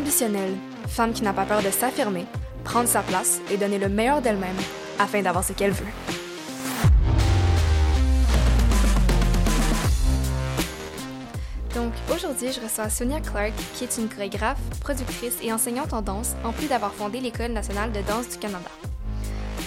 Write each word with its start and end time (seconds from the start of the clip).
ambitionnelle, 0.00 0.56
femme 0.88 1.12
qui 1.12 1.22
n'a 1.22 1.34
pas 1.34 1.44
peur 1.44 1.62
de 1.62 1.70
s'affirmer, 1.70 2.24
prendre 2.64 2.88
sa 2.88 3.02
place 3.02 3.40
et 3.50 3.58
donner 3.58 3.78
le 3.78 3.88
meilleur 3.88 4.22
d'elle-même 4.22 4.56
afin 4.98 5.20
d'avoir 5.20 5.44
ce 5.44 5.52
qu'elle 5.52 5.72
veut. 5.72 5.86
Donc 11.74 11.92
aujourd'hui, 12.12 12.50
je 12.52 12.60
reçois 12.60 12.88
Sonia 12.88 13.20
Clark, 13.20 13.52
qui 13.74 13.84
est 13.84 13.98
une 13.98 14.08
chorégraphe, 14.08 14.58
productrice 14.80 15.36
et 15.42 15.52
enseignante 15.52 15.92
en 15.92 16.02
danse, 16.02 16.32
en 16.44 16.52
plus 16.52 16.66
d'avoir 16.66 16.92
fondé 16.92 17.20
l'École 17.20 17.52
nationale 17.52 17.92
de 17.92 18.00
danse 18.00 18.28
du 18.28 18.38
Canada. 18.38 18.70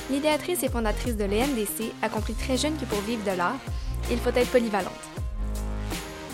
L'idéatrice 0.09 0.63
et 0.63 0.69
fondatrice 0.69 1.15
de 1.15 1.25
l'ENDC 1.25 1.93
a 2.01 2.09
compris 2.09 2.33
très 2.33 2.57
jeune 2.57 2.75
que 2.77 2.85
pour 2.85 2.99
vivre 3.01 3.23
de 3.23 3.37
l'art, 3.37 3.59
il 4.11 4.17
faut 4.17 4.31
être 4.35 4.49
polyvalente. 4.49 4.92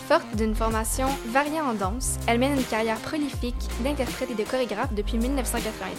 Forte 0.09 0.35
d'une 0.35 0.55
formation 0.55 1.05
variée 1.27 1.61
en 1.61 1.75
danse, 1.75 2.17
elle 2.25 2.39
mène 2.39 2.57
une 2.57 2.63
carrière 2.63 2.97
prolifique 2.97 3.53
d'interprète 3.83 4.31
et 4.31 4.33
de 4.33 4.43
chorégraphe 4.43 4.91
depuis 4.95 5.19
1990. 5.19 5.93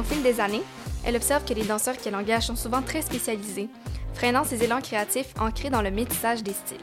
Au 0.00 0.02
fil 0.02 0.22
des 0.22 0.40
années, 0.40 0.62
elle 1.04 1.16
observe 1.16 1.44
que 1.44 1.52
les 1.52 1.64
danseurs 1.64 1.98
qu'elle 1.98 2.16
engage 2.16 2.46
sont 2.46 2.56
souvent 2.56 2.80
très 2.80 3.02
spécialisés, 3.02 3.68
freinant 4.14 4.44
ses 4.44 4.64
élans 4.64 4.80
créatifs 4.80 5.34
ancrés 5.38 5.68
dans 5.68 5.82
le 5.82 5.90
métissage 5.90 6.42
des 6.42 6.54
styles. 6.54 6.78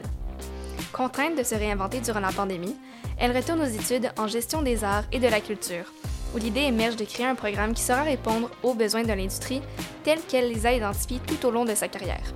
Contrainte 0.92 1.36
de 1.36 1.42
se 1.42 1.56
réinventer 1.56 1.98
durant 1.98 2.20
la 2.20 2.30
pandémie, 2.30 2.76
elle 3.18 3.36
retourne 3.36 3.62
aux 3.62 3.64
études 3.64 4.12
en 4.16 4.28
gestion 4.28 4.62
des 4.62 4.84
arts 4.84 5.06
et 5.10 5.18
de 5.18 5.26
la 5.26 5.40
culture, 5.40 5.92
où 6.32 6.38
l'idée 6.38 6.60
émerge 6.60 6.94
de 6.94 7.06
créer 7.06 7.26
un 7.26 7.34
programme 7.34 7.74
qui 7.74 7.82
saura 7.82 8.04
répondre 8.04 8.52
aux 8.62 8.74
besoins 8.74 9.02
de 9.02 9.08
l'industrie 9.08 9.62
tels 10.04 10.22
qu'elle 10.28 10.52
les 10.52 10.64
a 10.64 10.74
identifiés 10.74 11.20
tout 11.26 11.44
au 11.44 11.50
long 11.50 11.64
de 11.64 11.74
sa 11.74 11.88
carrière. 11.88 12.32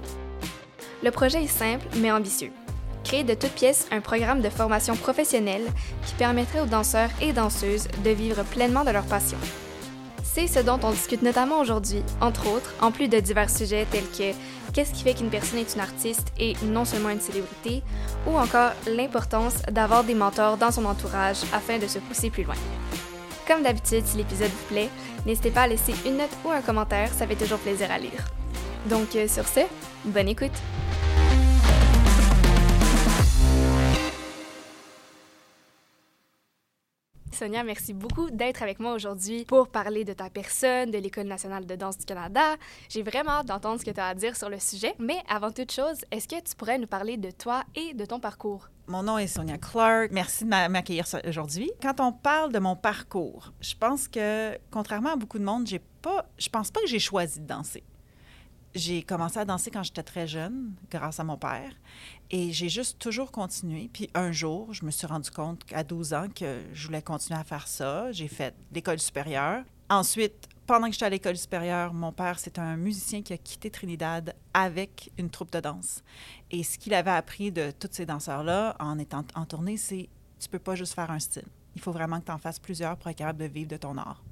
Le 1.05 1.12
projet 1.12 1.45
est 1.45 1.47
simple 1.47 1.87
mais 1.98 2.11
ambitieux. 2.11 2.51
Créer 3.05 3.23
de 3.23 3.35
toutes 3.35 3.53
pièces 3.53 3.87
un 3.91 4.01
programme 4.01 4.41
de 4.41 4.49
formation 4.49 4.97
professionnelle 4.97 5.67
qui 6.06 6.15
permettrait 6.15 6.61
aux 6.61 6.67
danseurs 6.67 7.11
et 7.20 7.33
danseuses 7.33 7.89
de 8.03 8.11
vivre 8.11 8.42
pleinement 8.45 8.84
de 8.84 8.91
leur 8.91 9.05
passion. 9.05 9.39
C'est 10.23 10.48
ce 10.48 10.59
dont 10.59 10.81
on 10.83 10.91
discute 10.91 11.23
notamment 11.23 11.61
aujourd'hui, 11.61 12.03
entre 12.20 12.48
autres, 12.48 12.75
en 12.81 12.91
plus 12.91 13.06
de 13.06 13.20
divers 13.20 13.51
sujets 13.51 13.87
tels 13.89 14.03
que 14.03 14.37
qu'est-ce 14.73 14.93
qui 14.93 15.05
fait 15.05 15.15
qu'une 15.15 15.31
personne 15.31 15.61
est 15.61 15.75
une 15.75 15.81
artiste 15.81 16.33
et 16.41 16.55
non 16.65 16.84
seulement 16.84 17.11
une 17.11 17.20
célébrité, 17.20 17.83
ou 18.27 18.37
encore 18.37 18.73
l'importance 18.89 19.62
d'avoir 19.71 20.03
des 20.03 20.15
mentors 20.15 20.56
dans 20.56 20.73
son 20.73 20.87
entourage 20.87 21.43
afin 21.53 21.78
de 21.78 21.87
se 21.87 22.00
pousser 22.00 22.31
plus 22.31 22.43
loin. 22.43 22.56
Comme 23.47 23.62
d'habitude, 23.62 24.06
si 24.06 24.17
l'épisode 24.17 24.50
vous 24.50 24.75
plaît, 24.75 24.89
n'hésitez 25.25 25.50
pas 25.50 25.62
à 25.62 25.69
laisser 25.69 25.95
une 26.05 26.17
note 26.17 26.37
ou 26.45 26.50
un 26.50 26.62
commentaire, 26.62 27.12
ça 27.12 27.27
fait 27.27 27.37
toujours 27.37 27.59
plaisir 27.59 27.91
à 27.93 27.98
lire. 27.98 28.25
Donc 28.87 29.15
euh, 29.15 29.28
sur 29.28 29.47
ce, 29.47 29.61
bonne 30.05 30.28
écoute! 30.28 30.59
Sonia, 37.35 37.65
merci 37.65 37.93
beaucoup 37.93 38.31
d'être 38.31 38.63
avec 38.63 38.79
moi 38.79 38.95
aujourd'hui 38.95 39.45
pour 39.45 39.69
parler 39.69 40.05
de 40.05 40.13
ta 40.13 40.31
personne, 40.31 40.93
de 40.93 40.99
l'École 40.99 41.27
nationale 41.27 41.67
de 41.67 41.75
danse 41.75 41.99
du 41.99 42.05
Canada. 42.05 42.55
J'ai 42.89 43.03
vraiment 43.03 43.33
hâte 43.33 43.47
d'entendre 43.47 43.81
ce 43.81 43.85
que 43.85 43.91
tu 43.91 44.01
as 44.01 44.07
à 44.07 44.15
dire 44.15 44.37
sur 44.37 44.49
le 44.49 44.61
sujet. 44.61 44.95
Mais 45.01 45.19
avant 45.29 45.51
toute 45.51 45.73
chose, 45.73 46.05
est-ce 46.12 46.29
que 46.29 46.41
tu 46.41 46.55
pourrais 46.57 46.79
nous 46.79 46.87
parler 46.87 47.17
de 47.17 47.33
toi 47.33 47.65
et 47.75 47.93
de 47.93 48.05
ton 48.05 48.21
parcours? 48.21 48.69
Mon 48.87 49.03
nom 49.03 49.19
est 49.19 49.27
Sonia 49.27 49.59
Clark. 49.59 50.11
Merci 50.12 50.45
de 50.45 50.69
m'accueillir 50.69 51.07
aujourd'hui. 51.27 51.73
Quand 51.83 51.99
on 51.99 52.12
parle 52.12 52.53
de 52.53 52.61
mon 52.61 52.77
parcours, 52.77 53.53
je 53.61 53.75
pense 53.75 54.07
que, 54.07 54.57
contrairement 54.71 55.15
à 55.15 55.17
beaucoup 55.17 55.41
de 55.41 55.45
monde, 55.45 55.67
j'ai 55.67 55.81
pas, 56.03 56.27
je 56.39 56.49
pense 56.49 56.71
pas 56.71 56.81
que 56.83 56.87
j'ai 56.87 57.01
choisi 57.01 57.41
de 57.41 57.47
danser. 57.47 57.83
J'ai 58.75 59.05
commencé 59.05 59.39
à 59.39 59.44
danser 59.44 59.70
quand 59.70 59.84
j'étais 59.84 60.03
très 60.03 60.27
jeune, 60.27 60.72
grâce 60.91 61.20
à 61.20 61.25
mon 61.25 61.36
père. 61.36 61.72
Et 62.30 62.53
j'ai 62.53 62.69
juste 62.69 62.98
toujours 62.98 63.31
continué. 63.31 63.89
Puis 63.92 64.11
un 64.14 64.33
jour, 64.33 64.75
je 64.75 64.84
me 64.84 64.91
suis 64.91 65.06
rendu 65.06 65.31
compte 65.31 65.62
à 65.72 65.84
12 65.84 66.12
ans 66.12 66.27
que 66.34 66.61
je 66.72 66.86
voulais 66.86 67.03
continuer 67.03 67.39
à 67.39 67.44
faire 67.44 67.69
ça. 67.69 68.11
J'ai 68.11 68.27
fait 68.27 68.53
l'école 68.72 68.98
supérieure. 68.98 69.62
Ensuite, 69.89 70.49
pendant 70.66 70.88
que 70.88 70.93
j'étais 70.93 71.04
à 71.04 71.10
l'école 71.10 71.37
supérieure, 71.37 71.94
mon 71.94 72.10
père, 72.10 72.41
c'est 72.41 72.59
un 72.59 72.76
musicien 72.76 73.22
qui 73.22 73.32
a 73.32 73.37
quitté 73.37 73.71
Trinidad 73.71 74.34
avec 74.53 75.12
une 75.19 75.31
troupe 75.31 75.53
de 75.53 75.60
danse. 75.60 76.03
Et 76.50 76.65
ce 76.65 76.76
qu'il 76.76 76.94
avait 76.94 77.10
appris 77.12 77.53
de 77.53 77.70
tous 77.70 77.91
ces 77.93 78.06
danseurs-là 78.06 78.75
en 78.81 78.99
étant 78.99 79.25
en 79.37 79.44
tournée, 79.44 79.76
c'est 79.76 80.09
tu 80.41 80.49
peux 80.49 80.59
pas 80.59 80.75
juste 80.75 80.94
faire 80.94 81.12
un 81.12 81.20
style. 81.20 81.47
Il 81.76 81.81
faut 81.81 81.93
vraiment 81.93 82.19
que 82.19 82.26
tu 82.26 82.32
en 82.32 82.38
fasses 82.38 82.59
plusieurs 82.59 82.97
pour 82.97 83.10
être 83.10 83.19
capable 83.19 83.38
de 83.38 83.44
vivre 83.44 83.69
de 83.69 83.76
ton 83.76 83.97
art. 83.99 84.22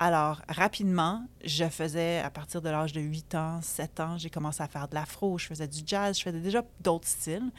Alors, 0.00 0.40
rapidement, 0.48 1.26
je 1.44 1.64
faisais, 1.64 2.20
à 2.20 2.30
partir 2.30 2.62
de 2.62 2.68
l'âge 2.68 2.92
de 2.92 3.00
8 3.00 3.34
ans, 3.34 3.58
7 3.60 3.98
ans, 3.98 4.16
j'ai 4.16 4.30
commencé 4.30 4.62
à 4.62 4.68
faire 4.68 4.86
de 4.86 4.94
l'afro, 4.94 5.38
je 5.38 5.46
faisais 5.46 5.66
du 5.66 5.80
jazz, 5.84 6.16
je 6.16 6.22
faisais 6.22 6.38
déjà 6.38 6.62
d'autres 6.80 7.08
styles. 7.08 7.50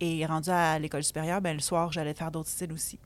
Et 0.00 0.26
rendu 0.26 0.50
à 0.50 0.78
l'école 0.78 1.02
supérieure, 1.02 1.40
ben, 1.40 1.54
le 1.54 1.62
soir, 1.62 1.90
j'allais 1.92 2.12
faire 2.12 2.30
d'autres 2.30 2.50
styles 2.50 2.72
aussi. 2.72 2.98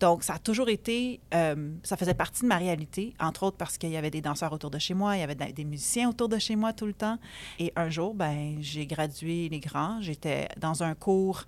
Donc, 0.00 0.24
ça 0.24 0.34
a 0.34 0.38
toujours 0.38 0.70
été, 0.70 1.20
euh, 1.34 1.74
ça 1.82 1.98
faisait 1.98 2.14
partie 2.14 2.42
de 2.42 2.46
ma 2.46 2.56
réalité, 2.56 3.14
entre 3.20 3.42
autres 3.42 3.58
parce 3.58 3.76
qu'il 3.76 3.90
y 3.90 3.98
avait 3.98 4.10
des 4.10 4.22
danseurs 4.22 4.52
autour 4.54 4.70
de 4.70 4.78
chez 4.78 4.94
moi, 4.94 5.16
il 5.16 5.20
y 5.20 5.22
avait 5.22 5.34
des 5.34 5.64
musiciens 5.64 6.08
autour 6.08 6.30
de 6.30 6.38
chez 6.38 6.56
moi 6.56 6.72
tout 6.72 6.86
le 6.86 6.94
temps. 6.94 7.18
Et 7.58 7.70
un 7.76 7.90
jour, 7.90 8.14
ben, 8.14 8.56
j'ai 8.62 8.86
gradué 8.86 9.50
les 9.50 9.60
grands, 9.60 10.00
j'étais 10.00 10.48
dans 10.56 10.82
un 10.82 10.94
cours 10.94 11.44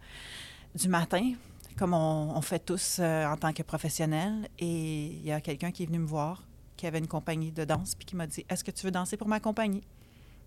du 0.75 0.89
matin, 0.89 1.33
comme 1.77 1.95
on, 1.95 2.41
fait 2.41 2.59
tous 2.59 2.99
euh, 3.01 3.27
en 3.27 3.37
tant 3.37 3.53
que 3.53 3.63
professionnels. 3.63 4.49
Et 4.59 5.07
il 5.07 5.25
y 5.25 5.33
a 5.33 5.41
quelqu'un 5.41 5.71
qui 5.71 5.83
est 5.83 5.87
venu 5.87 5.99
me 5.99 6.07
voir 6.07 6.43
qui 6.77 6.87
avait 6.87 6.99
une 6.99 7.07
compagnie 7.07 7.53
de 7.53 7.65
danse, 7.65 7.95
puis 7.95 8.05
qui 8.05 8.17
m'a 8.17 8.27
dit 8.27 8.45
Est-ce 8.49 8.65
que 8.65 8.71
tu 8.71 8.85
veux 8.85 8.91
danser 8.91 9.17
pour 9.17 9.29
ma 9.29 9.41
compagnie? 9.41 9.83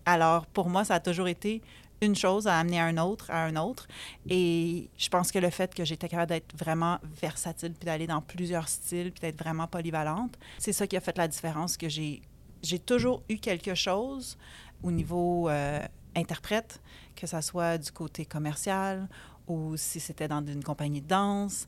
Alors, 0.04 0.46
pour 0.46 0.68
moi, 0.68 0.84
ça 0.84 0.94
a 0.94 1.00
toujours 1.00 1.28
été 1.28 1.62
une 2.00 2.14
chose 2.14 2.46
à 2.46 2.58
amener 2.58 2.80
à 2.80 2.84
un 2.84 2.96
autre, 2.98 3.30
à 3.30 3.44
un 3.44 3.56
autre. 3.56 3.88
Et 4.28 4.88
je 4.96 5.08
pense 5.08 5.32
que 5.32 5.38
le 5.38 5.50
fait 5.50 5.74
que 5.74 5.84
j'étais 5.84 6.08
capable 6.08 6.28
d'être 6.28 6.56
vraiment 6.56 6.98
versatile, 7.20 7.72
puis 7.72 7.86
d'aller 7.86 8.06
dans 8.06 8.20
plusieurs 8.20 8.68
styles, 8.68 9.10
puis 9.12 9.20
d'être 9.20 9.38
vraiment 9.38 9.66
polyvalente, 9.66 10.38
c'est 10.58 10.72
ça 10.72 10.86
qui 10.86 10.96
a 10.96 11.00
fait 11.00 11.16
la 11.18 11.28
différence, 11.28 11.76
que 11.76 11.88
j'ai, 11.88 12.22
j'ai 12.62 12.78
toujours 12.78 13.22
eu 13.28 13.38
quelque 13.38 13.74
chose 13.74 14.38
au 14.82 14.92
niveau 14.92 15.48
euh, 15.48 15.80
interprète, 16.14 16.80
que 17.16 17.26
ça 17.26 17.42
soit 17.42 17.78
du 17.78 17.90
côté 17.90 18.24
commercial 18.24 19.08
ou 19.48 19.76
si 19.76 19.98
c'était 20.00 20.28
dans 20.28 20.44
une 20.46 20.62
compagnie 20.62 21.00
de 21.00 21.08
danse. 21.08 21.66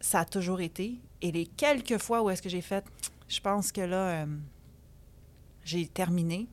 Ça 0.00 0.20
a 0.20 0.24
toujours 0.24 0.60
été. 0.60 1.00
Et 1.20 1.32
les 1.32 1.46
quelques 1.46 1.98
fois 1.98 2.22
où 2.22 2.30
est-ce 2.30 2.40
que 2.42 2.48
j'ai 2.48 2.60
fait 2.60 2.84
je 3.28 3.40
pense 3.40 3.70
que 3.72 3.82
là, 3.82 4.22
euh, 4.22 4.26
j'ai 5.64 5.86
terminé. 5.86 6.48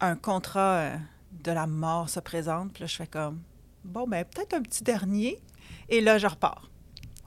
Un 0.00 0.16
contrat 0.16 0.76
euh, 0.76 0.96
de 1.44 1.52
la 1.52 1.66
mort 1.66 2.08
se 2.08 2.18
présente. 2.18 2.72
Puis 2.72 2.82
là, 2.82 2.86
je 2.86 2.96
fais 2.96 3.06
comme, 3.06 3.42
bon, 3.84 4.08
ben 4.08 4.24
peut-être 4.24 4.54
un 4.54 4.62
petit 4.62 4.82
dernier. 4.82 5.38
Et 5.88 6.00
là, 6.00 6.18
je 6.18 6.26
repars. 6.26 6.70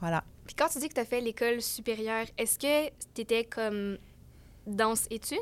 Voilà. 0.00 0.24
Puis 0.46 0.54
quand 0.54 0.68
tu 0.68 0.78
dis 0.78 0.88
que 0.88 0.94
tu 0.94 1.00
as 1.00 1.04
fait 1.04 1.20
l'école 1.20 1.62
supérieure, 1.62 2.26
est-ce 2.36 2.58
que 2.58 2.88
tu 3.14 3.22
étais 3.22 3.44
comme 3.44 3.98
danse-études? 4.66 5.38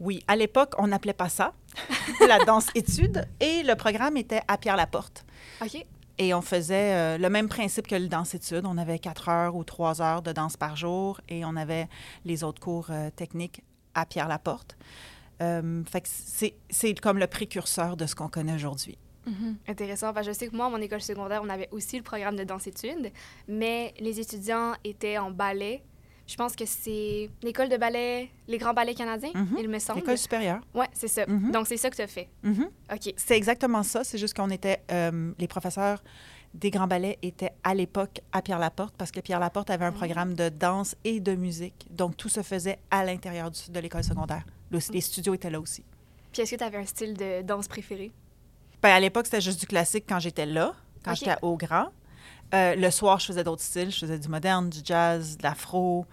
Oui, 0.00 0.22
à 0.26 0.36
l'époque, 0.36 0.74
on 0.78 0.88
n'appelait 0.88 1.12
pas 1.12 1.28
ça 1.28 1.54
la 2.26 2.44
danse-études. 2.44 3.26
Et 3.40 3.62
le 3.62 3.76
programme 3.76 4.16
était 4.16 4.42
à 4.48 4.58
Pierre-Laporte. 4.58 5.24
OK. 5.62 5.86
Et 6.18 6.34
on 6.34 6.42
faisait 6.42 6.94
euh, 6.94 7.18
le 7.18 7.30
même 7.30 7.48
principe 7.48 7.86
que 7.86 7.94
le 7.94 8.08
danse-études. 8.08 8.64
On 8.66 8.78
avait 8.78 8.98
quatre 8.98 9.28
heures 9.28 9.56
ou 9.56 9.64
trois 9.64 10.02
heures 10.02 10.22
de 10.22 10.32
danse 10.32 10.56
par 10.56 10.76
jour 10.76 11.20
et 11.28 11.44
on 11.44 11.56
avait 11.56 11.88
les 12.24 12.44
autres 12.44 12.60
cours 12.60 12.88
euh, 12.90 13.10
techniques 13.10 13.62
à 13.94 14.06
Pierre-Laporte. 14.06 14.76
Euh, 15.40 15.82
fait 15.84 16.02
que 16.02 16.08
c'est 16.70 17.00
comme 17.00 17.18
le 17.18 17.26
précurseur 17.26 17.96
de 17.96 18.06
ce 18.06 18.14
qu'on 18.14 18.28
connaît 18.28 18.54
aujourd'hui. 18.54 18.98
Mm-hmm. 19.26 19.54
Intéressant. 19.68 20.12
je 20.22 20.32
sais 20.32 20.48
que 20.48 20.56
moi, 20.56 20.66
à 20.66 20.68
mon 20.68 20.78
école 20.78 21.00
secondaire, 21.00 21.40
on 21.44 21.48
avait 21.48 21.68
aussi 21.70 21.96
le 21.96 22.02
programme 22.02 22.36
de 22.36 22.44
danse-études, 22.44 23.10
mais 23.48 23.94
les 23.98 24.20
étudiants 24.20 24.72
étaient 24.84 25.18
en 25.18 25.30
ballet 25.30 25.82
je 26.32 26.36
pense 26.38 26.56
que 26.56 26.64
c'est 26.64 27.28
l'école 27.42 27.68
de 27.68 27.76
ballet, 27.76 28.30
les 28.48 28.56
grands 28.56 28.72
ballets 28.72 28.94
canadiens, 28.94 29.32
mhm. 29.34 29.58
il 29.58 29.68
me 29.68 29.78
semble. 29.78 30.00
L'école 30.00 30.16
supérieure. 30.16 30.60
Oui, 30.74 30.86
c'est 30.94 31.08
ça. 31.08 31.26
Mhm. 31.26 31.50
Donc, 31.50 31.66
c'est 31.66 31.76
ça 31.76 31.90
que 31.90 31.96
tu 31.96 32.00
as 32.00 32.06
fait. 32.06 32.30
Mhm. 32.42 32.70
OK. 32.90 33.12
C'est 33.18 33.36
exactement 33.36 33.82
ça. 33.82 34.02
C'est 34.02 34.16
juste 34.16 34.34
qu'on 34.34 34.48
était, 34.48 34.80
euh, 34.90 35.32
les 35.38 35.46
professeurs 35.46 36.02
des 36.54 36.70
grands 36.70 36.86
ballets 36.86 37.18
étaient 37.20 37.52
à 37.62 37.74
l'époque 37.74 38.20
à 38.32 38.40
Pierre-Laporte 38.40 38.94
parce 38.96 39.10
que 39.10 39.20
Pierre-Laporte 39.20 39.68
avait 39.68 39.84
un 39.84 39.92
programme 39.92 40.32
de 40.32 40.48
danse 40.48 40.96
et 41.04 41.20
de 41.20 41.34
musique. 41.34 41.86
Donc, 41.90 42.16
tout 42.16 42.30
se 42.30 42.42
faisait 42.42 42.78
à 42.90 43.04
l'intérieur 43.04 43.50
de 43.50 43.80
l'école 43.80 44.04
secondaire. 44.04 44.44
les 44.70 45.00
studios 45.02 45.34
étaient 45.34 45.50
là 45.50 45.60
aussi. 45.60 45.84
Puis, 46.32 46.40
est-ce 46.40 46.52
que 46.52 46.56
tu 46.56 46.64
avais 46.64 46.78
un 46.78 46.86
style 46.86 47.12
de 47.12 47.42
danse 47.42 47.68
préféré? 47.68 48.10
Bien, 48.82 48.94
à 48.94 49.00
l'époque, 49.00 49.26
c'était 49.26 49.42
juste 49.42 49.60
du 49.60 49.66
classique 49.66 50.06
quand 50.08 50.18
j'étais 50.18 50.46
là, 50.46 50.74
quand 51.04 51.14
j'étais 51.14 51.36
au 51.42 51.58
grand. 51.58 51.90
Euh, 52.54 52.74
le 52.74 52.90
soir, 52.90 53.18
je 53.18 53.26
faisais 53.26 53.44
d'autres 53.44 53.62
styles. 53.62 53.90
Je 53.90 53.98
faisais 53.98 54.18
du 54.18 54.28
moderne, 54.28 54.68
du 54.68 54.80
jazz, 54.84 55.36
de 55.36 55.42
l'afro. 55.42 56.06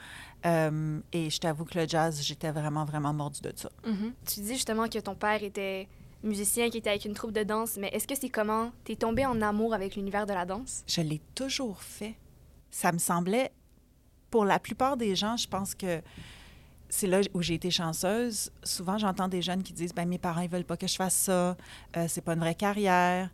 Euh, 0.46 1.00
et 1.12 1.30
je 1.30 1.40
t'avoue 1.40 1.66
que 1.66 1.78
le 1.78 1.88
jazz, 1.88 2.22
j'étais 2.22 2.52
vraiment, 2.52 2.86
vraiment 2.86 3.14
mordu 3.14 3.42
de 3.42 3.52
ça. 3.56 3.70
Mm-hmm. 3.86 4.12
Tu 4.26 4.40
dis 4.42 4.54
justement 4.54 4.88
que 4.88 5.00
ton 5.00 5.16
père 5.16 5.44
était 5.44 5.88
musicien, 6.24 6.70
qui 6.70 6.78
était 6.78 6.90
avec 6.90 7.06
une 7.06 7.14
troupe 7.14 7.32
de 7.32 7.44
danse, 7.44 7.78
mais 7.78 7.90
est-ce 7.90 8.08
que 8.08 8.16
c'est 8.16 8.30
comment 8.30 8.72
tu 8.86 8.94
es 8.94 8.96
tombé 8.96 9.26
en 9.26 9.42
amour 9.42 9.74
avec 9.74 9.96
l'univers 9.96 10.26
de 10.26 10.34
la 10.34 10.46
danse? 10.46 10.84
Je 10.88 11.02
l'ai 11.02 11.22
toujours 11.36 11.82
fait. 11.82 12.16
Ça 12.72 12.92
me 12.92 13.00
semblait, 13.00 13.52
pour 14.30 14.46
la 14.46 14.60
plupart 14.60 14.96
des 14.96 15.16
gens, 15.16 15.38
je 15.38 15.48
pense 15.48 15.76
que 15.76 16.02
c'est 16.90 17.08
là 17.08 17.22
où 17.34 17.42
j'ai 17.42 17.54
été 17.54 17.72
chanceuse. 17.72 18.52
Souvent, 18.64 18.98
j'entends 18.98 19.28
des 19.28 19.42
jeunes 19.42 19.64
qui 19.64 19.74
disent 19.74 19.94
ben 19.94 20.08
mes 20.08 20.18
parents 20.18 20.42
ils 20.42 20.50
veulent 20.50 20.66
pas 20.66 20.78
que 20.78 20.88
je 20.88 20.96
fasse 20.96 21.16
ça, 21.16 21.56
euh, 21.98 22.06
c'est 22.08 22.22
pas 22.22 22.34
une 22.34 22.40
vraie 22.40 22.56
carrière. 22.56 23.30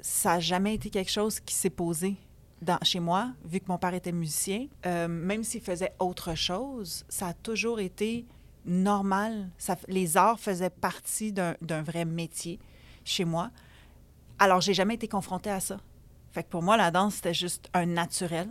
Ça 0.00 0.34
n'a 0.34 0.40
jamais 0.40 0.74
été 0.74 0.90
quelque 0.90 1.10
chose 1.10 1.40
qui 1.40 1.54
s'est 1.54 1.70
posé 1.70 2.16
chez 2.82 3.00
moi, 3.00 3.30
vu 3.44 3.60
que 3.60 3.66
mon 3.68 3.78
père 3.78 3.94
était 3.94 4.12
musicien, 4.12 4.66
euh, 4.86 5.08
même 5.08 5.44
s'il 5.44 5.60
faisait 5.60 5.92
autre 5.98 6.34
chose, 6.34 7.04
ça 7.08 7.28
a 7.28 7.34
toujours 7.34 7.80
été 7.80 8.26
normal. 8.64 9.50
Les 9.88 10.16
arts 10.16 10.38
faisaient 10.38 10.70
partie 10.70 11.32
d'un 11.32 11.82
vrai 11.82 12.04
métier 12.04 12.58
chez 13.04 13.24
moi. 13.24 13.50
Alors, 14.38 14.60
j'ai 14.60 14.74
jamais 14.74 14.94
été 14.94 15.08
confrontée 15.08 15.50
à 15.50 15.60
ça. 15.60 15.78
Fait 16.32 16.42
que 16.42 16.48
pour 16.48 16.62
moi, 16.62 16.76
la 16.76 16.90
danse, 16.90 17.16
c'était 17.16 17.34
juste 17.34 17.68
un 17.74 17.86
naturel. 17.86 18.48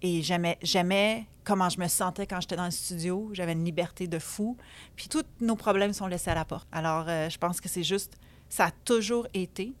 Et 0.00 0.22
j'aimais, 0.22 0.58
j'aimais 0.62 1.26
comment 1.44 1.68
je 1.68 1.78
me 1.78 1.86
sentais 1.86 2.26
quand 2.26 2.40
j'étais 2.40 2.56
dans 2.56 2.64
le 2.64 2.72
studio. 2.72 3.30
J'avais 3.32 3.52
une 3.52 3.64
liberté 3.64 4.08
de 4.08 4.18
fou. 4.18 4.56
Puis 4.96 5.08
tous 5.08 5.24
nos 5.40 5.54
problèmes 5.54 5.92
sont 5.92 6.06
laissés 6.06 6.30
à 6.30 6.34
la 6.34 6.44
porte. 6.44 6.66
Alors, 6.72 7.04
euh, 7.08 7.28
je 7.28 7.38
pense 7.38 7.60
que 7.60 7.68
c'est 7.68 7.84
juste, 7.84 8.18
ça 8.48 8.66
a 8.66 8.70
toujours 8.84 9.28
été. 9.34 9.74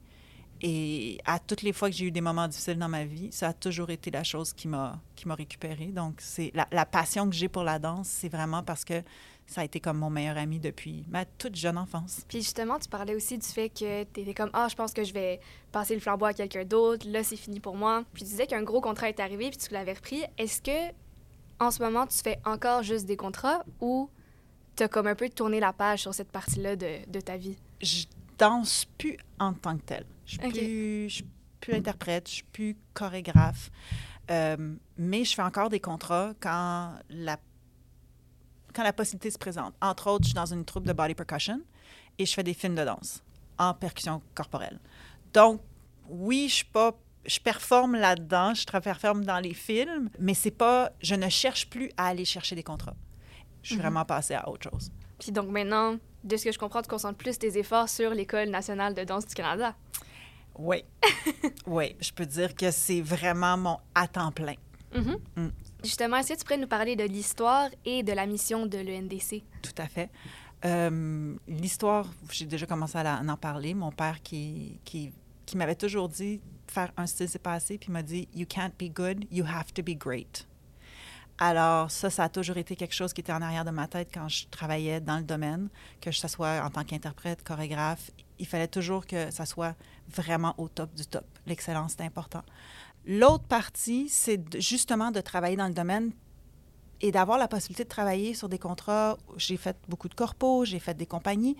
Et 0.62 1.18
à 1.24 1.40
toutes 1.40 1.62
les 1.62 1.72
fois 1.72 1.90
que 1.90 1.96
j'ai 1.96 2.06
eu 2.06 2.10
des 2.12 2.20
moments 2.20 2.46
difficiles 2.46 2.78
dans 2.78 2.88
ma 2.88 3.04
vie, 3.04 3.32
ça 3.32 3.48
a 3.48 3.52
toujours 3.52 3.90
été 3.90 4.10
la 4.10 4.22
chose 4.22 4.52
qui 4.52 4.68
m'a 4.68 5.00
qui 5.16 5.26
m'a 5.26 5.34
récupérée. 5.34 5.86
Donc, 5.86 6.14
c'est 6.18 6.52
la, 6.54 6.68
la 6.70 6.86
passion 6.86 7.28
que 7.28 7.34
j'ai 7.34 7.48
pour 7.48 7.64
la 7.64 7.78
danse, 7.78 8.08
c'est 8.08 8.28
vraiment 8.28 8.62
parce 8.62 8.84
que 8.84 9.02
ça 9.46 9.62
a 9.62 9.64
été 9.64 9.80
comme 9.80 9.98
mon 9.98 10.10
meilleur 10.10 10.38
ami 10.38 10.60
depuis 10.60 11.04
ma 11.08 11.24
toute 11.24 11.56
jeune 11.56 11.78
enfance. 11.78 12.24
Puis 12.28 12.38
justement, 12.38 12.78
tu 12.78 12.88
parlais 12.88 13.14
aussi 13.14 13.38
du 13.38 13.46
fait 13.46 13.68
que 13.68 14.04
tu 14.04 14.20
étais 14.20 14.34
comme 14.34 14.50
Ah, 14.52 14.68
je 14.70 14.76
pense 14.76 14.92
que 14.92 15.04
je 15.04 15.12
vais 15.12 15.40
passer 15.72 15.94
le 15.94 16.00
flambeau 16.00 16.26
à 16.26 16.32
quelqu'un 16.32 16.64
d'autre, 16.64 17.06
là, 17.08 17.22
c'est 17.22 17.36
fini 17.36 17.60
pour 17.60 17.76
moi. 17.76 18.04
Puis 18.12 18.22
tu 18.22 18.30
disais 18.30 18.46
qu'un 18.46 18.62
gros 18.62 18.80
contrat 18.80 19.08
est 19.08 19.20
arrivé, 19.20 19.50
puis 19.50 19.58
tu 19.58 19.72
l'avais 19.72 19.94
repris. 19.94 20.22
Est-ce 20.38 20.62
que 20.62 20.92
en 21.60 21.70
ce 21.70 21.82
moment, 21.82 22.06
tu 22.06 22.18
fais 22.18 22.38
encore 22.44 22.82
juste 22.82 23.06
des 23.06 23.16
contrats 23.16 23.64
ou 23.80 24.10
tu 24.76 24.82
as 24.82 24.88
comme 24.88 25.06
un 25.06 25.14
peu 25.14 25.28
tourné 25.28 25.60
la 25.60 25.72
page 25.72 26.00
sur 26.00 26.14
cette 26.14 26.30
partie-là 26.32 26.76
de, 26.76 27.08
de, 27.08 27.20
ta 27.20 27.36
vie? 27.36 27.56
Je 27.80 28.04
danse 28.38 28.86
plus 28.98 29.16
en 29.38 29.52
tant 29.52 29.76
que 29.76 29.82
telle. 29.82 30.06
Je 30.32 30.40
suis 30.40 30.50
plus, 30.50 31.08
je 31.08 31.14
suis 31.16 31.26
plus 31.60 31.74
interprète, 31.74 32.28
je 32.28 32.34
suis 32.34 32.44
plus 32.44 32.76
chorégraphe. 32.94 33.70
Euh, 34.30 34.76
mais 34.96 35.24
je 35.24 35.34
fais 35.34 35.42
encore 35.42 35.68
des 35.68 35.80
contrats 35.80 36.32
quand 36.40 36.94
la 37.10 37.38
quand 38.74 38.82
la 38.82 38.94
possibilité 38.94 39.30
se 39.30 39.36
présente. 39.36 39.74
Entre 39.82 40.08
autres, 40.08 40.24
je 40.24 40.28
suis 40.28 40.34
dans 40.34 40.46
une 40.46 40.64
troupe 40.64 40.86
de 40.86 40.94
body 40.94 41.14
percussion 41.14 41.60
et 42.18 42.24
je 42.24 42.32
fais 42.32 42.42
des 42.42 42.54
films 42.54 42.74
de 42.74 42.84
danse 42.84 43.22
en 43.58 43.74
percussion 43.74 44.22
corporelle. 44.34 44.78
Donc, 45.34 45.60
oui, 46.08 46.46
je 46.48 46.54
suis 46.54 46.64
pas 46.64 46.96
je 47.26 47.38
performe 47.38 47.94
là-dedans, 47.94 48.54
je 48.54 48.64
performe 48.66 49.24
dans 49.24 49.38
les 49.38 49.54
films, 49.54 50.08
mais 50.18 50.34
c'est 50.34 50.50
pas 50.50 50.90
je 51.00 51.14
ne 51.14 51.28
cherche 51.28 51.68
plus 51.68 51.90
à 51.96 52.06
aller 52.08 52.24
chercher 52.24 52.56
des 52.56 52.62
contrats. 52.62 52.96
Je 53.62 53.68
suis 53.68 53.76
mhm. 53.76 53.82
vraiment 53.82 54.04
passée 54.04 54.34
à 54.34 54.48
autre 54.48 54.70
chose. 54.70 54.90
Puis 55.18 55.30
donc 55.30 55.48
maintenant, 55.50 55.98
de 56.24 56.36
ce 56.36 56.44
que 56.44 56.52
je 56.52 56.58
comprends, 56.58 56.82
tu 56.82 56.88
concentres 56.88 57.18
plus 57.18 57.38
tes 57.38 57.58
efforts 57.58 57.88
sur 57.88 58.10
l'École 58.10 58.48
nationale 58.48 58.94
de 58.94 59.04
danse 59.04 59.26
du 59.26 59.34
Canada. 59.34 59.74
Oui. 60.58 60.84
oui, 61.66 61.96
je 62.00 62.12
peux 62.12 62.26
dire 62.26 62.54
que 62.54 62.70
c'est 62.70 63.00
vraiment 63.00 63.56
mon 63.56 63.78
à 63.94 64.06
temps 64.08 64.32
plein. 64.32 64.54
Mhm. 64.94 65.16
Mm. 65.36 65.48
Justement, 65.82 66.16
est-ce 66.18 66.34
que 66.34 66.38
tu 66.38 66.44
pourrais 66.44 66.58
nous 66.58 66.66
parler 66.66 66.96
de 66.96 67.04
l'histoire 67.04 67.68
et 67.84 68.02
de 68.02 68.12
la 68.12 68.26
mission 68.26 68.66
de 68.66 68.78
l'ENDC? 68.78 69.42
Tout 69.62 69.74
à 69.82 69.86
fait. 69.86 70.10
Euh, 70.64 71.34
l'histoire, 71.48 72.06
j'ai 72.30 72.46
déjà 72.46 72.66
commencé 72.66 72.98
à, 72.98 73.20
en 73.20 73.36
parler. 73.36 73.74
Mon 73.74 73.90
père 73.90 74.22
qui, 74.22 74.78
qui, 74.84 75.12
qui 75.44 75.56
m'avait 75.56 75.74
toujours 75.74 76.08
dit 76.08 76.40
faire 76.68 76.92
un 76.96 77.06
style, 77.06 77.28
c'est 77.28 77.40
passé, 77.40 77.78
puis 77.78 77.88
il 77.88 77.92
m'a 77.92 78.02
dit 78.02 78.28
You 78.34 78.46
can't 78.48 78.72
be 78.78 78.92
good, 78.92 79.24
you 79.30 79.44
have 79.44 79.72
to 79.74 79.82
be 79.82 79.96
great. 79.96 80.46
Alors, 81.38 81.90
ça, 81.90 82.10
ça 82.10 82.24
a 82.24 82.28
toujours 82.28 82.56
été 82.56 82.76
quelque 82.76 82.94
chose 82.94 83.12
qui 83.12 83.20
était 83.20 83.32
en 83.32 83.42
arrière 83.42 83.64
de 83.64 83.70
ma 83.70 83.88
tête 83.88 84.10
quand 84.12 84.28
je 84.28 84.46
travaillais 84.48 85.00
dans 85.00 85.16
le 85.16 85.24
domaine, 85.24 85.68
que 86.00 86.12
ce 86.12 86.28
soit 86.28 86.62
en 86.64 86.70
tant 86.70 86.84
qu'interprète, 86.84 87.42
chorégraphe. 87.42 88.10
Il 88.42 88.46
fallait 88.48 88.66
toujours 88.66 89.06
que 89.06 89.30
ça 89.30 89.46
soit 89.46 89.76
vraiment 90.08 90.56
au 90.58 90.68
top 90.68 90.92
du 90.96 91.06
top. 91.06 91.24
L'excellence, 91.46 91.94
c'est 91.96 92.04
important. 92.04 92.42
L'autre 93.06 93.44
partie, 93.44 94.08
c'est 94.08 94.60
justement 94.60 95.12
de 95.12 95.20
travailler 95.20 95.54
dans 95.54 95.68
le 95.68 95.74
domaine 95.74 96.10
et 97.00 97.12
d'avoir 97.12 97.38
la 97.38 97.46
possibilité 97.46 97.84
de 97.84 97.88
travailler 97.88 98.34
sur 98.34 98.48
des 98.48 98.58
contrats. 98.58 99.16
J'ai 99.36 99.56
fait 99.56 99.76
beaucoup 99.88 100.08
de 100.08 100.14
corpos, 100.14 100.64
j'ai 100.64 100.80
fait 100.80 100.96
des 100.96 101.06
compagnies, 101.06 101.56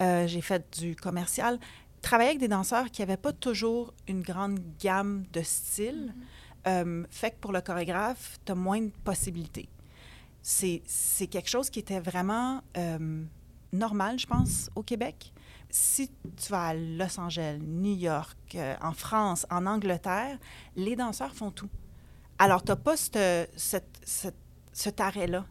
euh, 0.00 0.26
j'ai 0.26 0.40
fait 0.40 0.80
du 0.80 0.96
commercial. 0.96 1.58
Travailler 2.00 2.30
avec 2.30 2.40
des 2.40 2.48
danseurs 2.48 2.90
qui 2.90 3.02
n'avaient 3.02 3.18
pas 3.18 3.34
toujours 3.34 3.92
une 4.08 4.22
grande 4.22 4.58
gamme 4.80 5.24
de 5.34 5.42
styles 5.42 6.14
mm-hmm. 6.14 6.68
euh, 6.86 7.06
fait 7.10 7.32
que 7.32 7.36
pour 7.40 7.52
le 7.52 7.60
chorégraphe, 7.60 8.38
tu 8.46 8.52
as 8.52 8.54
moins 8.54 8.80
de 8.80 8.90
possibilités. 9.04 9.68
C'est 10.40 10.80
quelque 11.30 11.50
chose 11.50 11.68
qui 11.68 11.78
était 11.78 12.00
vraiment 12.00 12.62
euh, 12.78 13.22
normal, 13.70 14.18
je 14.18 14.26
pense, 14.26 14.70
au 14.74 14.82
Québec 14.82 15.30
si 15.72 16.10
tu 16.36 16.52
vas 16.52 16.68
à 16.68 16.74
Los 16.74 17.18
Angeles, 17.18 17.58
New 17.62 17.96
York, 17.96 18.36
euh, 18.54 18.76
en 18.82 18.92
France, 18.92 19.46
en 19.50 19.64
Angleterre, 19.64 20.38
les 20.76 20.96
danseurs 20.96 21.34
font 21.34 21.50
tout. 21.50 21.70
Alors, 22.38 22.62
tu 22.62 22.70
n'as 22.70 22.76
pas 22.76 22.96
cet 22.96 25.00
arrêt-là. 25.00 25.46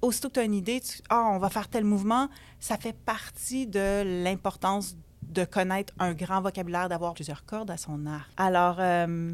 Aussitôt 0.00 0.28
que 0.28 0.34
tu 0.34 0.40
as 0.40 0.44
une 0.44 0.54
idée, 0.54 0.82
ah, 1.10 1.28
on 1.30 1.38
va 1.38 1.50
faire 1.50 1.68
tel 1.68 1.84
mouvement, 1.84 2.28
ça 2.58 2.78
fait 2.78 2.94
partie 2.94 3.66
de 3.66 4.24
l'importance 4.24 4.96
de 5.22 5.44
connaître 5.44 5.92
un 5.98 6.14
grand 6.14 6.40
vocabulaire, 6.40 6.88
d'avoir 6.88 7.12
plusieurs 7.12 7.44
cordes 7.44 7.70
à 7.70 7.76
son 7.76 8.06
art. 8.06 8.30
Alors, 8.38 8.76
euh, 8.78 9.32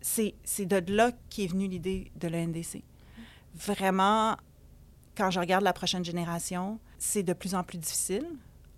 c'est 0.00 0.34
de 0.60 0.90
là 0.90 1.12
qu'est 1.28 1.48
venue 1.48 1.68
l'idée 1.68 2.10
de 2.16 2.28
l'ENDC. 2.28 2.82
Vraiment, 3.54 4.36
quand 5.16 5.30
je 5.30 5.38
regarde 5.38 5.64
la 5.64 5.74
prochaine 5.74 6.04
génération, 6.04 6.78
c'est 6.98 7.22
de 7.22 7.34
plus 7.34 7.54
en 7.54 7.62
plus 7.62 7.76
difficile 7.76 8.26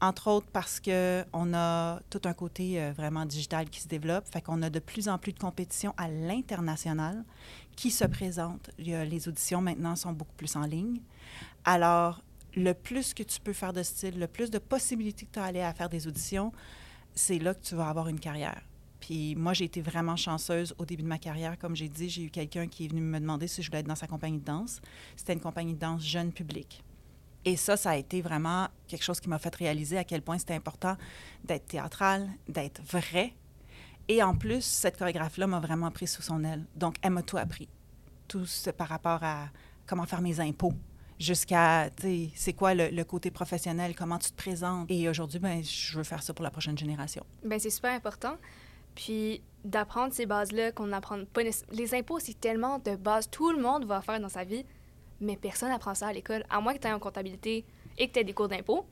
entre 0.04 0.28
autres 0.28 0.46
parce 0.52 0.80
qu'on 0.80 1.54
a 1.54 2.00
tout 2.10 2.20
un 2.24 2.32
côté 2.34 2.80
euh, 2.80 2.92
vraiment 2.92 3.24
digital 3.26 3.68
qui 3.70 3.80
se 3.80 3.88
développe. 3.88 4.26
Fait 4.30 4.40
qu'on 4.40 4.62
a 4.62 4.70
de 4.70 4.78
plus 4.78 5.08
en 5.08 5.18
plus 5.18 5.32
de 5.32 5.38
compétitions 5.38 5.94
à 5.96 6.08
l'international 6.08 7.24
qui 7.76 7.90
se 7.90 8.04
présentent. 8.04 8.70
Les 8.78 9.28
auditions 9.28 9.60
maintenant 9.60 9.96
sont 9.96 10.12
beaucoup 10.12 10.34
plus 10.36 10.54
en 10.56 10.64
ligne. 10.66 11.00
Alors, 11.64 12.22
le 12.54 12.72
plus 12.72 13.14
que 13.14 13.22
tu 13.22 13.40
peux 13.40 13.52
faire 13.52 13.72
de 13.72 13.82
style, 13.82 14.18
le 14.18 14.28
plus 14.28 14.50
de 14.50 14.58
possibilités 14.58 15.26
que 15.26 15.32
tu 15.32 15.38
as 15.38 15.44
aller 15.44 15.62
à 15.62 15.72
faire 15.72 15.88
des 15.88 16.06
auditions, 16.06 16.52
c'est 17.14 17.38
là 17.38 17.54
que 17.54 17.62
tu 17.62 17.74
vas 17.74 17.88
avoir 17.88 18.08
une 18.08 18.20
carrière. 18.20 18.60
Puis 19.00 19.34
moi, 19.34 19.52
j'ai 19.52 19.64
été 19.64 19.82
vraiment 19.82 20.16
chanceuse 20.16 20.74
au 20.78 20.84
début 20.84 21.02
de 21.02 21.08
ma 21.08 21.18
carrière. 21.18 21.58
Comme 21.58 21.76
j'ai 21.76 21.88
dit, 21.88 22.08
j'ai 22.08 22.22
eu 22.22 22.30
quelqu'un 22.30 22.68
qui 22.68 22.86
est 22.86 22.88
venu 22.88 23.00
me 23.00 23.20
demander 23.20 23.48
si 23.48 23.62
je 23.62 23.68
voulais 23.68 23.80
être 23.80 23.86
dans 23.86 23.94
sa 23.94 24.06
compagnie 24.06 24.38
de 24.38 24.44
danse. 24.44 24.80
C'était 25.16 25.34
une 25.34 25.40
compagnie 25.40 25.74
de 25.74 25.78
danse 25.78 26.02
jeune 26.02 26.32
public. 26.32 26.82
Et 27.44 27.56
ça, 27.56 27.76
ça 27.76 27.90
a 27.90 27.96
été 27.96 28.22
vraiment 28.22 28.68
quelque 28.88 29.02
chose 29.02 29.20
qui 29.20 29.28
m'a 29.28 29.38
fait 29.38 29.54
réaliser 29.54 29.98
à 29.98 30.04
quel 30.04 30.22
point 30.22 30.38
c'était 30.38 30.54
important 30.54 30.96
d'être 31.44 31.66
théâtral, 31.66 32.28
d'être 32.48 32.80
vrai. 32.82 33.34
Et 34.08 34.22
en 34.22 34.34
plus, 34.34 34.64
cette 34.64 34.98
chorégraphe-là 34.98 35.46
m'a 35.46 35.60
vraiment 35.60 35.90
pris 35.90 36.06
sous 36.06 36.22
son 36.22 36.42
aile. 36.44 36.64
Donc, 36.76 36.96
elle 37.02 37.12
m'a 37.12 37.22
tout 37.22 37.36
appris. 37.36 37.68
Tout 38.28 38.46
ce 38.46 38.70
par 38.70 38.88
rapport 38.88 39.22
à 39.22 39.48
comment 39.86 40.06
faire 40.06 40.22
mes 40.22 40.40
impôts, 40.40 40.72
jusqu'à, 41.18 41.90
tu 41.90 42.02
sais, 42.02 42.30
c'est 42.34 42.52
quoi 42.54 42.74
le, 42.74 43.02
côté 43.04 43.30
professionnel, 43.30 43.94
comment 43.94 44.18
tu 44.18 44.30
te 44.30 44.36
présentes. 44.36 44.90
Et 44.90 45.08
aujourd'hui, 45.08 45.38
ben, 45.38 45.62
je 45.62 45.98
veux 45.98 46.04
faire 46.04 46.22
ça 46.22 46.32
pour 46.32 46.42
la 46.42 46.50
prochaine 46.50 46.76
génération. 46.76 47.24
Bien, 47.44 47.58
c'est 47.58 47.70
super 47.70 47.92
important. 47.92 48.36
Puis 48.94 49.42
d'apprendre 49.64 50.12
ces 50.12 50.26
bases-là 50.26 50.72
qu'on 50.72 50.92
apprend 50.92 51.24
pas. 51.24 51.42
Les 51.72 51.94
impôts, 51.94 52.20
c'est 52.20 52.38
tellement 52.38 52.78
de 52.78 52.96
base. 52.96 53.28
Tout 53.30 53.50
le 53.50 53.60
monde 53.60 53.84
va 53.86 54.00
faire 54.00 54.20
dans 54.20 54.28
sa 54.28 54.44
vie 54.44 54.64
mais 55.20 55.36
personne 55.36 55.70
n'apprend 55.70 55.94
ça 55.94 56.08
à 56.08 56.12
l'école. 56.12 56.44
À 56.50 56.60
moins 56.60 56.74
que 56.74 56.78
tu 56.78 56.88
aies 56.88 56.92
en 56.92 56.98
comptabilité 56.98 57.64
et 57.98 58.08
que 58.08 58.12
tu 58.12 58.18
aies 58.20 58.24
des 58.24 58.34
cours 58.34 58.48
d'impôt. 58.48 58.86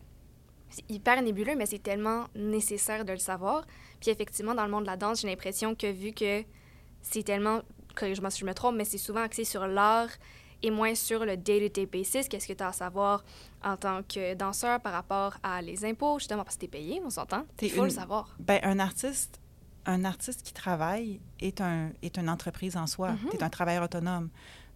C'est 0.71 0.91
hyper 0.91 1.21
nébuleux, 1.21 1.55
mais 1.55 1.67
c'est 1.67 1.83
tellement 1.83 2.27
nécessaire 2.35 3.05
de 3.05 3.13
le 3.13 3.19
savoir. 3.19 3.67
Puis 4.01 4.11
effectivement, 4.11 4.55
dans 4.55 4.65
le 4.65 4.71
monde 4.71 4.85
de 4.85 4.89
la 4.89 4.97
danse, 4.97 5.21
j'ai 5.21 5.29
l'impression 5.29 5.75
que 5.75 5.91
vu 5.91 6.13
que 6.13 6.45
c'est 7.03 7.23
tellement, 7.23 7.61
corrige-moi 7.95 8.31
si 8.31 8.41
je 8.41 8.47
me 8.47 8.55
trompe, 8.55 8.77
mais 8.77 8.85
c'est 8.85 8.99
souvent 8.99 9.21
axé 9.21 9.45
sur 9.45 9.67
l'art 9.67 10.09
et 10.63 10.71
moins 10.71 10.95
sur 10.95 11.27
le 11.27 11.37
day-to-day 11.37 11.87
basis. 11.87 12.29
Qu'est-ce 12.29 12.47
que 12.47 12.53
tu 12.53 12.63
as 12.63 12.69
à 12.69 12.73
savoir 12.73 13.25
en 13.63 13.77
tant 13.77 14.03
que 14.03 14.35
danseur 14.35 14.81
par 14.81 14.93
rapport 14.93 15.37
à 15.43 15.61
les 15.61 15.85
impôts, 15.85 16.19
justement, 16.19 16.45
parce 16.45 16.57
que 16.57 16.61
tu 16.61 16.67
es 16.67 16.69
payé, 16.69 17.03
on 17.05 17.11
s'entend. 17.11 17.45
Il 17.61 17.71
faut 17.71 17.85
le 17.85 17.91
savoir. 17.91 18.35
Ben, 18.39 18.61
un 18.63 18.79
artiste, 18.79 19.41
un 19.85 20.05
artiste 20.05 20.43
qui 20.43 20.55
travaille 20.55 21.21
est, 21.41 21.61
un, 21.61 21.91
est 22.03 22.17
une 22.17 22.31
entreprise 22.31 22.77
en 22.77 22.87
soi. 22.87 23.11
Mm-hmm. 23.11 23.31
Tu 23.31 23.37
es 23.37 23.43
un 23.43 23.51
travailleur 23.51 23.85
autonome. 23.85 24.31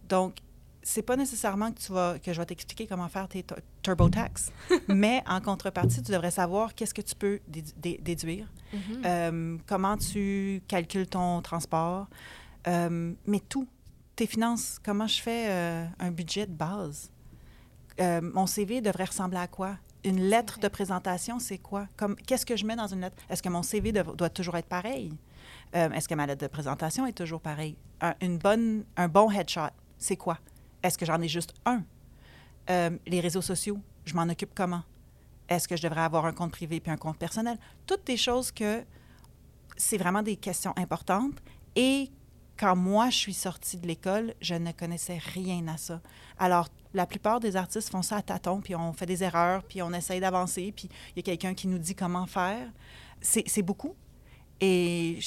Donc, 0.09 0.35
c'est 0.83 1.01
pas 1.01 1.15
nécessairement 1.15 1.71
que 1.71 1.79
tu 1.79 1.91
vas 1.91 2.17
que 2.19 2.31
je 2.31 2.39
vais 2.39 2.45
t'expliquer 2.45 2.87
comment 2.87 3.09
faire 3.09 3.27
tes 3.27 3.45
TurboTax, 3.81 4.51
mais 4.87 5.23
en 5.27 5.41
contrepartie, 5.41 6.01
tu 6.01 6.11
devrais 6.11 6.31
savoir 6.31 6.75
qu'est-ce 6.75 6.93
que 6.93 7.01
tu 7.01 7.15
peux 7.15 7.39
déduire, 7.47 8.47
mm-hmm. 8.73 9.05
euh, 9.05 9.57
comment 9.67 9.97
tu 9.97 10.61
calcules 10.67 11.07
ton 11.07 11.41
transport, 11.41 12.07
euh, 12.67 13.13
mais 13.25 13.39
tout, 13.39 13.67
tes 14.15 14.27
finances, 14.27 14.79
comment 14.83 15.07
je 15.07 15.21
fais 15.21 15.47
euh, 15.49 15.85
un 15.99 16.11
budget 16.11 16.45
de 16.45 16.53
base. 16.53 17.11
mon 17.99 18.47
CV 18.47 18.81
devrait 18.81 19.05
ressembler 19.05 19.39
à 19.39 19.47
quoi? 19.47 19.77
Une 20.03 20.21
lettre 20.21 20.59
de 20.59 20.67
présentation, 20.69 21.39
c'est 21.39 21.57
quoi? 21.57 21.87
Qu'est-ce 22.25 22.45
que 22.45 22.55
je 22.55 22.65
mets 22.65 22.75
dans 22.75 22.87
une 22.87 23.01
lettre? 23.01 23.17
Est-ce 23.29 23.43
que 23.43 23.49
mon 23.49 23.63
CV 23.63 23.91
doit 23.91 24.29
toujours 24.29 24.55
être 24.55 24.69
pareil? 24.69 25.11
est-ce 25.73 26.07
que 26.07 26.15
ma 26.15 26.25
lettre 26.25 26.43
de 26.43 26.47
présentation 26.47 27.05
est 27.05 27.17
toujours 27.17 27.41
pareille? 27.41 27.75
une 28.21 28.37
bonne, 28.37 28.85
un 28.95 29.09
bon 29.09 29.29
headshot, 29.29 29.73
c'est 29.97 30.15
quoi? 30.15 30.37
Est-ce 30.87 30.97
que 30.97 31.05
j'en 31.05 31.21
ai 31.21 31.27
juste 31.27 31.53
un? 31.65 31.83
Euh, 32.69 32.97
les 33.05 33.19
réseaux 33.19 33.41
sociaux, 33.41 33.77
je 34.05 34.15
m'en 34.15 34.23
occupe 34.23 34.51
comment? 34.55 34.83
Est-ce 35.49 35.67
que 35.67 35.75
je 35.75 35.83
devrais 35.83 35.99
avoir 35.99 36.25
un 36.25 36.31
compte 36.31 36.51
privé 36.51 36.79
puis 36.79 36.89
un 36.89 36.95
compte 36.95 37.17
personnel? 37.17 37.57
Toutes 37.85 38.07
des 38.07 38.15
choses 38.15 38.53
que 38.53 38.85
c'est 39.75 39.97
vraiment 39.97 40.23
des 40.23 40.37
questions 40.37 40.73
importantes 40.77 41.43
et 41.75 42.09
quand 42.57 42.77
moi, 42.77 43.09
je 43.09 43.17
suis 43.17 43.33
sortie 43.33 43.75
de 43.75 43.85
l'école, 43.85 44.33
je 44.39 44.55
ne 44.55 44.71
connaissais 44.71 45.17
rien 45.17 45.67
à 45.67 45.75
ça. 45.75 46.01
Alors, 46.39 46.69
la 46.93 47.05
plupart 47.05 47.41
des 47.41 47.57
artistes 47.57 47.89
font 47.89 48.01
ça 48.01 48.15
à 48.15 48.21
tâtons, 48.21 48.61
puis 48.61 48.73
on 48.73 48.93
fait 48.93 49.05
des 49.05 49.23
erreurs, 49.23 49.63
puis 49.63 49.81
on 49.81 49.91
essaye 49.91 50.21
d'avancer, 50.21 50.71
puis 50.71 50.89
il 51.11 51.17
y 51.17 51.19
a 51.19 51.23
quelqu'un 51.23 51.53
qui 51.53 51.67
nous 51.67 51.79
dit 51.79 51.95
comment 51.95 52.25
faire. 52.25 52.65
C'est 53.19 53.61
beaucoup. 53.61 53.93
Et 54.61 55.19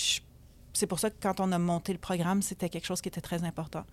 c'est 0.73 0.87
pour 0.87 0.99
ça 0.99 1.11
que 1.11 1.17
quand 1.21 1.41
on 1.41 1.53
a 1.53 1.59
monté 1.59 1.93
le 1.93 1.99
programme, 1.99 2.43
c'était 2.43 2.69
quelque 2.69 2.87
chose 2.87 3.01
qui 3.01 3.09
était 3.09 3.21
très 3.21 3.45
important. 3.45 3.85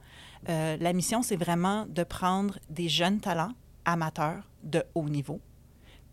Euh, 0.49 0.77
la 0.79 0.93
mission, 0.93 1.21
c'est 1.21 1.35
vraiment 1.35 1.85
de 1.87 2.03
prendre 2.03 2.59
des 2.69 2.89
jeunes 2.89 3.19
talents 3.19 3.53
amateurs 3.85 4.43
de 4.63 4.83
haut 4.95 5.09
niveau, 5.09 5.39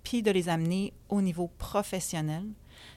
puis 0.03 0.23
de 0.23 0.31
les 0.31 0.49
amener 0.49 0.93
au 1.09 1.21
niveau 1.21 1.49
professionnel 1.59 2.45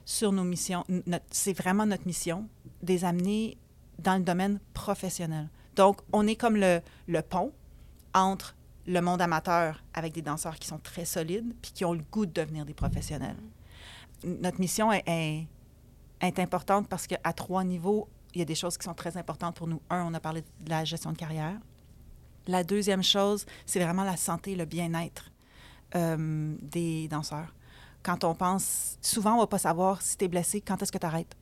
sur 0.05 0.31
nos 0.31 0.43
missions. 0.43 0.85
C'est 1.31 1.53
vraiment 1.57 1.85
notre 1.85 2.05
mission, 2.05 2.47
de 2.83 2.93
les 2.93 3.05
amener 3.05 3.57
dans 3.99 4.15
le 4.15 4.23
domaine 4.23 4.59
professionnel. 4.73 5.49
Donc, 5.75 6.01
on 6.11 6.25
est 6.27 6.35
comme 6.35 6.57
le, 6.57 6.81
pont 7.21 7.51
entre 8.13 8.55
le 8.85 9.01
monde 9.01 9.21
amateur 9.21 9.83
avec 9.93 10.13
des 10.13 10.21
danseurs 10.21 10.57
qui 10.57 10.67
sont 10.67 10.79
très 10.79 11.05
solides 11.05 11.53
puis 11.61 11.71
qui 11.71 11.85
ont 11.85 11.93
le 11.93 12.03
goût 12.11 12.25
de 12.25 12.31
devenir 12.31 12.65
des 12.65 12.73
professionnels. 12.73 13.37
Notre 14.23 14.59
mission 14.59 14.91
est, 14.91 15.03
est, 15.07 15.47
est 16.21 16.39
importante 16.39 16.87
parce 16.87 17.07
qu'à 17.07 17.33
trois 17.33 17.63
niveaux, 17.63 18.07
il 18.33 18.39
y 18.39 18.41
a 18.41 18.45
des 18.45 18.55
choses 18.55 18.77
qui 18.77 18.83
sont 18.83 18.93
très 18.93 19.17
importantes 19.17 19.55
pour 19.55 19.67
nous. 19.67 19.81
Un, 19.89 20.05
on 20.05 20.13
a 20.13 20.19
parlé 20.19 20.43
de 20.59 20.69
la 20.69 20.85
gestion 20.85 21.11
de 21.11 21.17
carrière. 21.17 21.57
La 22.47 22.63
deuxième 22.63 23.03
chose, 23.03 23.45
c'est 23.65 23.83
vraiment 23.83 24.03
la 24.03 24.17
santé, 24.17 24.55
le 24.55 24.65
bien-être 24.65 25.31
euh, 25.95 26.55
des 26.61 27.07
danseurs. 27.07 27.53
Quand 28.03 28.23
on 28.23 28.35
pense, 28.35 28.97
souvent, 29.01 29.33
on 29.33 29.35
ne 29.35 29.41
va 29.41 29.47
pas 29.47 29.57
savoir 29.57 30.01
si 30.01 30.17
tu 30.17 30.25
es 30.25 30.27
blessé, 30.27 30.61
quand 30.61 30.81
est-ce 30.81 30.91
que 30.91 30.97
tu 30.97 31.05
arrêtes. 31.05 31.35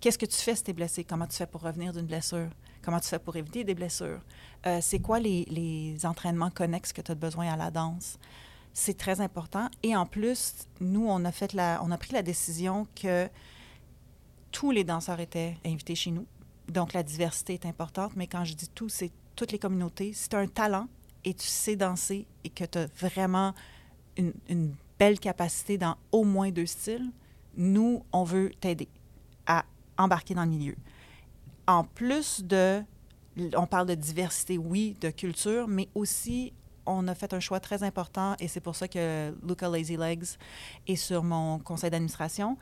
Qu'est-ce 0.00 0.18
que 0.18 0.26
tu 0.26 0.36
fais 0.36 0.56
si 0.56 0.64
tu 0.64 0.70
es 0.70 0.74
blessé? 0.74 1.04
Comment 1.04 1.26
tu 1.26 1.36
fais 1.36 1.46
pour 1.46 1.60
revenir 1.60 1.92
d'une 1.92 2.06
blessure? 2.06 2.48
Comment 2.82 2.98
tu 2.98 3.08
fais 3.08 3.18
pour 3.18 3.36
éviter 3.36 3.64
des 3.64 3.74
blessures? 3.74 4.20
Euh, 4.66 4.78
c'est 4.80 4.98
quoi 4.98 5.20
les, 5.20 5.44
les, 5.50 6.06
entraînements 6.06 6.50
connexes 6.50 6.92
que 6.92 7.02
tu 7.02 7.12
as 7.12 7.14
besoin 7.14 7.52
à 7.52 7.56
la 7.56 7.70
danse? 7.70 8.18
C'est 8.72 8.96
très 8.96 9.20
important. 9.20 9.68
Et 9.82 9.94
en 9.94 10.06
plus, 10.06 10.54
nous, 10.80 11.06
on 11.06 11.24
a, 11.24 11.32
fait 11.32 11.52
la, 11.52 11.80
on 11.84 11.90
a 11.90 11.98
pris 11.98 12.12
la 12.12 12.22
décision 12.22 12.86
que 13.00 13.28
tous 14.50 14.70
les 14.70 14.84
danseurs 14.84 15.20
étaient 15.20 15.56
invités 15.64 15.94
chez 15.94 16.10
nous. 16.10 16.26
Donc, 16.68 16.92
la 16.92 17.02
diversité 17.02 17.54
est 17.54 17.66
importante. 17.66 18.12
Mais 18.16 18.26
quand 18.26 18.44
je 18.44 18.54
dis 18.54 18.68
tout, 18.68 18.88
c'est 18.88 19.10
toutes 19.36 19.52
les 19.52 19.58
communautés. 19.58 20.12
Si 20.12 20.28
tu 20.28 20.36
as 20.36 20.40
un 20.40 20.46
talent 20.46 20.86
et 21.24 21.34
tu 21.34 21.46
sais 21.46 21.76
danser 21.76 22.26
et 22.44 22.50
que 22.50 22.64
tu 22.64 22.78
as 22.78 22.86
vraiment 22.98 23.54
une, 24.16 24.74
belle 24.98 25.18
capacité 25.18 25.78
dans 25.78 25.96
au 26.12 26.24
moins 26.24 26.50
deux 26.50 26.66
styles, 26.66 27.10
nous, 27.56 28.04
on 28.12 28.22
veut 28.22 28.50
t'aider 28.60 28.86
à 29.46 29.64
embarquer 29.96 30.34
dans 30.34 30.44
le 30.44 30.50
milieu. 30.50 30.76
En 31.66 31.84
plus 31.84 32.44
de, 32.44 32.82
on 33.56 33.66
parle 33.66 33.86
de 33.86 33.94
diversité, 33.94 34.58
oui, 34.58 34.94
de 35.00 35.08
culture, 35.08 35.68
mais 35.68 35.88
aussi 35.94 36.52
on 36.84 37.08
a 37.08 37.14
fait 37.14 37.32
un 37.32 37.40
choix 37.40 37.60
très 37.60 37.82
important 37.82 38.34
et 38.40 38.48
c'est 38.48 38.60
pour 38.60 38.76
ça 38.76 38.88
que 38.88 39.34
Luca 39.46 39.68
Lazy 39.68 39.96
Legs 39.96 40.36
est 40.86 40.96
sur 40.96 41.22
mon 41.22 41.58
conseil 41.58 41.90
d'administration. 41.90 42.58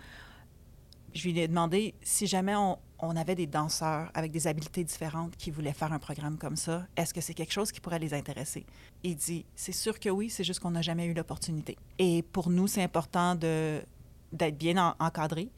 Je 1.15 1.29
lui 1.29 1.39
ai 1.39 1.49
demandé 1.49 1.95
si 2.03 2.27
jamais 2.27 2.55
on, 2.55 2.77
avait 3.17 3.35
des 3.35 3.47
danseurs 3.47 4.11
avec 4.15 4.33
des 4.33 4.47
habiletés 4.47 4.85
différentes 4.85 5.37
qui 5.37 5.51
voulaient 5.51 5.73
faire 5.73 5.93
un 5.93 5.99
programme 5.99 6.37
comme 6.37 6.57
ça, 6.57 6.87
est-ce 6.97 7.15
que 7.15 7.21
c'est 7.21 7.35
quelque 7.35 7.53
chose 7.53 7.73
qui 7.73 7.81
pourrait 7.81 7.99
les 7.99 8.13
intéresser? 8.13 8.67
Il 9.03 9.17
dit, 9.17 9.45
c'est 9.55 9.73
sûr 9.73 9.99
que 9.99 10.09
oui, 10.09 10.31
c'est 10.31 10.45
juste 10.45 10.61
qu'on 10.61 10.73
n'a 10.73 10.83
jamais 10.83 11.07
eu 11.07 11.15
l'opportunité. 11.15 11.77
Et 11.99 12.23
pour 12.23 12.51
nous, 12.51 12.67
c'est 12.67 12.83
important 12.83 13.35
d'être 13.35 14.59
bien 14.59 14.95
encadré. 14.99 15.49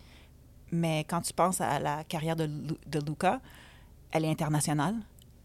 Mais 0.73 1.05
quand 1.09 1.23
tu 1.23 1.33
penses 1.33 1.61
à 1.61 1.79
la 1.79 2.05
carrière 2.05 2.37
de, 2.37 2.47
de 2.47 3.01
Luca, 3.05 3.41
elle 4.13 4.25
est 4.25 4.31
internationale. 4.31 4.95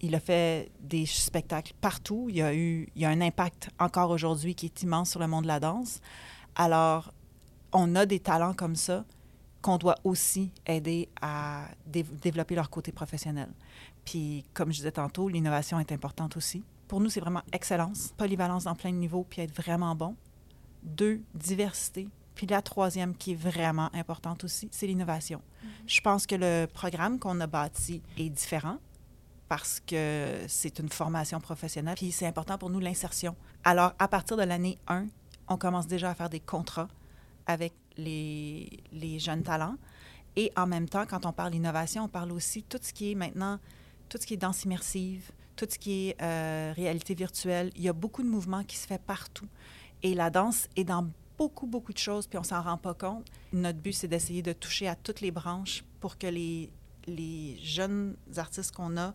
Il 0.02 0.14
a 0.14 0.20
fait 0.20 0.72
des 0.80 1.06
spectacles 1.06 1.74
partout. 1.82 2.28
Il 2.30 2.36
y 2.36 2.42
a 2.42 2.54
eu 2.54 2.90
il 2.96 3.02
y 3.02 3.06
a 3.06 3.10
un 3.10 3.22
impact 3.22 3.70
encore 3.80 4.12
aujourd'hui 4.12 4.54
qui 4.54 4.66
est 4.68 4.84
immense 4.84 5.12
sur 5.12 5.20
le 5.20 5.28
monde 5.28 5.44
de 5.44 5.48
la 5.48 5.60
danse. 5.60 6.00
Alors, 6.56 7.12
on 7.72 7.96
a 7.96 8.06
des 8.06 8.20
talents 8.20 8.54
comme 8.54 8.76
ça 8.76 9.04
qu'on 9.66 9.80
doit 9.80 9.96
aussi 10.04 10.52
aider 10.68 11.10
à 11.20 11.66
dé 11.88 12.04
développer 12.04 12.54
leur 12.54 12.70
côté 12.70 12.92
professionnel. 12.92 13.50
Puis, 14.06 14.46
comme 14.54 14.72
je 14.72 14.78
disais 14.78 14.92
tantôt, 14.92 15.28
l'innovation 15.28 15.80
est 15.80 15.92
importante 15.92 16.38
aussi. 16.38 16.64
Pour 16.88 17.00
nous, 17.02 17.10
c'est 17.10 17.20
vraiment 17.20 17.42
excellence, 17.52 18.14
polyvalence 18.16 18.66
dans 18.66 18.76
plein 18.76 18.92
de 18.92 18.98
niveaux, 18.98 19.26
puis 19.28 19.42
être 19.42 19.56
vraiment 19.56 19.96
bon. 19.96 20.16
Deux, 20.84 21.24
diversité, 21.34 22.08
puis 22.36 22.46
la 22.46 22.62
troisième, 22.62 23.16
qui 23.16 23.32
est 23.32 23.42
vraiment 23.52 23.90
importante 23.96 24.44
aussi, 24.44 24.68
c'est 24.72 24.86
l'innovation. 24.86 25.40
Mm 25.40 25.68
-hmm. 25.68 25.90
Je 25.96 26.02
pense 26.02 26.28
que 26.28 26.36
le 26.36 26.68
programme 26.68 27.18
qu'on 27.18 27.40
a 27.42 27.48
bâti 27.48 28.04
est 28.20 28.30
différent 28.30 28.78
parce 29.48 29.80
que 29.80 30.46
c'est 30.48 30.78
une 30.78 30.90
formation 30.90 31.40
professionnelle, 31.40 31.96
puis 31.96 32.12
c'est 32.12 32.28
important 32.28 32.58
pour 32.60 32.70
nous 32.70 32.82
l'insertion. 32.88 33.36
Alors, 33.64 33.92
à 33.98 34.08
partir 34.08 34.38
de 34.38 34.44
l'année 34.44 34.78
1, 34.88 35.08
on 35.48 35.58
commence 35.58 35.88
déjà 35.88 36.12
à 36.12 36.16
faire 36.20 36.30
des 36.30 36.44
contrats 36.54 36.90
avec 37.48 37.74
les, 37.98 39.20
jeunes 39.20 39.44
talents. 39.44 39.78
Et 40.36 40.52
en 40.56 40.68
même 40.68 40.90
temps, 40.90 41.06
quand 41.06 41.26
on 41.26 41.32
parle 41.32 41.52
d'innovation, 41.52 42.04
on 42.04 42.10
parle 42.10 42.32
aussi 42.32 42.64
tout 42.64 42.80
ce 42.82 42.92
qui 42.92 43.12
est 43.12 43.16
maintenant, 43.16 43.60
tout 44.10 44.18
ce 44.20 44.26
qui 44.28 44.34
est 44.34 44.38
danse 44.38 44.64
immersive, 44.64 45.32
tout 45.56 45.66
ce 45.70 45.80
qui 45.80 46.10
est 46.10 46.22
euh, 46.22 46.74
réalité 46.76 47.16
virtuelle. 47.16 47.72
Il 47.76 47.84
y 47.84 47.90
a 47.90 47.94
beaucoup 47.94 48.22
de 48.22 48.28
mouvements 48.28 48.64
qui 48.64 48.76
se 48.76 48.86
fait 48.86 49.02
partout. 49.02 49.48
Et 50.04 50.14
la 50.14 50.30
danse 50.30 50.68
est 50.76 50.84
dans 50.84 51.08
beaucoup, 51.38 51.68
beaucoup 51.68 51.94
de 51.94 51.98
choses, 51.98 52.28
puis 52.28 52.38
on 52.38 52.44
s'en 52.44 52.62
rend 52.62 52.78
pas 52.78 52.94
compte. 52.94 53.26
Notre 53.54 53.80
but, 53.80 53.94
c'est 53.94 54.08
d'essayer 54.08 54.42
de 54.42 54.54
toucher 54.54 54.88
à 54.88 54.96
toutes 54.96 55.22
les 55.22 55.32
branches 55.32 55.84
pour 56.00 56.18
que 56.18 56.28
les, 56.28 56.70
les 57.08 57.58
jeunes 57.64 58.16
artistes 58.38 58.74
qu'on 58.74 58.98
a 58.98 59.14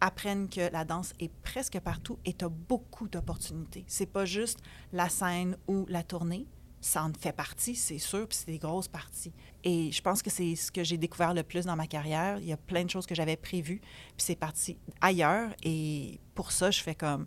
apprennent 0.00 0.48
que 0.48 0.72
la 0.72 0.84
danse 0.84 1.12
est 1.20 1.30
presque 1.42 1.78
partout 1.80 2.18
et 2.24 2.32
tu 2.32 2.44
as 2.44 2.48
beaucoup 2.48 3.08
d'opportunités. 3.08 3.84
C'est 3.86 4.06
pas 4.06 4.24
juste 4.24 4.58
la 4.92 5.08
scène 5.08 5.56
ou 5.68 5.84
la 5.88 6.02
tournée. 6.02 6.46
Ça 6.80 7.04
en 7.04 7.12
fait 7.12 7.32
partie, 7.32 7.74
c'est 7.74 7.98
sûr, 7.98 8.26
puis 8.26 8.38
c'est 8.38 8.50
des 8.50 8.58
grosses 8.58 8.88
parties. 8.88 9.32
Et 9.64 9.92
je 9.92 10.00
pense 10.00 10.22
que 10.22 10.30
c'est 10.30 10.56
ce 10.56 10.72
que 10.72 10.82
j'ai 10.82 10.96
découvert 10.96 11.34
le 11.34 11.42
plus 11.42 11.66
dans 11.66 11.76
ma 11.76 11.86
carrière. 11.86 12.38
Il 12.38 12.46
y 12.46 12.52
a 12.52 12.56
plein 12.56 12.84
de 12.84 12.90
choses 12.90 13.06
que 13.06 13.14
j'avais 13.14 13.36
prévues, 13.36 13.80
puis 13.80 14.14
c'est 14.16 14.36
parti 14.36 14.78
ailleurs. 15.00 15.50
Et 15.62 16.20
pour 16.34 16.52
ça, 16.52 16.70
je 16.70 16.80
fais 16.80 16.94
comme... 16.94 17.26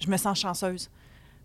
Je 0.00 0.08
me 0.08 0.16
sens 0.16 0.38
chanceuse 0.38 0.90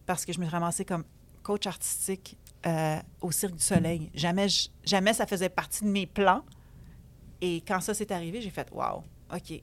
parce 0.05 0.25
que 0.25 0.33
je 0.33 0.39
me 0.39 0.45
suis 0.45 0.51
ramassée 0.51 0.83
comme 0.83 1.03
coach 1.43 1.67
artistique 1.67 2.37
euh, 2.65 2.99
au 3.21 3.31
Cirque 3.31 3.55
du 3.55 3.63
Soleil. 3.63 4.11
Jamais, 4.13 4.47
jamais 4.83 5.13
ça 5.13 5.25
faisait 5.25 5.49
partie 5.49 5.83
de 5.83 5.89
mes 5.89 6.05
plans. 6.05 6.43
Et 7.39 7.61
quand 7.67 7.79
ça 7.79 7.93
s'est 7.93 8.11
arrivé, 8.11 8.41
j'ai 8.41 8.49
fait 8.49 8.67
Wow, 8.71 9.03
OK. 9.33 9.61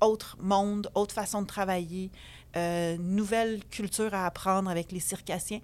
Autre 0.00 0.36
monde, 0.40 0.90
autre 0.94 1.14
façon 1.14 1.42
de 1.42 1.46
travailler, 1.46 2.10
euh, 2.56 2.96
nouvelle 2.98 3.64
culture 3.66 4.14
à 4.14 4.26
apprendre 4.26 4.70
avec 4.70 4.92
les 4.92 5.00
circassiens. 5.00 5.60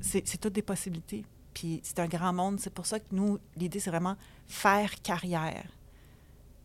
C'est 0.00 0.40
toutes 0.40 0.52
des 0.52 0.62
possibilités. 0.62 1.24
Puis 1.54 1.80
c'est 1.82 1.98
un 1.98 2.06
grand 2.06 2.32
monde. 2.32 2.60
C'est 2.60 2.72
pour 2.72 2.86
ça 2.86 3.00
que 3.00 3.06
nous, 3.12 3.38
l'idée, 3.56 3.80
c'est 3.80 3.90
vraiment 3.90 4.16
faire 4.46 5.00
carrière. 5.02 5.68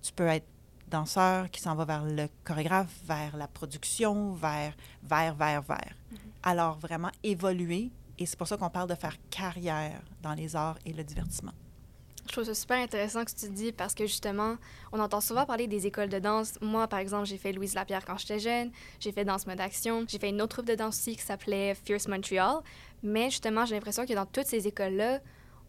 Tu 0.01 0.13
peux 0.13 0.27
être 0.27 0.47
danseur 0.87 1.49
qui 1.49 1.59
s'en 1.61 1.75
va 1.75 1.85
vers 1.85 2.05
le 2.05 2.27
chorégraphe, 2.43 2.95
vers 3.05 3.35
la 3.35 3.47
production, 3.47 4.33
vers, 4.33 4.73
vers, 5.03 5.33
vers, 5.35 5.61
vers. 5.61 5.95
Mm 6.11 6.15
-hmm. 6.15 6.19
Alors, 6.43 6.77
vraiment 6.79 7.11
évoluer 7.23 7.91
et 8.17 8.25
c'est 8.25 8.37
pour 8.37 8.47
ça 8.47 8.57
qu'on 8.57 8.69
parle 8.69 8.89
de 8.89 8.95
faire 8.95 9.17
carrière 9.29 10.01
dans 10.21 10.33
les 10.33 10.55
arts 10.55 10.77
et 10.85 10.93
le 10.93 11.03
divertissement. 11.03 11.51
Je 12.27 12.31
trouve 12.31 12.43
ça 12.45 12.55
super 12.55 12.77
intéressant 12.77 13.23
que 13.23 13.31
tu 13.31 13.49
dis 13.49 13.71
parce 13.71 13.93
que 13.93 14.07
justement, 14.07 14.55
on 14.91 14.99
entend 14.99 15.21
souvent 15.21 15.45
parler 15.45 15.67
des 15.67 15.85
écoles 15.85 16.09
de 16.09 16.17
danse. 16.17 16.53
Moi, 16.59 16.87
par 16.87 16.99
exemple, 16.99 17.25
j'ai 17.25 17.37
fait 17.37 17.51
Louise 17.51 17.75
Lapierre 17.75 18.03
quand 18.03 18.17
j'étais 18.17 18.39
jeune, 18.39 18.71
j'ai 18.99 19.11
fait 19.11 19.23
Danse 19.23 19.45
Mode 19.45 19.61
Action, 19.61 20.05
j'ai 20.07 20.17
fait 20.17 20.29
une 20.29 20.41
autre 20.41 20.55
troupe 20.57 20.65
de 20.65 20.75
danse 20.75 20.97
aussi 20.97 21.15
qui 21.15 21.21
s'appelait 21.21 21.75
Fierce 21.75 22.07
Montreal. 22.07 22.61
Mais 23.03 23.29
justement, 23.29 23.65
j'ai 23.65 23.75
l'impression 23.75 24.05
que 24.05 24.13
dans 24.13 24.25
toutes 24.25 24.47
ces 24.47 24.67
écoles-là, 24.67 25.19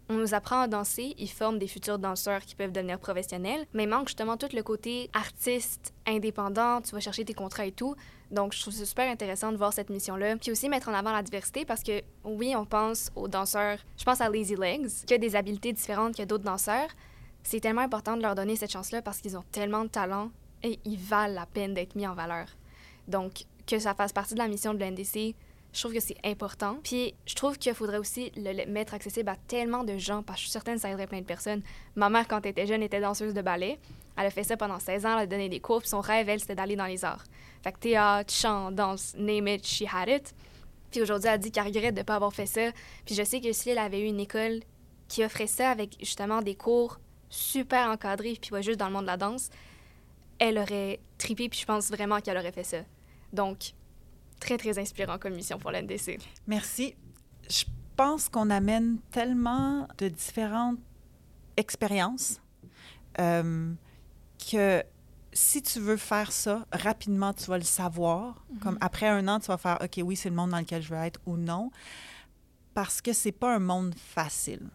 on 0.09 0.15
nous 0.15 0.35
apprend 0.35 0.61
à 0.61 0.69
danser, 0.69 1.15
ils 1.19 1.31
forment 1.31 1.59
des 1.59 1.67
futurs 1.67 1.99
danseurs 1.99 2.41
qui 2.41 2.55
peuvent 2.55 2.73
devenir 2.73 2.99
professionnels, 2.99 3.67
mais 3.75 3.87
manque 3.87 4.09
justement 4.09 4.37
tout 4.37 4.49
le 4.53 4.63
côté 4.63 5.11
artiste, 5.13 5.93
indépendant, 6.07 6.81
tu 6.81 6.93
vas 6.93 7.01
chercher 7.01 7.25
tes 7.25 7.35
contrats 7.35 7.67
et 7.67 7.73
tout. 7.73 7.95
Donc, 8.31 8.53
je 8.53 8.61
trouve 8.61 8.75
ça 8.75 8.85
super 8.85 9.09
intéressant 9.09 9.53
de 9.53 9.57
voir 9.57 9.73
cette 9.73 9.91
mission-là. 9.91 10.37
Puis 10.37 10.51
aussi 10.51 10.69
mettre 10.69 10.89
en 10.89 10.95
avant 10.95 11.13
la 11.13 11.23
diversité 11.23 11.65
parce 11.65 11.83
que, 11.83 12.03
oui, 12.25 12.55
on 12.57 12.65
pense 12.65 13.11
aux 13.15 13.29
danseurs, 13.29 13.79
je 13.97 14.05
pense 14.05 14.21
à 14.21 14.29
Lazy 14.29 14.57
Legs, 14.57 15.05
qui 15.07 15.15
a 15.15 15.19
des 15.19 15.37
habiletés 15.37 15.73
différentes 15.73 16.17
que 16.17 16.23
d'autres 16.25 16.45
danseurs. 16.45 16.89
C'est 17.43 17.61
tellement 17.61 17.83
important 17.83 18.17
de 18.17 18.23
leur 18.23 18.35
donner 18.35 18.57
cette 18.57 18.73
chance-là 18.73 19.03
parce 19.03 19.21
qu'ils 19.21 19.37
ont 19.37 19.45
tellement 19.53 19.85
de 19.85 19.89
talent 19.89 20.31
et 20.65 20.81
ils 20.85 20.99
valent 20.99 21.35
la 21.35 21.47
peine 21.47 21.75
d'être 21.75 21.95
mis 21.95 22.07
en 22.07 22.15
valeur. 22.15 22.47
Donc, 23.07 23.45
que 23.67 23.79
ça 23.79 23.95
fasse 23.95 24.13
partie 24.13 24.35
de 24.35 24.39
la 24.39 24.49
mission 24.49 24.75
de 24.75 24.81
l'NDC, 24.81 25.37
je 25.77 25.83
trouve 25.83 25.93
que 25.93 26.01
c'est 26.01 26.17
important. 26.25 26.79
Puis 26.83 27.15
je 27.27 27.35
trouve 27.35 27.59
qu'il 27.59 27.75
faudrait 27.75 27.99
aussi 27.99 28.33
le 28.35 28.65
mettre 28.65 28.95
accessible 28.95 29.29
à 29.29 29.37
tellement 29.37 29.85
de 29.85 29.99
gens, 29.99 30.23
parce 30.23 30.39
que 30.39 30.41
je 30.41 30.43
suis 30.45 30.53
certaine 30.53 30.77
que 30.77 30.81
ça 30.81 30.89
aiderait 30.89 31.07
plein 31.07 31.21
de 31.21 31.27
personnes. 31.27 31.63
Ma 31.97 32.09
mère, 32.09 32.27
quand 32.27 32.41
elle 32.47 32.53
était 32.53 32.67
jeune, 32.67 32.83
était 32.83 33.01
danseuse 33.01 33.35
de 33.35 33.43
ballet. 33.43 33.79
Elle 34.17 34.27
a 34.27 34.31
fait 34.31 34.43
ça 34.43 34.57
pendant 34.57 34.81
16 34.81 35.05
ans, 35.05 35.13
elle 35.19 35.25
a 35.25 35.27
donné 35.27 35.51
des 35.51 35.61
cours, 35.61 35.81
puis 35.81 35.91
son 35.91 36.01
rêve, 36.01 36.31
elle, 36.31 36.41
c'était 36.41 36.55
d'aller 36.55 36.77
dans 36.77 36.87
les 36.87 37.05
arts. 37.05 37.25
Fait 37.63 37.73
que 37.73 37.79
théâtre, 37.79 38.33
chant, 38.33 38.73
danse, 38.73 39.15
name 39.19 39.49
it, 39.49 39.67
she 39.67 39.85
had 39.93 40.09
it. 40.09 40.35
Puis 40.91 41.03
aujourd'hui, 41.03 41.29
elle 41.29 41.39
dit 41.39 41.51
qu'elle 41.51 41.67
regrette 41.67 41.95
de 41.95 42.01
ne 42.01 42.05
pas 42.05 42.15
avoir 42.15 42.33
fait 42.33 42.47
ça. 42.47 42.71
Puis 43.05 43.15
je 43.15 43.23
sais 43.23 43.43
que 43.43 43.53
si 43.53 43.69
elle 43.69 43.79
avait 43.79 44.01
eu 44.01 44.07
une 44.07 44.21
école 44.21 44.61
qui 45.09 45.23
offrait 45.25 45.47
ça 45.47 45.71
avec 45.71 45.99
justement 46.01 46.41
des 46.41 46.55
cours 46.55 46.99
super 47.29 47.91
encadrés, 47.91 48.39
puis 48.41 48.51
pas 48.51 48.63
juste 48.63 48.79
dans 48.79 48.87
le 48.87 48.95
monde 48.95 49.03
de 49.03 49.09
la 49.09 49.19
danse, 49.19 49.51
elle 50.39 50.57
aurait 50.57 51.01
tripé, 51.19 51.51
puis 51.51 51.61
je 51.61 51.67
pense 51.67 51.91
vraiment 51.91 52.21
qu'elle 52.21 52.39
aurait 52.39 52.53
fait 52.53 52.65
ça. 52.65 52.79
Donc, 53.35 53.73
très, 54.41 54.59
très 54.59 54.79
inspirant 54.79 55.19
comme 55.19 55.35
mission 55.35 55.59
pour 55.59 55.71
l'NDC. 55.71 56.19
Merci. 56.47 56.95
Je 57.49 57.65
pense 57.97 58.29
qu'on 58.29 58.51
amène 58.51 58.99
tellement 59.11 59.89
de 59.99 60.09
différentes 60.09 60.79
expériences 61.57 62.41
euh, 63.19 63.73
que 64.51 64.83
si 65.33 65.61
tu 65.63 65.81
veux 65.81 65.97
faire 65.97 66.33
ça, 66.33 66.67
rapidement, 66.73 67.33
tu 67.33 67.45
vas 67.45 67.59
le 67.59 67.65
savoir. 67.65 68.43
Mhm. 68.51 68.59
Comme 68.61 68.79
après 68.81 69.09
un 69.09 69.29
an, 69.29 69.39
tu 69.39 69.47
vas 69.47 69.59
faire 69.59 69.79
OK, 69.83 70.01
oui, 70.03 70.17
c'est 70.17 70.31
le 70.31 70.35
monde 70.35 70.51
dans 70.51 70.59
lequel 70.59 70.83
je 70.83 70.89
veux 70.89 71.01
être 71.01 71.21
ou 71.27 71.37
non. 71.37 71.71
Parce 72.75 73.01
que 73.01 73.13
c'est 73.13 73.33
pas 73.33 73.55
un 73.55 73.59
monde 73.59 73.95
facile. 73.97 74.69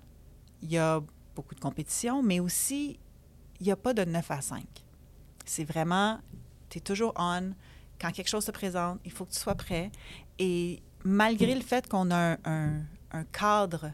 Il 0.61 0.71
y 0.71 0.77
a 0.77 1.01
beaucoup 1.35 1.55
de 1.55 1.59
compétition, 1.59 2.21
mais 2.21 2.39
aussi, 2.39 2.99
il 3.59 3.65
n'y 3.65 3.71
a 3.71 3.75
pas 3.75 3.93
de 3.93 4.03
9 4.03 4.31
à 4.31 4.41
5. 4.41 4.63
C'est 5.45 5.63
vraiment, 5.63 6.19
tu 6.69 6.77
es 6.77 6.81
toujours 6.81 7.13
on. 7.15 7.53
Quand 8.01 8.11
quelque 8.11 8.29
chose 8.29 8.45
se 8.45 8.51
présente, 8.51 8.99
il 9.05 9.11
faut 9.11 9.25
que 9.25 9.31
tu 9.31 9.39
sois 9.39 9.53
prêt. 9.53 9.91
Et 10.39 10.81
malgré 11.03 11.53
le 11.53 11.61
fait 11.61 11.87
qu'on 11.87 12.09
a 12.09 12.37
un, 12.45 12.81
cadre 13.31 13.91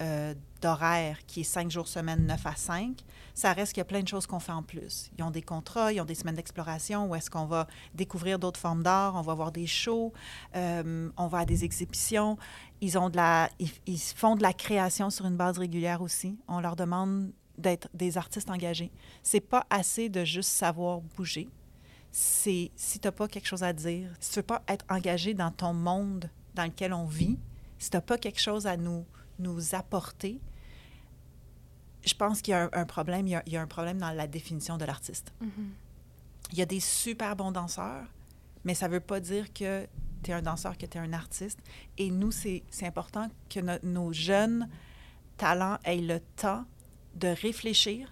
euh, 0.00 0.34
d'horaire 0.60 1.18
qui 1.26 1.42
est 1.42 1.44
5 1.44 1.70
jours 1.70 1.86
semaine, 1.86 2.26
9 2.26 2.46
à 2.46 2.56
5, 2.56 3.04
ça 3.32 3.52
reste 3.52 3.72
qu'il 3.72 3.80
y 3.80 3.82
a 3.82 3.84
plein 3.84 4.02
de 4.02 4.08
choses 4.08 4.26
qu'on 4.26 4.40
fait 4.40 4.52
en 4.52 4.64
plus. 4.64 5.10
Ils 5.16 5.22
ont 5.22 5.30
des 5.30 5.42
contrats, 5.42 5.92
ils 5.92 6.00
ont 6.00 6.04
des 6.04 6.16
semaines 6.16 6.34
d'exploration 6.34 7.06
où 7.06 7.14
est-ce 7.14 7.30
qu'on 7.30 7.44
va 7.44 7.68
découvrir 7.94 8.40
d'autres 8.40 8.58
formes 8.58 8.82
d'art, 8.82 9.14
on 9.14 9.22
va 9.22 9.34
voir 9.34 9.52
des 9.52 9.68
shows, 9.68 10.12
euh, 10.56 11.10
on 11.16 11.26
va 11.28 11.38
à 11.38 11.44
des 11.44 11.64
exhibitions. 11.64 12.36
Ils, 12.80 12.94
de 12.94 13.64
ils 13.86 13.98
font 13.98 14.34
de 14.34 14.42
la 14.42 14.52
création 14.52 15.10
sur 15.10 15.26
une 15.26 15.36
base 15.36 15.58
régulière 15.58 16.02
aussi. 16.02 16.38
On 16.48 16.58
leur 16.58 16.74
demande 16.74 17.30
d'être 17.56 17.88
des 17.94 18.18
artistes 18.18 18.50
engagés. 18.50 18.90
C'est 19.22 19.40
pas 19.40 19.64
assez 19.70 20.08
de 20.08 20.24
juste 20.24 20.50
savoir 20.50 21.00
bouger. 21.16 21.48
C'est 22.16 22.70
si 22.76 23.00
tu 23.00 23.08
n'as 23.08 23.12
pas 23.12 23.26
quelque 23.26 23.48
chose 23.48 23.64
à 23.64 23.72
dire, 23.72 24.08
si 24.20 24.30
tu 24.30 24.36
veux 24.38 24.44
pas 24.44 24.62
être 24.68 24.84
engagé 24.88 25.34
dans 25.34 25.50
ton 25.50 25.72
monde 25.74 26.30
dans 26.54 26.62
lequel 26.62 26.92
on 26.92 27.06
vit, 27.06 27.40
si 27.76 27.90
tu 27.90 27.96
n'as 27.96 28.02
pas 28.02 28.18
quelque 28.18 28.40
chose 28.40 28.68
à 28.68 28.76
nous, 28.76 29.04
nous 29.40 29.74
apporter, 29.74 30.40
je 32.06 32.14
pense 32.14 32.40
qu'il 32.40 32.52
y 32.52 32.54
a 32.54 32.64
un, 32.66 32.70
un 32.72 32.84
problème. 32.84 33.26
Il 33.26 33.30
y 33.30 33.34
a, 33.34 33.42
il 33.46 33.52
y 33.52 33.56
a 33.56 33.62
un 33.62 33.66
problème 33.66 33.98
dans 33.98 34.12
la 34.12 34.28
définition 34.28 34.76
de 34.78 34.84
l'artiste. 34.84 35.32
Il 36.52 36.58
y 36.58 36.62
a 36.62 36.66
des 36.66 36.78
super 36.78 37.34
bons 37.34 37.50
danseurs, 37.50 38.06
mais 38.62 38.74
ça 38.74 38.86
ne 38.86 38.92
veut 38.92 39.00
pas 39.00 39.18
dire 39.18 39.52
que 39.52 39.88
tu 40.22 40.30
es 40.30 40.34
un 40.34 40.42
danseur, 40.42 40.78
que 40.78 40.86
tu 40.86 40.96
es 40.98 41.00
un 41.00 41.12
artiste. 41.12 41.58
Et 41.98 42.10
nous, 42.10 42.30
c'est 42.30 42.62
c'est 42.70 42.86
important 42.86 43.28
que 43.50 43.58
no- 43.58 43.78
nos 43.82 44.12
jeunes 44.12 44.68
talents 45.36 45.78
aient 45.84 45.96
le 45.96 46.20
temps 46.36 46.64
de 47.16 47.26
réfléchir 47.28 48.08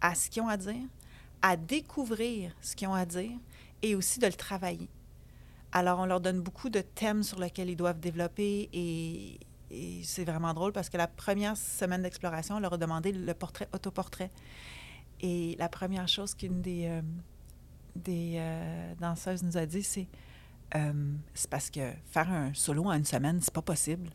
à 0.00 0.16
ce 0.16 0.28
qu'ils 0.28 0.42
ont 0.42 0.48
à 0.48 0.56
dire, 0.56 0.74
à 1.44 1.58
découvrir 1.58 2.56
ce 2.62 2.74
qu'ils 2.74 2.88
ont 2.88 2.94
à 2.94 3.04
dire 3.04 3.38
et 3.82 3.94
aussi 3.94 4.18
de 4.18 4.26
le 4.26 4.32
travailler. 4.32 4.88
Alors, 5.72 5.98
on 5.98 6.06
leur 6.06 6.22
donne 6.22 6.40
beaucoup 6.40 6.70
de 6.70 6.80
thèmes 6.80 7.22
sur 7.22 7.38
lesquels 7.38 7.68
ils 7.68 7.76
doivent 7.76 8.00
développer 8.00 8.70
et, 8.72 9.38
et 9.70 10.02
c'est 10.04 10.24
vraiment 10.24 10.54
drôle 10.54 10.72
parce 10.72 10.88
que 10.88 10.96
la 10.96 11.06
première 11.06 11.58
semaine 11.58 12.00
d'exploration, 12.00 12.56
on 12.56 12.60
leur 12.60 12.72
a 12.72 12.78
demandé 12.78 13.12
le 13.12 13.34
portrait, 13.34 13.68
autoportrait. 13.74 14.30
Et 15.20 15.54
la 15.58 15.68
première 15.68 16.08
chose 16.08 16.34
qu'une 16.34 16.62
des, 16.62 16.86
euh, 16.86 17.02
des 17.94 18.36
euh, 18.38 18.94
danseuses 18.98 19.42
nous 19.42 19.58
a 19.58 19.66
dit, 19.66 19.82
c'est 19.82 20.08
euh, 20.76 21.12
c'est 21.34 21.50
parce 21.50 21.68
que 21.68 21.92
faire 22.06 22.30
un 22.32 22.54
solo 22.54 22.86
en 22.86 22.92
une 22.92 23.04
semaine, 23.04 23.40
c'est 23.42 23.52
pas 23.52 23.62
possible. 23.62 24.08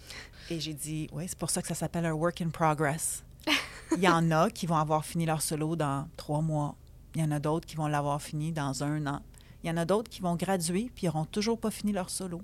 Et 0.49 0.59
j'ai 0.59 0.73
dit, 0.73 1.07
oui, 1.13 1.25
c'est 1.27 1.37
pour 1.37 1.51
ça 1.51 1.61
que 1.61 1.67
ça 1.67 1.75
s'appelle 1.75 2.07
un 2.07 2.13
work 2.13 2.41
in 2.41 2.49
progress. 2.49 3.23
Il 3.95 3.99
y 3.99 4.09
en 4.09 4.31
a 4.31 4.49
qui 4.49 4.65
vont 4.65 4.77
avoir 4.77 5.05
fini 5.05 5.27
leur 5.27 5.43
solo 5.43 5.75
dans 5.75 6.07
trois 6.17 6.41
mois. 6.41 6.75
Il 7.15 7.21
y 7.21 7.23
en 7.23 7.31
a 7.31 7.39
d'autres 7.39 7.65
qui 7.67 7.75
vont 7.75 7.87
l'avoir 7.87 8.21
fini 8.21 8.51
dans 8.51 8.83
un 8.83 9.05
an. 9.07 9.21
Il 9.63 9.67
y 9.67 9.71
en 9.71 9.77
a 9.77 9.85
d'autres 9.85 10.09
qui 10.09 10.21
vont 10.21 10.35
graduer 10.35 10.91
puis 10.95 11.05
ils 11.05 11.07
n'auront 11.07 11.25
toujours 11.25 11.59
pas 11.59 11.71
fini 11.71 11.91
leur 11.91 12.09
solo. 12.09 12.41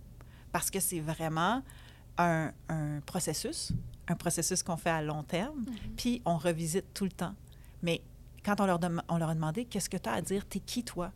Parce 0.52 0.72
que 0.72 0.80
c'est 0.80 1.00
vraiment 1.00 1.62
un, 2.18 2.52
un 2.70 3.00
processus, 3.06 3.72
un 4.08 4.16
processus 4.16 4.64
qu'on 4.64 4.78
fait 4.78 4.90
à 4.90 5.02
long 5.02 5.24
terme, 5.24 5.66
puis 5.98 6.22
on 6.26 6.38
revisite 6.38 6.86
tout 6.94 7.04
le 7.04 7.12
temps. 7.12 7.36
Mais 7.84 8.02
quand 8.44 8.60
on 8.62 8.66
leur, 8.66 8.80
dem- 8.80 9.02
on 9.10 9.18
leur 9.18 9.30
a 9.30 9.36
demandé 9.36 9.66
qu'est-ce 9.66 9.90
que 9.90 9.98
tu 9.98 10.10
as 10.10 10.14
à 10.14 10.22
dire, 10.22 10.46
t'es 10.48 10.60
qui 10.60 10.84
toi? 10.84 11.12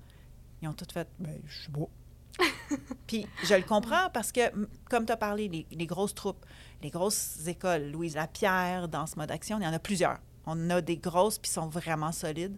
Ils 0.62 0.68
ont 0.68 0.74
tout 0.74 0.86
fait, 0.92 1.08
ben, 1.20 1.40
je 1.48 1.62
suis 1.62 1.72
beau. 1.72 1.90
puis 3.08 3.26
je 3.44 3.54
le 3.54 3.64
comprends 3.64 4.10
parce 4.14 4.32
que, 4.32 4.42
comme 4.90 5.06
tu 5.06 5.12
as 5.12 5.18
parlé, 5.18 5.48
les, 5.48 5.66
les 5.72 5.86
grosses 5.86 6.14
troupes, 6.16 6.46
les 6.82 6.90
grosses 6.90 7.48
écoles, 7.48 7.92
Louise 7.92 8.16
Lapierre, 8.16 8.88
dans 8.88 9.06
ce 9.06 9.16
mode 9.16 9.32
action, 9.32 9.58
il 9.60 9.64
y 9.64 9.68
en 9.68 9.74
a 9.74 9.80
plusieurs. 9.80 10.20
On 10.50 10.70
a 10.70 10.82
des 10.82 10.98
grosses 10.98 11.38
puis 11.38 11.52
sont 11.52 11.68
vraiment 11.68 12.12
solides. 12.12 12.58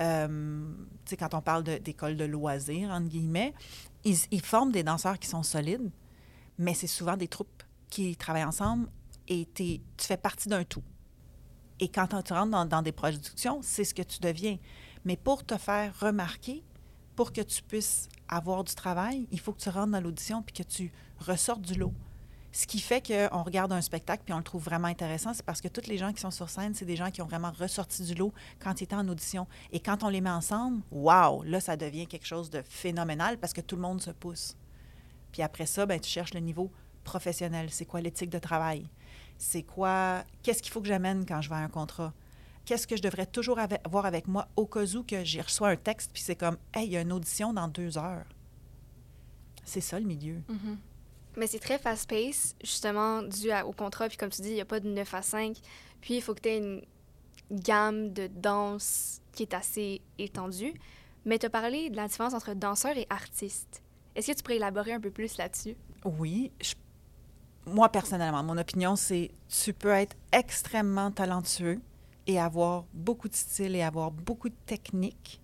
Euh, 0.00 0.62
quand 1.18 1.34
on 1.34 1.40
parle 1.40 1.64
de- 1.64 1.78
d'écoles 1.78 2.16
de, 2.16 2.24
loisirs, 2.24 2.90
entre 2.90 3.08
guillemets, 3.08 3.54
ils, 4.04 4.42
forment 4.42 4.72
des 4.72 4.82
danseurs 4.82 5.18
qui 5.18 5.28
sont 5.28 5.42
solides, 5.42 5.90
mais 6.58 6.74
c'est 6.74 6.86
souvent 6.86 7.16
des 7.16 7.28
troupes 7.28 7.62
qui 7.90 8.16
travaillent 8.16 8.44
ensemble 8.44 8.88
et 9.28 9.48
tu 9.54 9.80
fais 9.98 10.16
partie 10.16 10.48
d'un 10.48 10.64
tout. 10.64 10.82
Et 11.80 11.88
quand 11.88 12.06
tu 12.22 12.32
rentres 12.32 12.50
dans, 12.50 12.66
dans 12.66 12.82
des 12.82 12.92
productions, 12.92 13.60
c'est 13.62 13.84
ce 13.84 13.94
que 13.94 14.02
tu 14.02 14.20
deviens. 14.20 14.58
Mais 15.04 15.16
pour 15.16 15.44
te 15.44 15.56
faire 15.56 15.98
remarquer, 15.98 16.62
pour 17.16 17.32
que 17.32 17.40
tu 17.40 17.62
puisses 17.62 18.08
avoir 18.28 18.64
du 18.64 18.74
travail, 18.74 19.26
il 19.30 19.40
faut 19.40 19.52
que 19.52 19.60
tu 19.60 19.68
rentres 19.68 19.92
dans 19.92 20.00
l'audition 20.00 20.42
puis 20.42 20.54
que 20.54 20.62
tu 20.62 20.92
ressortes 21.18 21.62
du 21.62 21.74
lot. 21.74 21.92
Ce 22.52 22.66
qui 22.66 22.80
fait 22.80 23.00
qu'on 23.00 23.42
regarde 23.44 23.72
un 23.72 23.80
spectacle 23.80 24.22
puis 24.24 24.34
on 24.34 24.38
le 24.38 24.42
trouve 24.42 24.64
vraiment 24.64 24.88
intéressant, 24.88 25.32
c'est 25.34 25.44
parce 25.44 25.60
que 25.60 25.68
tous 25.68 25.86
les 25.86 25.98
gens 25.98 26.12
qui 26.12 26.20
sont 26.20 26.32
sur 26.32 26.50
scène, 26.50 26.74
c'est 26.74 26.84
des 26.84 26.96
gens 26.96 27.10
qui 27.10 27.22
ont 27.22 27.26
vraiment 27.26 27.52
ressorti 27.52 28.02
du 28.02 28.14
lot 28.14 28.32
quand 28.58 28.80
ils 28.80 28.84
étaient 28.84 28.96
en 28.96 29.06
audition. 29.08 29.46
Et 29.70 29.78
quand 29.78 30.02
on 30.02 30.08
les 30.08 30.20
met 30.20 30.30
ensemble, 30.30 30.82
waouh, 30.90 31.42
là, 31.44 31.60
ça 31.60 31.76
devient 31.76 32.06
quelque 32.08 32.26
chose 32.26 32.50
de 32.50 32.62
phénoménal 32.62 33.38
parce 33.38 33.52
que 33.52 33.60
tout 33.60 33.76
le 33.76 33.82
monde 33.82 34.02
se 34.02 34.10
pousse. 34.10 34.56
Puis 35.30 35.42
après 35.42 35.66
ça, 35.66 35.86
ben, 35.86 36.00
tu 36.00 36.10
cherches 36.10 36.34
le 36.34 36.40
niveau 36.40 36.72
professionnel. 37.04 37.68
C'est 37.70 37.86
quoi 37.86 38.00
l'éthique 38.00 38.30
de 38.30 38.38
travail? 38.38 38.88
C'est 39.38 39.62
quoi, 39.62 40.24
qu'est-ce 40.42 40.60
qu'il 40.62 40.72
faut 40.72 40.80
que 40.80 40.88
j'amène 40.88 41.24
quand 41.24 41.40
je 41.40 41.48
vais 41.48 41.54
à 41.54 41.58
un 41.58 41.68
contrat? 41.68 42.12
Qu'est-ce 42.64 42.86
que 42.86 42.96
je 42.96 43.02
devrais 43.02 43.26
toujours 43.26 43.58
avoir 43.58 44.06
avec 44.06 44.26
moi 44.26 44.48
au 44.56 44.66
cas 44.66 44.84
où 44.96 45.02
que 45.04 45.24
j'ai 45.24 45.40
reçu 45.40 45.62
un 45.64 45.76
texte 45.76 46.10
puis 46.12 46.22
c'est 46.22 46.36
comme, 46.36 46.58
hey, 46.74 46.86
il 46.86 46.92
y 46.92 46.96
a 46.96 47.00
une 47.00 47.12
audition 47.12 47.52
dans 47.52 47.68
deux 47.68 47.96
heures. 47.96 48.26
C'est 49.64 49.80
ça 49.80 50.00
le 50.00 50.06
milieu. 50.06 50.42
Mais 51.36 51.46
c'est 51.46 51.58
très 51.58 51.78
fast-paced, 51.78 52.56
justement, 52.62 53.22
dû 53.22 53.50
au 53.64 53.72
contrat. 53.72 54.08
Puis 54.08 54.16
comme 54.16 54.30
tu 54.30 54.42
dis, 54.42 54.50
il 54.50 54.54
n'y 54.54 54.60
a 54.60 54.66
pas 54.66 54.80
de 54.80 54.88
9 54.88 55.14
à 55.14 55.22
5. 55.22 55.56
Puis 56.00 56.14
il 56.16 56.22
faut 56.22 56.34
que 56.34 56.40
tu 56.40 56.48
aies 56.48 56.58
une 56.58 56.82
gamme 57.50 58.12
de 58.12 58.26
danse 58.26 59.20
qui 59.32 59.42
est 59.42 59.54
assez 59.54 60.00
étendue. 60.18 60.74
Mais 61.24 61.38
tu 61.38 61.46
as 61.46 61.50
parlé 61.50 61.90
de 61.90 61.96
la 61.96 62.08
différence 62.08 62.34
entre 62.34 62.54
danseur 62.54 62.96
et 62.96 63.06
artiste. 63.10 63.82
Est-ce 64.14 64.32
que 64.32 64.36
tu 64.36 64.42
pourrais 64.42 64.56
élaborer 64.56 64.92
un 64.92 65.00
peu 65.00 65.10
plus 65.10 65.36
là-dessus? 65.36 65.76
Oui, 66.04 66.50
moi 67.66 67.90
personnellement, 67.90 68.42
mon 68.42 68.56
opinion, 68.58 68.96
c'est 68.96 69.30
tu 69.48 69.72
peux 69.72 69.90
être 69.90 70.16
extrêmement 70.32 71.10
talentueux 71.10 71.80
et 72.26 72.38
avoir 72.38 72.84
beaucoup 72.92 73.28
de 73.28 73.34
style 73.34 73.76
et 73.76 73.82
avoir 73.82 74.10
beaucoup 74.10 74.48
de 74.48 74.54
technique. 74.66 75.40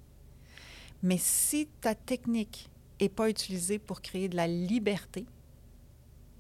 Mais 1.03 1.19
si 1.19 1.69
ta 1.81 1.95
technique 1.95 2.71
n'est 3.01 3.09
pas 3.09 3.29
utilisée 3.29 3.79
pour 3.79 4.01
créer 4.01 4.29
de 4.29 4.37
la 4.37 4.47
liberté, 4.47 5.27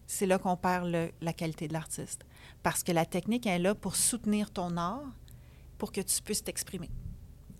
c'est 0.06 0.26
là 0.26 0.38
qu'on 0.38 0.56
perd 0.56 1.12
la 1.20 1.32
qualité 1.32 1.68
de 1.68 1.72
l'artiste. 1.72 2.24
Parce 2.62 2.82
que 2.82 2.92
la 2.92 3.06
technique 3.06 3.46
est 3.46 3.58
là 3.58 3.74
pour 3.74 3.96
soutenir 3.96 4.50
ton 4.50 4.76
art, 4.76 5.04
pour 5.78 5.92
que 5.92 6.00
tu 6.00 6.22
puisses 6.22 6.44
t'exprimer. 6.44 6.90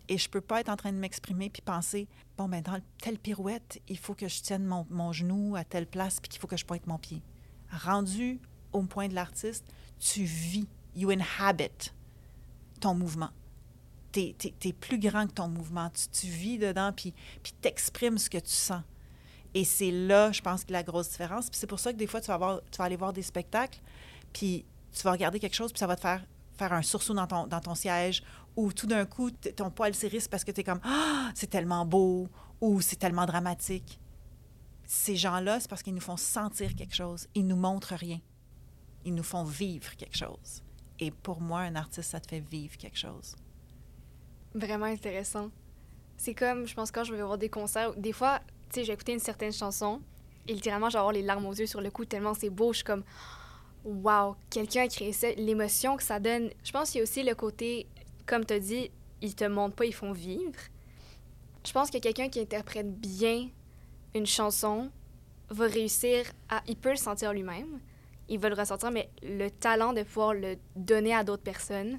Et 0.09 0.19
je 0.19 0.29
peux 0.29 0.41
pas 0.41 0.61
être 0.61 0.69
en 0.69 0.77
train 0.77 0.93
de 0.93 0.99
m'exprimer 0.99 1.51
puis 1.51 1.63
penser, 1.63 2.09
bon, 2.37 2.49
ben 2.49 2.63
dans 2.63 2.81
telle 3.03 3.19
pirouette, 3.19 3.83
il 3.89 3.99
faut 3.99 4.15
que 4.15 4.29
je 4.29 4.41
tienne 4.41 4.65
mon, 4.65 4.87
mon 4.89 5.13
genou 5.13 5.57
à 5.57 5.65
telle 5.65 5.87
place 5.87 6.21
puis 6.21 6.29
qu'il 6.29 6.41
faut 6.41 6.47
que 6.47 6.57
je 6.57 6.65
pointe 6.65 6.87
mon 6.87 6.99
pied. 6.99 7.23
Rendu 7.71 8.41
au 8.73 8.83
point 8.83 9.09
de 9.09 9.15
l'artiste, 9.15 9.67
tu 9.99 10.23
vis, 10.23 10.69
you 10.95 11.11
inhabit 11.11 11.91
ton 12.81 12.95
mouvement. 12.95 13.31
Tu 14.13 14.35
es, 14.65 14.73
plus 14.73 14.99
grand 14.99 15.27
que 15.27 15.33
ton 15.33 15.49
mouvement. 15.49 15.91
Tu, 15.91 16.09
tu 16.09 16.27
vis 16.29 16.59
dedans 16.59 16.93
puis 16.93 17.13
puis 17.43 17.53
t'exprimes 17.61 18.19
ce 18.19 18.31
que 18.31 18.39
tu 18.39 18.53
sens. 18.53 18.83
Et 19.57 19.65
c'est 19.65 19.91
là, 19.91 20.33
je 20.33 20.43
pense, 20.43 20.67
que 20.67 20.73
la 20.73 20.83
grosse 20.83 21.09
différence. 21.09 21.49
Puis 21.49 21.59
c'est 21.59 21.67
pour 21.67 21.81
ça 21.81 21.91
que 21.91 21.97
des 21.97 22.07
fois, 22.07 22.21
tu 22.21 22.27
vas, 22.27 22.35
avoir- 22.35 22.61
tu 22.71 22.77
vas 22.77 22.85
aller 22.85 22.97
voir 22.97 23.15
des 23.15 23.23
spectacles, 23.23 23.81
puis 24.35 24.67
tu 24.93 25.03
vas 25.03 25.13
regarder 25.13 25.41
quelque 25.41 25.55
chose, 25.55 25.73
puis 25.73 25.81
ça 25.81 25.87
va 25.87 25.97
te 25.97 26.03
faire 26.03 26.23
faire 26.59 26.75
un 26.75 26.83
sursaut 26.83 27.15
dans 27.15 27.27
ton, 27.27 27.47
dans 27.47 27.61
ton 27.61 27.75
siège, 27.75 28.23
ou 28.55 28.71
tout 28.73 28.87
d'un 28.87 29.07
coup, 29.07 29.31
ton 29.31 29.71
poil 29.71 29.95
s'érisse 29.95 30.29
parce 30.29 30.45
que 30.45 30.51
tu 30.51 30.61
es 30.61 30.65
comme 30.65 30.81
«Ah, 30.85 31.31
c'est 31.35 31.49
tellement 31.49 31.87
beau» 31.87 32.29
ou 32.61 32.81
«c'est 32.83 32.97
tellement 32.97 33.25
dramatique». 33.25 33.99
Ces 34.85 35.17
gens-là, 35.17 35.59
c'est 35.59 35.69
parce 35.69 35.83
qu'ils 35.83 35.95
nous 35.95 36.01
font 36.01 36.17
sentir 36.19 36.75
quelque 36.75 36.95
chose. 36.95 37.27
Ils 37.35 37.47
nous 37.47 37.57
montrent 37.57 37.95
rien. 37.95 38.21
Ils 39.05 39.15
nous 39.15 39.23
font 39.23 39.45
vivre 39.45 39.97
quelque 39.97 40.17
chose. 40.17 40.63
Et 40.99 41.11
pour 41.11 41.41
moi, 41.41 41.61
un 41.61 41.77
artiste, 41.77 42.11
ça 42.11 42.21
te 42.21 42.29
fait 42.29 42.41
vivre 42.41 42.77
quelque 42.77 42.99
chose. 42.99 43.37
Vraiment 44.55 44.87
intéressant. 44.87 45.51
C'est 46.17 46.35
comme, 46.35 46.67
je 46.67 46.75
pense, 46.75 46.91
quand 46.91 47.05
je 47.05 47.15
vais 47.15 47.23
voir 47.23 47.39
des 47.39 47.51
concerts, 47.51 47.95
des 47.97 48.13
fois, 48.13 48.41
tu 48.71 48.81
sais, 48.81 48.85
j'ai 48.85 48.93
écouté 48.93 49.13
une 49.13 49.19
certaine 49.19 49.53
chanson 49.53 50.01
et 50.49 50.53
littéralement, 50.53 50.91
j'ai 50.91 50.99
avoir 50.99 51.13
les 51.13 51.23
larmes 51.23 51.47
aux 51.47 51.55
yeux 51.55 51.67
sur 51.67 51.81
le 51.81 51.91
coup, 51.91 52.05
tellement 52.05 52.35
c'est 52.35 52.51
beau. 52.51 52.73
Je 52.73 52.79
suis 52.79 52.85
comme, 52.85 53.05
wow, 53.85 54.37
quelqu'un 54.51 54.83
a 54.83 54.89
créé 54.89 55.13
ça. 55.13 55.31
L'émotion 55.33 55.97
que 55.97 56.03
ça 56.03 56.21
donne. 56.21 56.51
Je 56.65 56.73
pense 56.73 56.91
qu'il 56.91 56.99
y 56.99 57.01
a 57.01 57.05
aussi 57.05 57.23
le 57.23 57.35
côté, 57.35 57.87
comme 58.27 58.45
tu 58.45 58.55
as 58.55 58.61
dit, 58.61 58.91
ils 59.23 59.35
te 59.35 59.45
montrent 59.45 59.75
pas, 59.75 59.87
ils 59.87 59.95
font 59.95 60.13
vivre. 60.13 60.59
Je 61.65 61.73
pense 61.73 61.91
que 61.91 61.99
quelqu'un 61.99 62.29
qui 62.29 62.41
interprète 62.41 62.93
bien 63.01 63.49
une 64.15 64.27
chanson 64.27 64.91
va 65.51 65.67
réussir 65.67 66.25
à... 66.49 66.63
Il 66.69 66.77
peut 66.77 66.91
le 66.91 66.97
sentir 66.97 67.33
lui-même, 67.33 67.81
il 68.29 68.39
va 68.39 68.49
le 68.49 68.55
ressentir, 68.55 68.91
mais 68.91 69.11
le 69.23 69.49
talent 69.51 69.93
de 69.93 70.03
pouvoir 70.03 70.35
le 70.35 70.57
donner 70.77 71.15
à 71.15 71.25
d'autres 71.25 71.43
personnes, 71.43 71.99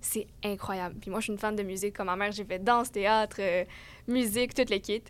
c'est 0.00 0.26
incroyable. 0.42 0.96
Puis 1.00 1.10
moi, 1.10 1.20
je 1.20 1.24
suis 1.24 1.32
une 1.32 1.38
fan 1.38 1.54
de 1.54 1.62
musique. 1.62 1.96
Comme 1.96 2.06
ma 2.06 2.16
mère, 2.16 2.32
j'ai 2.32 2.44
fait 2.44 2.58
danse, 2.58 2.90
théâtre, 2.90 3.36
euh, 3.40 3.64
musique, 4.06 4.54
toutes 4.54 4.70
les 4.70 4.80
kits. 4.80 5.02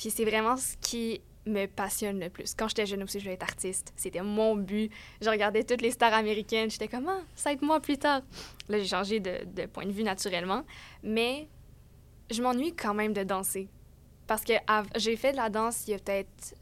Puis 0.00 0.08
c'est 0.08 0.24
vraiment 0.24 0.56
ce 0.56 0.78
qui 0.80 1.20
me 1.44 1.66
passionne 1.66 2.18
le 2.18 2.30
plus. 2.30 2.54
Quand 2.54 2.68
j'étais 2.68 2.86
jeune 2.86 3.02
aussi, 3.02 3.18
je 3.18 3.24
voulais 3.24 3.34
être 3.34 3.42
artiste. 3.42 3.92
C'était 3.96 4.22
mon 4.22 4.56
but. 4.56 4.90
Je 5.20 5.28
regardais 5.28 5.62
toutes 5.62 5.82
les 5.82 5.90
stars 5.90 6.14
américaines. 6.14 6.70
J'étais 6.70 6.88
comme, 6.88 7.06
ah, 7.06 7.20
ça 7.34 7.52
être 7.52 7.60
moi 7.60 7.80
plus 7.80 7.98
tard. 7.98 8.22
Là, 8.70 8.78
j'ai 8.78 8.86
changé 8.86 9.20
de, 9.20 9.66
point 9.66 9.84
de 9.84 9.92
vue 9.92 10.02
naturellement. 10.02 10.64
Mais 11.02 11.48
je 12.30 12.42
m'ennuie 12.42 12.74
quand 12.74 12.94
même 12.94 13.12
de 13.12 13.24
danser. 13.24 13.68
Parce 14.26 14.42
que 14.42 14.54
j'ai 14.96 15.16
fait 15.16 15.32
de 15.32 15.36
la 15.36 15.50
danse 15.50 15.86
il 15.86 15.90
y 15.90 15.94
a 15.94 15.98
peut-être... 15.98 16.54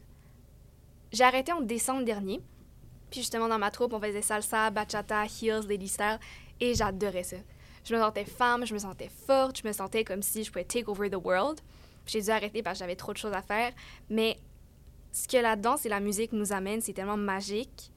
J'ai 1.13 1.23
arrêté 1.23 1.53
en 1.53 1.61
décembre 1.61 2.03
dernier. 2.03 2.41
Puis 3.09 3.21
justement, 3.21 3.47
dans 3.47 3.57
ma 3.57 3.71
troupe, 3.71 3.93
on 3.93 4.01
faisait 4.01 4.21
salsa, 4.21 4.69
bachata, 4.69 5.23
heels, 5.23 5.65
lady 5.65 5.87
style. 5.87 6.19
Et 6.59 6.75
j'adorais 6.75 7.23
ça. 7.23 7.37
Je 7.85 7.95
me 7.95 8.01
sentais 8.01 8.25
femme, 8.25 8.65
je 8.65 8.73
me 8.73 8.79
sentais 8.79 9.09
forte, 9.25 9.61
je 9.61 9.65
me 9.65 9.71
sentais 9.71 10.03
comme 10.03 10.21
si 10.21 10.43
je 10.43 10.51
pouvais 10.51 10.65
take 10.65 10.89
over 10.89 11.09
the 11.09 11.15
world. 11.15 11.61
J'ai 12.09 12.21
dû 12.21 12.29
arrêter 12.29 12.63
parce 12.63 12.77
que 12.77 12.83
j'avais 12.83 12.95
trop 12.95 13.13
de 13.13 13.17
choses 13.17 13.33
à 13.33 13.41
faire. 13.41 13.71
Mais 14.09 14.37
ce 15.11 15.27
que 15.27 15.37
la 15.37 15.55
danse 15.55 15.85
et 15.85 15.89
la 15.89 15.99
musique 15.99 16.33
nous 16.33 16.51
amènent, 16.53 16.81
c'est 16.81 16.93
tellement 16.93 17.17
magique. 17.17 17.91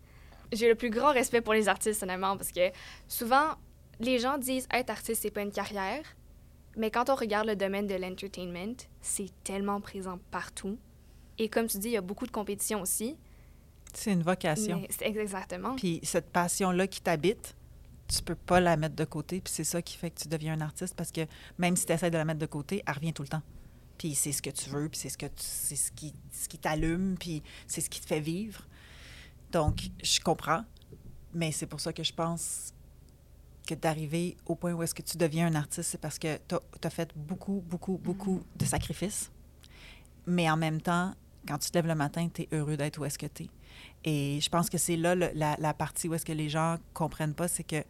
J'ai 0.52 0.68
le 0.68 0.74
plus 0.74 0.90
grand 0.90 1.12
respect 1.12 1.40
pour 1.40 1.54
les 1.54 1.68
artistes, 1.68 2.02
honnêtement, 2.02 2.36
parce 2.36 2.52
que 2.52 2.70
souvent, 3.08 3.54
les 4.00 4.18
gens 4.18 4.38
disent 4.38 4.66
être 4.72 4.90
artiste, 4.90 5.22
c'est 5.22 5.30
pas 5.30 5.42
une 5.42 5.52
carrière. 5.52 6.04
Mais 6.76 6.90
quand 6.90 7.10
on 7.10 7.14
regarde 7.14 7.46
le 7.46 7.56
domaine 7.56 7.86
de 7.86 7.94
l'entertainment, 7.94 8.76
c'est 9.00 9.30
tellement 9.44 9.80
présent 9.80 10.18
partout. 10.30 10.78
Et 11.38 11.48
comme 11.48 11.66
tu 11.66 11.78
dis, 11.78 11.88
il 11.88 11.92
y 11.92 11.96
a 11.96 12.02
beaucoup 12.02 12.26
de 12.26 12.30
compétition 12.30 12.80
aussi. 12.80 13.16
C'est 13.94 14.12
une 14.12 14.22
vocation. 14.22 14.82
exactement. 15.00 15.74
Puis 15.76 16.00
cette 16.02 16.30
passion-là 16.30 16.86
qui 16.86 17.02
t'habite, 17.02 17.54
tu 18.08 18.22
peux 18.22 18.34
pas 18.34 18.60
la 18.60 18.76
mettre 18.76 18.96
de 18.96 19.04
côté. 19.04 19.40
Puis 19.40 19.52
c'est 19.52 19.64
ça 19.64 19.82
qui 19.82 19.96
fait 19.96 20.10
que 20.10 20.20
tu 20.20 20.28
deviens 20.28 20.54
un 20.54 20.60
artiste 20.60 20.94
parce 20.94 21.12
que 21.12 21.22
même 21.58 21.76
si 21.76 21.86
tu 21.86 21.92
essaies 21.92 22.10
de 22.10 22.16
la 22.16 22.24
mettre 22.24 22.38
de 22.38 22.46
côté, 22.46 22.82
elle 22.86 22.94
revient 22.94 23.12
tout 23.12 23.22
le 23.22 23.28
temps. 23.28 23.42
Puis 24.02 24.16
c'est 24.16 24.32
ce 24.32 24.42
que 24.42 24.50
tu 24.50 24.68
veux, 24.68 24.88
puis 24.88 24.98
c'est 24.98 25.10
ce, 25.10 25.16
que 25.16 25.26
c'est 25.36 25.76
ce 25.76 25.92
qui, 25.92 26.12
ce 26.32 26.48
qui 26.48 26.58
t'allume, 26.58 27.14
puis 27.16 27.40
c'est 27.68 27.80
ce 27.80 27.88
qui 27.88 28.00
te 28.00 28.06
fait 28.06 28.18
vivre. 28.18 28.66
Donc, 29.52 29.90
je 30.02 30.18
comprends. 30.18 30.64
Mais 31.32 31.52
c'est 31.52 31.66
pour 31.66 31.78
ça 31.78 31.92
que 31.92 32.02
je 32.02 32.12
pense 32.12 32.74
que 33.64 33.76
d'arriver 33.76 34.36
au 34.44 34.56
point 34.56 34.72
où 34.72 34.82
est-ce 34.82 34.92
que 34.92 35.02
tu 35.02 35.16
deviens 35.16 35.46
un 35.46 35.54
artiste, 35.54 35.90
c'est 35.90 36.00
parce 36.00 36.18
que 36.18 36.36
tu 36.48 36.56
as, 36.82 36.90
fait 36.90 37.12
beaucoup, 37.14 37.62
beaucoup, 37.64 37.96
beaucoup 37.96 38.42
de 38.56 38.64
sacrifices. 38.64 39.30
Mais 40.26 40.50
en 40.50 40.56
même 40.56 40.80
temps, 40.80 41.14
quand 41.46 41.58
tu 41.58 41.70
te 41.70 41.78
lèves 41.78 41.86
le 41.86 41.94
matin, 41.94 42.28
tu 42.28 42.42
es 42.42 42.48
heureux 42.50 42.76
d'être 42.76 42.98
où 42.98 43.04
est-ce 43.04 43.18
que 43.18 43.26
tu 43.26 43.44
es. 43.44 43.50
Et 44.02 44.40
je 44.40 44.48
pense 44.50 44.68
que 44.68 44.78
c'est 44.78 44.96
là 44.96 45.14
la, 45.14 45.56
la, 45.56 45.74
partie 45.74 46.08
où 46.08 46.14
est-ce 46.14 46.26
que 46.26 46.32
les 46.32 46.48
gens 46.48 46.76
comprennent 46.92 47.34
pas, 47.34 47.46
c'est 47.46 47.62
que 47.62 47.84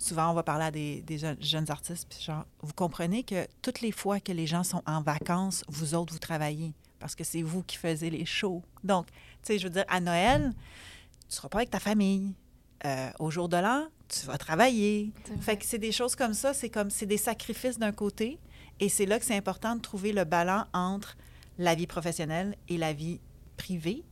souvent 0.00 0.30
on 0.30 0.34
va 0.34 0.42
parler 0.42 0.64
à 0.64 0.70
des, 0.70 1.02
des 1.02 1.18
jeunes, 1.18 1.70
artistes, 1.70 2.06
puis 2.08 2.20
genre, 2.20 2.46
vous 2.62 2.72
comprenez 2.72 3.22
que 3.22 3.46
toutes 3.62 3.80
les 3.80 3.92
fois 3.92 4.18
que 4.18 4.32
les 4.32 4.46
gens 4.46 4.64
sont 4.64 4.82
en 4.86 5.02
vacances, 5.02 5.62
vous 5.68 5.94
autres, 5.94 6.12
vous 6.12 6.18
travaillez, 6.18 6.72
parce 6.98 7.14
que 7.14 7.22
c'est 7.22 7.42
vous 7.42 7.62
qui 7.62 7.76
faisiez 7.76 8.10
les 8.10 8.24
shows. 8.24 8.62
Donc, 8.82 9.06
tu 9.06 9.14
sais, 9.42 9.58
je 9.58 9.64
veux 9.64 9.72
dire, 9.72 9.84
à 9.88 10.00
Noël, 10.00 10.52
tu 11.28 11.36
seras 11.36 11.48
pas 11.48 11.58
avec 11.58 11.70
ta 11.70 11.80
famille. 11.80 12.34
Euh, 12.86 13.10
au 13.18 13.30
jour 13.30 13.50
de 13.50 13.58
l'an, 13.58 13.88
tu 14.08 14.24
vas 14.24 14.38
travailler. 14.38 15.12
Fait 15.42 15.58
que 15.58 15.66
c'est 15.66 15.78
des 15.78 15.92
choses 15.92 16.16
comme 16.16 16.32
ça, 16.32 16.54
c'est 16.54 16.70
comme, 16.70 16.88
c'est 16.88 17.04
des 17.04 17.18
sacrifices 17.18 17.78
d'un 17.78 17.92
côté, 17.92 18.38
et 18.80 18.88
c'est 18.88 19.04
là 19.04 19.18
que 19.18 19.24
c'est 19.26 19.36
important 19.36 19.76
de 19.76 19.82
trouver 19.82 20.12
le 20.14 20.24
ballon 20.24 20.64
entre 20.72 21.18
la 21.58 21.74
vie 21.74 21.86
professionnelle 21.86 22.56
et 22.70 22.78
la 22.78 22.94
vie 22.94 23.20
privée. 23.58 24.02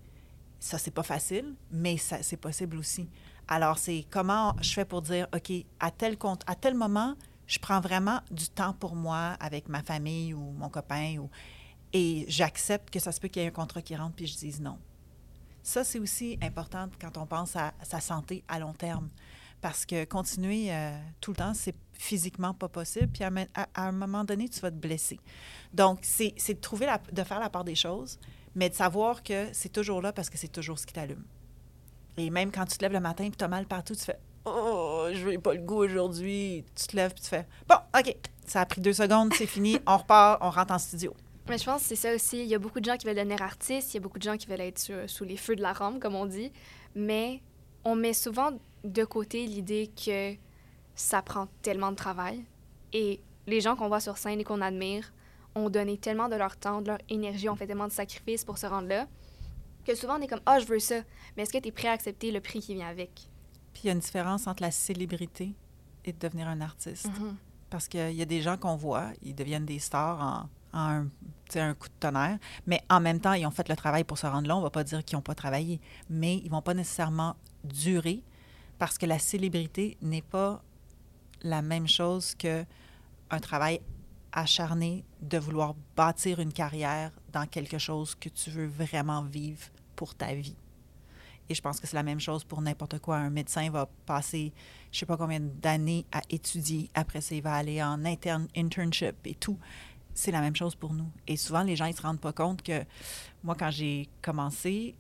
Ça, 0.61 0.77
c'est 0.77 0.91
pas 0.91 1.03
facile, 1.03 1.55
mais 1.73 1.97
ça, 1.97 2.23
c'est 2.23 2.37
possible 2.37 2.77
aussi. 2.77 3.09
Alors, 3.49 3.79
c'est 3.79 4.05
comment 4.11 4.55
je 4.61 4.73
fais 4.73 4.85
pour 4.85 5.03
dire, 5.03 5.27
OK, 5.35 5.53
à 5.81 5.91
tel, 5.91 6.19
compte, 6.19 6.43
à 6.47 6.55
tel 6.55 6.75
moment, 6.75 7.15
je 7.47 7.59
prends 7.59 7.81
vraiment 7.81 8.21
du 8.31 8.49
temps 8.49 8.75
pour 8.75 8.95
moi 8.95 9.37
avec 9.41 9.69
ma 9.69 9.83
famille 9.83 10.35
ou 10.35 10.53
mon 10.53 10.69
copain, 10.69 11.17
ou, 11.19 11.31
et 11.95 12.27
j'accepte 12.29 12.91
que 12.91 13.01
ça 13.01 13.11
se 13.11 13.21
peut 13.21 13.29
qu'il 13.29 13.43
y 13.43 13.45
ait 13.47 13.49
un 13.49 13.53
contrat 13.53 13.81
qui 13.81 13.97
rentre, 13.97 14.15
puis 14.15 14.27
je 14.27 14.37
dise 14.37 14.61
non. 14.61 14.79
Ça, 15.63 15.83
c'est 15.83 15.99
aussi 15.99 16.39
important 16.43 16.89
quand 17.01 17.17
on 17.17 17.27
pense 17.27 17.57
à 17.57 17.73
sa 17.83 18.01
santé 18.01 18.45
à 18.49 18.59
long 18.59 18.75
terme. 18.75 19.09
Parce 19.61 19.85
que 19.85 20.05
continuer 20.05 20.73
euh, 20.73 20.97
tout 21.21 21.33
le 21.33 21.37
temps, 21.37 21.53
c'est 21.53 21.75
physiquement 21.93 22.55
pas 22.55 22.69
possible. 22.69 23.09
Puis 23.09 23.25
à, 23.25 23.33
un 23.75 23.93
moment 23.93 24.25
donné, 24.25 24.49
tu 24.49 24.61
vas 24.61 24.71
te 24.71 24.77
blesser. 24.77 25.19
Donc, 25.75 25.99
c'est 26.03 26.33
de 26.49 26.61
trouver, 26.61 26.87
de 27.13 27.23
faire 27.25 27.41
la 27.41 27.51
part 27.51 27.65
des 27.65 27.75
choses, 27.75 28.21
mais 28.55 28.69
de 28.69 28.75
savoir 28.75 29.23
que 29.23 29.49
c'est 29.53 29.69
toujours 29.71 30.01
là 30.01 30.13
parce 30.13 30.31
que 30.31 30.39
c'est 30.39 30.49
toujours 30.49 30.79
ce 30.79 30.87
qui 30.87 30.93
t'allume. 30.93 31.25
Et 32.19 32.31
même 32.31 32.51
quand 32.51 32.65
tu 32.65 32.77
te 32.77 32.83
lèves 32.83 32.93
le 32.93 33.01
matin 33.01 33.25
et 33.25 33.31
tu 33.31 33.43
as 33.45 33.49
mal 33.49 33.67
partout, 33.67 33.95
tu 33.95 34.05
fais 34.05 34.19
Oh, 34.45 35.09
je 35.13 35.29
n'ai 35.29 35.39
pas 35.39 35.55
le 35.55 35.61
goût 35.61 35.85
aujourd'hui. 35.85 36.65
Tu 36.75 36.87
te 36.87 36.97
lèves 36.97 37.13
et 37.17 37.21
tu 37.21 37.29
fais 37.29 37.47
Bon, 37.69 37.77
OK, 37.99 38.17
ça 38.47 38.63
a 38.63 38.67
pris 38.67 38.81
deux 38.81 38.93
secondes, 38.93 39.33
c'est 39.35 39.47
fini, 39.47 39.79
on 39.87 39.97
repart, 39.97 40.39
on 40.43 40.51
rentre 40.51 40.73
en 40.73 40.79
studio. 40.79 41.15
Mais 41.49 41.59
je 41.59 41.65
pense 41.65 41.83
que 41.83 41.89
c'est 41.89 41.97
ça 41.97 42.15
aussi. 42.15 42.41
Il 42.43 42.49
y 42.49 42.55
a 42.55 42.59
beaucoup 42.59 42.81
de 42.81 42.85
gens 42.85 42.97
qui 42.97 43.07
veulent 43.07 43.17
devenir 43.17 43.41
artistes, 43.43 43.93
il 43.93 43.97
y 43.97 43.99
a 43.99 44.01
beaucoup 44.01 44.19
de 44.19 44.25
gens 44.25 44.37
qui 44.37 44.47
veulent 44.47 44.61
être 44.61 45.07
sous 45.07 45.25
les 45.25 45.37
feux 45.37 45.57
de 45.57 45.63
la 45.63 45.73
rampe, 45.73 46.01
comme 46.01 46.15
on 46.15 46.27
dit. 46.27 46.53
Mais 46.95 47.43
on 47.85 47.95
met 47.95 48.13
souvent 48.13 48.51
de 48.85 49.05
côté 49.05 49.47
l'idée 49.47 49.91
que 50.05 50.35
ça 50.95 51.23
prend 51.23 51.49
tellement 51.63 51.91
de 51.91 51.97
travail. 51.97 52.45
Et 52.93 53.21
les 53.47 53.61
gens 53.61 53.77
qu'on 53.77 53.89
voit 53.89 54.01
sur 54.01 54.19
scène 54.19 54.41
et 54.41 54.45
qu'on 54.45 54.61
admire 54.61 55.13
ont 55.55 55.71
donné 55.71 55.97
tellement 55.97 56.29
de 56.29 56.37
leur 56.37 56.57
temps, 56.57 56.83
de 56.83 56.89
leur 56.89 56.99
énergie, 57.09 57.49
ont 57.49 57.57
fait 57.57 57.67
tellement 57.67 57.89
de 57.89 57.93
sacrifices 57.93 58.45
pour 58.45 58.59
se 58.59 58.67
rendre 58.67 58.89
là, 58.89 59.07
que 59.89 59.95
souvent 59.95 60.19
on 60.19 60.23
est 60.23 60.27
comme 60.27 60.41
Ah, 60.47 60.57
oh, 60.57 60.63
je 60.63 60.67
veux 60.67 60.79
ça. 60.79 61.01
Mais 61.37 61.43
est-ce 61.43 61.53
que 61.53 61.59
tu 61.59 61.69
es 61.69 61.73
prêt 61.73 61.89
à 61.89 61.93
accepter 61.93 62.31
le 62.31 62.41
prix 62.41 62.61
qui 62.61 62.75
vient 62.75 62.89
avec? 62.89 63.11
Puis 63.73 63.83
il 63.85 63.87
y 63.87 63.91
a 63.91 63.93
une 63.93 64.01
différence 64.01 64.47
entre 64.47 64.63
la 64.63 64.71
célébrité 64.71 65.55
et 66.05 66.13
de 66.13 66.19
devenir 66.19 66.47
un 66.49 66.61
artiste. 66.61 67.07
Mm-hmm. 67.07 67.35
Parce 67.71 67.89
qu'il 67.89 68.13
y 68.13 68.23
a 68.23 68.25
des 68.25 68.43
gens 68.43 68.57
qu'on 68.57 68.77
voit, 68.77 69.11
ils 69.23 69.35
deviennent 69.35 69.67
des 69.67 69.79
stars 69.79 70.49
en, 70.73 70.79
en 70.79 70.81
un, 70.81 71.09
un, 71.57 71.75
coup 71.75 71.89
de 71.89 71.95
tonnerre, 72.01 72.39
mais 72.67 72.83
en 72.89 73.01
même 73.01 73.21
temps, 73.21 73.33
ils 73.33 73.47
ont 73.47 73.51
fait 73.51 73.69
le 73.69 73.77
travail 73.77 74.05
pour 74.05 74.19
se 74.19 74.27
rendre 74.27 74.49
là. 74.49 74.57
On 74.57 74.61
ne 74.61 74.65
va 74.65 74.71
pas 74.71 74.85
dire 74.85 75.05
qu'ils 75.05 75.17
n'ont 75.17 75.23
pas 75.23 75.35
travaillé, 75.35 75.81
mais 76.09 76.37
ils 76.37 76.47
ne 76.47 76.51
vont 76.51 76.63
pas 76.63 76.75
nécessairement 76.75 77.37
durer 77.65 78.23
parce 78.79 78.97
que 78.97 79.07
la 79.07 79.19
célébrité 79.19 79.97
n'est 80.01 80.23
pas 80.23 80.63
la 81.43 81.63
même 81.63 81.89
chose 81.89 82.35
que 82.35 82.65
un 83.31 83.39
travail 83.41 83.81
acharné 84.33 85.05
de 85.21 85.39
vouloir 85.39 85.75
bâtir 85.97 86.41
une 86.41 86.53
carrière 86.53 87.11
dans 87.33 87.47
quelque 87.47 87.79
chose 87.79 88.15
que 88.15 88.29
tu 88.29 88.51
veux 88.51 88.67
vraiment 88.67 89.23
vivre 89.23 89.65
pour 89.99 90.15
ta 90.15 90.33
vie. 90.33 90.55
Et 91.49 91.55
je 91.55 91.61
pense 91.61 91.81
que 91.81 91.89
c'est 91.89 91.97
la 91.97 92.05
même 92.05 92.21
chose 92.21 92.45
pour 92.45 92.63
n'importe 92.63 93.01
quoi. 93.01 93.17
Un 93.17 93.31
médecin 93.31 93.69
va 93.69 93.89
passer, 94.07 94.53
je 94.93 94.99
sais 95.01 95.07
pas 95.07 95.17
combien 95.17 95.41
d'années 95.41 96.07
à 96.13 96.23
étudier. 96.31 96.89
Après 96.95 97.21
ça, 97.21 97.35
il 97.35 97.43
va 97.43 97.55
aller 97.55 97.83
en 97.83 98.05
interne, 98.05 98.47
internship 98.57 99.17
et 99.25 99.35
tout. 99.35 99.59
C'est 100.15 100.31
la 100.31 100.41
même 100.41 100.55
chose 100.55 100.77
pour 100.77 100.95
nous. 100.95 101.11
Et 101.27 101.37
souvent, 101.37 101.65
les 101.65 101.75
gens, 101.75 101.87
ils 101.87 101.97
se 101.97 102.03
rendent 102.03 102.21
pas 102.21 102.33
compte 102.33 102.63
que 102.63 102.85
moi, 103.43 103.57
quand 103.59 103.71
j'ai 103.73 104.09
commencé, 104.23 104.95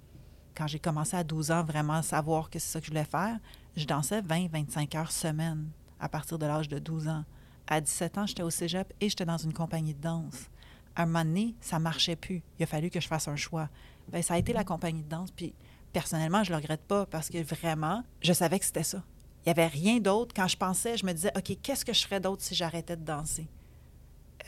quand 0.56 0.66
j'ai 0.66 0.80
commencé 0.80 1.16
à 1.16 1.22
12 1.22 1.52
ans, 1.52 1.62
vraiment 1.62 2.02
savoir 2.02 2.50
que 2.50 2.58
c'est 2.58 2.72
ça 2.72 2.80
que 2.80 2.86
je 2.86 2.90
voulais 2.90 3.04
faire, 3.04 3.38
je 3.76 3.84
dansais 3.84 4.20
20-25 4.22 4.96
heures 4.96 5.12
semaine 5.12 5.70
à 6.00 6.08
partir 6.08 6.38
de 6.38 6.46
l'âge 6.46 6.68
de 6.68 6.80
12 6.80 7.06
ans. 7.06 7.24
À 7.68 7.80
17 7.80 8.18
ans, 8.18 8.26
j'étais 8.26 8.42
au 8.42 8.50
cégep 8.50 8.92
et 9.00 9.08
j'étais 9.08 9.26
dans 9.26 9.36
une 9.36 9.52
compagnie 9.52 9.94
de 9.94 10.00
danse. 10.00 10.48
À 10.96 11.02
un 11.02 11.06
moment 11.06 11.24
donné, 11.24 11.54
ça 11.60 11.78
marchait 11.78 12.16
plus. 12.16 12.42
Il 12.58 12.62
a 12.64 12.66
fallu 12.66 12.90
que 12.90 13.00
je 13.00 13.06
fasse 13.06 13.28
un 13.28 13.36
choix. 13.36 13.68
Bien, 14.10 14.22
ça 14.22 14.34
a 14.34 14.38
été 14.38 14.52
la 14.52 14.64
compagnie 14.64 15.02
de 15.02 15.08
danse. 15.08 15.30
Puis 15.30 15.54
personnellement, 15.92 16.44
je 16.44 16.50
ne 16.52 16.56
le 16.56 16.62
regrette 16.62 16.82
pas 16.82 17.06
parce 17.06 17.28
que 17.28 17.38
vraiment, 17.42 18.02
je 18.20 18.32
savais 18.32 18.58
que 18.58 18.64
c'était 18.64 18.82
ça. 18.82 19.02
Il 19.44 19.48
n'y 19.48 19.50
avait 19.50 19.66
rien 19.66 19.98
d'autre. 19.98 20.34
Quand 20.34 20.48
je 20.48 20.56
pensais, 20.56 20.96
je 20.96 21.06
me 21.06 21.12
disais, 21.12 21.30
OK, 21.36 21.56
qu'est-ce 21.62 21.84
que 21.84 21.92
je 21.92 22.02
ferais 22.02 22.20
d'autre 22.20 22.42
si 22.42 22.54
j'arrêtais 22.54 22.96
de 22.96 23.04
danser? 23.04 23.46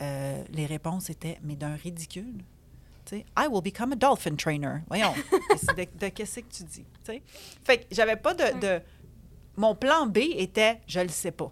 Euh, 0.01 0.43
les 0.51 0.65
réponses 0.65 1.09
étaient, 1.09 1.39
mais 1.43 1.55
d'un 1.55 1.75
ridicule. 1.75 2.43
I 3.35 3.47
will 3.47 3.61
become 3.61 3.91
a 3.91 3.95
dolphin 3.95 4.35
trainer. 4.35 4.83
Voyons, 4.87 5.13
de, 5.75 6.09
qu'est-ce 6.09 6.39
que 6.39 6.53
tu 6.53 6.63
dis? 6.63 6.85
T'sais? 7.03 7.21
Fait 7.63 7.79
que 7.79 7.85
j'avais 7.91 8.15
pas 8.15 8.33
de, 8.33 8.81
Mon 9.57 9.75
plan 9.75 10.05
B 10.07 10.17
était, 10.17 10.79
je 10.87 10.99
le 10.99 11.09
sais 11.09 11.31
pas. 11.31 11.51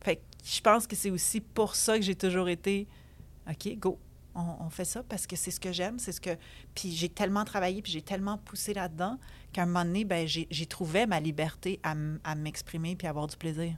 Fait 0.00 0.16
que 0.16 0.22
je 0.44 0.60
pense 0.60 0.86
que 0.86 0.96
c'est 0.96 1.10
aussi 1.10 1.40
pour 1.40 1.74
ça 1.74 1.98
que 1.98 2.04
j'ai 2.04 2.14
toujours 2.14 2.48
été, 2.48 2.86
OK, 3.48 3.78
go, 3.78 3.98
on, 4.34 4.70
fait 4.70 4.84
ça 4.84 5.02
parce 5.02 5.26
que 5.26 5.36
c'est 5.36 5.50
ce 5.50 5.60
que 5.60 5.72
j'aime, 5.72 5.98
c'est 5.98 6.12
ce 6.12 6.20
que... 6.20 6.30
Puis 6.74 6.92
j'ai 6.92 7.08
tellement 7.08 7.44
travaillé, 7.44 7.82
puis 7.82 7.92
j'ai 7.92 8.02
tellement 8.02 8.38
poussé 8.38 8.74
là-dedans 8.74 9.18
qu'à 9.52 9.62
un 9.62 9.66
moment 9.66 9.84
donné, 9.84 10.04
ben, 10.04 10.26
j'ai 10.26 10.66
trouvé 10.66 11.06
ma 11.06 11.20
liberté 11.20 11.80
à, 11.82 11.94
m'exprimer 12.34 12.96
puis 12.96 13.06
à 13.06 13.10
avoir 13.10 13.26
du 13.26 13.36
plaisir. 13.36 13.74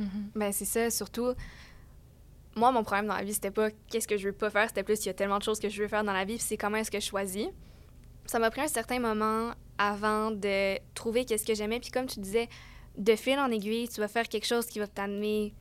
Mm-hmm. 0.00 0.04
Ben, 0.34 0.52
c'est 0.52 0.64
ça, 0.64 0.90
surtout 0.90 1.34
moi, 2.56 2.70
mon 2.72 2.84
problème 2.84 3.06
dans 3.06 3.16
la 3.16 3.24
vie, 3.24 3.34
c'était 3.34 3.50
pas 3.50 3.70
qu'est-ce 3.90 4.06
que 4.06 4.16
je 4.16 4.28
veux 4.28 4.32
pas 4.32 4.50
faire, 4.50 4.68
c'était 4.68 4.82
plus 4.82 5.02
il 5.04 5.06
y 5.06 5.10
a 5.10 5.14
tellement 5.14 5.38
de 5.38 5.42
choses 5.42 5.58
que 5.58 5.68
je 5.68 5.82
veux 5.82 5.88
faire 5.88 6.04
dans 6.04 6.12
la 6.12 6.24
vie, 6.24 6.38
c'est 6.38 6.56
comment 6.56 6.76
est-ce 6.76 6.90
que 6.90 7.00
je 7.00 7.06
choisis. 7.06 7.48
Ça 8.26 8.38
m'a 8.38 8.50
pris 8.50 8.60
un 8.60 8.68
certain 8.68 9.00
moment 9.00 9.52
avant 9.76 10.30
de 10.30 10.78
trouver 10.94 11.24
qu'est-ce 11.24 11.44
que 11.44 11.54
j'aimais, 11.54 11.80
puis 11.80 11.90
comme 11.90 12.06
tu 12.06 12.20
disais, 12.20 12.48
de 12.96 13.16
fil 13.16 13.38
en 13.38 13.50
aiguille, 13.50 13.88
tu 13.88 14.00
vas 14.00 14.08
faire 14.08 14.28
quelque 14.28 14.46
chose 14.46 14.66
qui 14.66 14.78
va 14.78 14.86
t'amener 14.86 15.52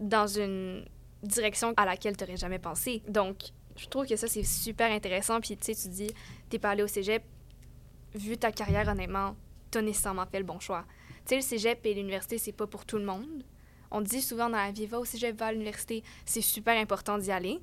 dans 0.00 0.26
une 0.26 0.84
direction 1.22 1.72
à 1.76 1.84
laquelle 1.84 2.16
tu 2.16 2.24
n'aurais 2.24 2.36
jamais 2.36 2.58
pensé. 2.58 3.02
Donc, 3.08 3.52
Je 3.78 3.88
trouve 3.88 4.06
que 4.06 4.16
ça, 4.16 4.26
c'est 4.26 4.42
super 4.42 4.90
intéressant. 4.90 5.40
Puis, 5.40 5.56
tu 5.56 5.72
sais, 5.72 5.74
tu 5.74 5.88
dis, 5.88 6.10
t'es 6.50 6.58
pas 6.58 6.70
allé 6.70 6.82
au 6.82 6.88
cégep. 6.88 7.22
Vu 8.14 8.36
ta 8.36 8.52
carrière, 8.52 8.88
honnêtement, 8.88 9.36
t'as 9.70 9.82
nécessairement 9.82 10.26
fait 10.26 10.38
le 10.38 10.44
bon 10.44 10.58
choix. 10.58 10.84
Tu 11.24 11.30
sais, 11.30 11.36
le 11.36 11.42
cégep 11.42 11.86
et 11.86 11.94
l'université, 11.94 12.38
c'est 12.38 12.52
pas 12.52 12.66
pour 12.66 12.84
tout 12.84 12.98
le 12.98 13.04
monde. 13.04 13.44
On 13.90 14.00
dit 14.00 14.20
souvent 14.20 14.50
dans 14.50 14.58
la 14.58 14.72
vie, 14.72 14.86
va 14.86 14.98
au 14.98 15.04
cégep, 15.04 15.38
va 15.38 15.46
à 15.46 15.52
l'université. 15.52 16.02
C'est 16.26 16.40
super 16.40 16.76
important 16.76 17.18
d'y 17.18 17.30
aller. 17.30 17.60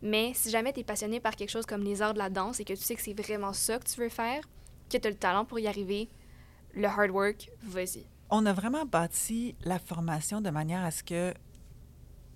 Mais 0.00 0.32
si 0.34 0.50
jamais 0.50 0.72
tu 0.72 0.80
es 0.80 0.84
passionné 0.84 1.20
par 1.20 1.36
quelque 1.36 1.50
chose 1.50 1.66
comme 1.66 1.82
les 1.82 2.02
arts 2.02 2.14
de 2.14 2.18
la 2.18 2.30
danse 2.30 2.60
et 2.60 2.64
que 2.64 2.72
tu 2.72 2.82
sais 2.82 2.94
que 2.94 3.02
c'est 3.02 3.20
vraiment 3.20 3.52
ça 3.52 3.78
que 3.78 3.88
tu 3.88 4.00
veux 4.00 4.08
faire, 4.08 4.42
que 4.88 4.96
tu 4.96 5.06
as 5.06 5.10
le 5.10 5.16
talent 5.16 5.44
pour 5.44 5.58
y 5.58 5.66
arriver, 5.66 6.08
le 6.74 6.86
hard 6.86 7.10
work, 7.10 7.50
vas-y. 7.62 8.06
On 8.30 8.46
a 8.46 8.52
vraiment 8.52 8.84
bâti 8.84 9.56
la 9.62 9.78
formation 9.78 10.40
de 10.40 10.50
manière 10.50 10.84
à 10.84 10.90
ce 10.90 11.02
que 11.02 11.34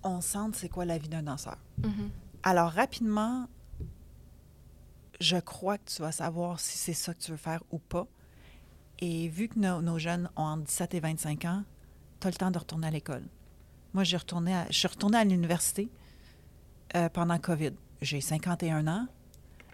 on 0.03 0.19
sente 0.19 0.55
c'est 0.55 0.69
quoi 0.69 0.85
la 0.85 0.97
vie 0.97 1.07
d'un 1.07 1.23
danseur. 1.23 1.57
Mm-hmm. 1.81 2.22
Alors, 2.43 2.71
rapidement, 2.71 3.47
je 5.19 5.37
crois 5.37 5.77
que 5.77 5.89
tu 5.89 6.01
vas 6.01 6.11
savoir 6.11 6.59
si 6.59 6.77
c'est 6.77 6.93
ça 6.93 7.13
que 7.13 7.19
tu 7.19 7.31
veux 7.31 7.37
faire 7.37 7.61
ou 7.71 7.79
pas. 7.79 8.07
Et 8.99 9.27
vu 9.29 9.47
que 9.47 9.59
nos, 9.59 9.81
nos 9.81 9.97
jeunes 9.99 10.29
ont 10.35 10.43
entre 10.43 10.63
17 10.63 10.93
et 10.95 10.99
25 10.99 11.45
ans, 11.45 11.63
tu 12.19 12.27
as 12.27 12.29
le 12.29 12.35
temps 12.35 12.51
de 12.51 12.57
retourner 12.59 12.87
à 12.87 12.91
l'école. 12.91 13.23
Moi, 13.93 14.03
j'ai 14.03 14.17
retourné 14.17 14.53
à- 14.55 14.65
je 14.69 14.77
suis 14.77 14.87
retournée 14.87 15.17
à 15.17 15.23
l'université 15.23 15.89
euh, 16.95 17.09
pendant 17.09 17.37
COVID. 17.37 17.71
J'ai 18.01 18.21
51 18.21 18.87
ans 18.87 19.07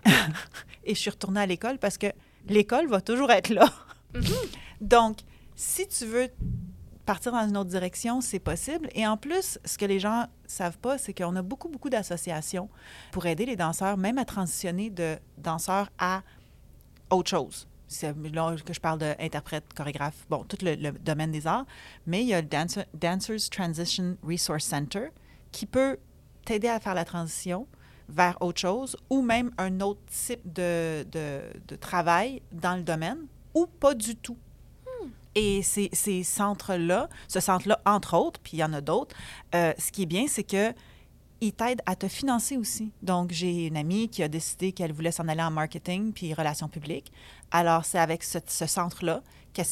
et 0.83 0.93
je 0.95 0.99
suis 0.99 1.09
retournée 1.09 1.41
à 1.41 1.45
l'école 1.45 1.77
parce 1.79 1.97
que 1.97 2.07
l'école 2.47 2.87
va 2.87 3.01
toujours 3.01 3.31
être 3.31 3.49
là. 3.49 3.71
Donc, 4.81 5.19
si 5.55 5.87
tu 5.87 6.05
veux 6.05 6.29
partir 7.09 7.31
dans 7.31 7.49
une 7.49 7.57
autre 7.57 7.71
direction, 7.71 8.21
c'est 8.21 8.37
possible. 8.37 8.87
Et 8.93 9.07
en 9.07 9.17
plus, 9.17 9.57
ce 9.65 9.79
que 9.79 9.85
les 9.85 9.99
gens 9.99 10.27
savent 10.45 10.77
pas, 10.77 10.99
c'est 10.99 11.11
qu'on 11.11 11.35
a 11.35 11.41
beaucoup, 11.41 11.67
beaucoup 11.67 11.89
d'associations 11.89 12.69
pour 13.11 13.25
aider 13.25 13.47
les 13.47 13.55
danseurs, 13.55 13.97
même 13.97 14.19
à 14.19 14.25
transitionner 14.25 14.91
de 14.91 15.17
danseur 15.39 15.89
à 15.97 16.21
autre 17.09 17.31
chose. 17.31 17.67
C'est 17.87 18.15
là 18.31 18.55
que 18.63 18.73
je 18.75 18.79
parle 18.79 18.99
d'interprète, 18.99 19.63
chorégraphe, 19.75 20.27
bon, 20.29 20.43
tout 20.43 20.59
le, 20.61 20.91
domaine 20.91 21.31
des 21.31 21.47
arts. 21.47 21.65
Mais 22.05 22.21
il 22.21 22.27
y 22.27 22.35
a 22.35 22.41
le 22.41 22.47
Dancer- 22.47 22.85
Dancers 22.93 23.49
Transition 23.49 24.15
Resource 24.21 24.65
Center 24.65 25.07
qui 25.51 25.65
peut 25.65 25.97
t'aider 26.45 26.67
à 26.67 26.79
faire 26.79 26.93
la 26.93 27.05
transition 27.05 27.65
vers 28.07 28.39
autre 28.39 28.59
chose 28.61 28.95
ou 29.09 29.23
même 29.23 29.49
un 29.57 29.79
autre 29.79 30.01
type 30.11 30.41
de, 30.45 31.07
de 31.11 31.75
travail 31.75 32.43
dans 32.51 32.75
le 32.75 32.83
domaine 32.83 33.25
ou 33.55 33.65
pas 33.65 33.95
du 33.95 34.15
tout. 34.15 34.37
Et 35.35 35.61
ces, 35.61 35.89
ces 35.93 36.23
centres-là, 36.23 37.07
ce 37.27 37.39
centre-là, 37.39 37.79
entre 37.85 38.17
autres, 38.17 38.39
puis 38.41 38.57
il 38.57 38.59
y 38.59 38.63
en 38.63 38.73
a 38.73 38.81
d'autres, 38.81 39.15
euh, 39.55 39.73
ce 39.77 39.91
qui 39.91 40.03
est 40.03 40.07
bien, 40.07 40.25
c'est 40.27 40.43
que 40.43 40.73
ils 41.41 41.53
t'aident 41.53 41.81
à 41.85 41.95
te 41.95 42.07
financer 42.09 42.57
aussi. 42.57 42.91
Donc, 43.01 43.31
j'ai 43.31 43.67
une 43.67 43.77
amie 43.77 44.09
qui 44.09 44.23
a 44.23 44.27
décidé 44.27 44.73
qu'elle 44.73 44.91
voulait 44.91 45.11
s'en 45.13 45.27
aller 45.29 45.41
en 45.41 45.51
marketing 45.51 46.11
puis 46.11 46.33
relations 46.33 46.67
publiques. 46.67 47.13
Alors, 47.51 47.85
c'est 47.85 47.99
avec 47.99 48.23
ce, 48.23 48.39
ce 48.45 48.65
centre-là 48.65 49.21
qu'elle 49.53 49.65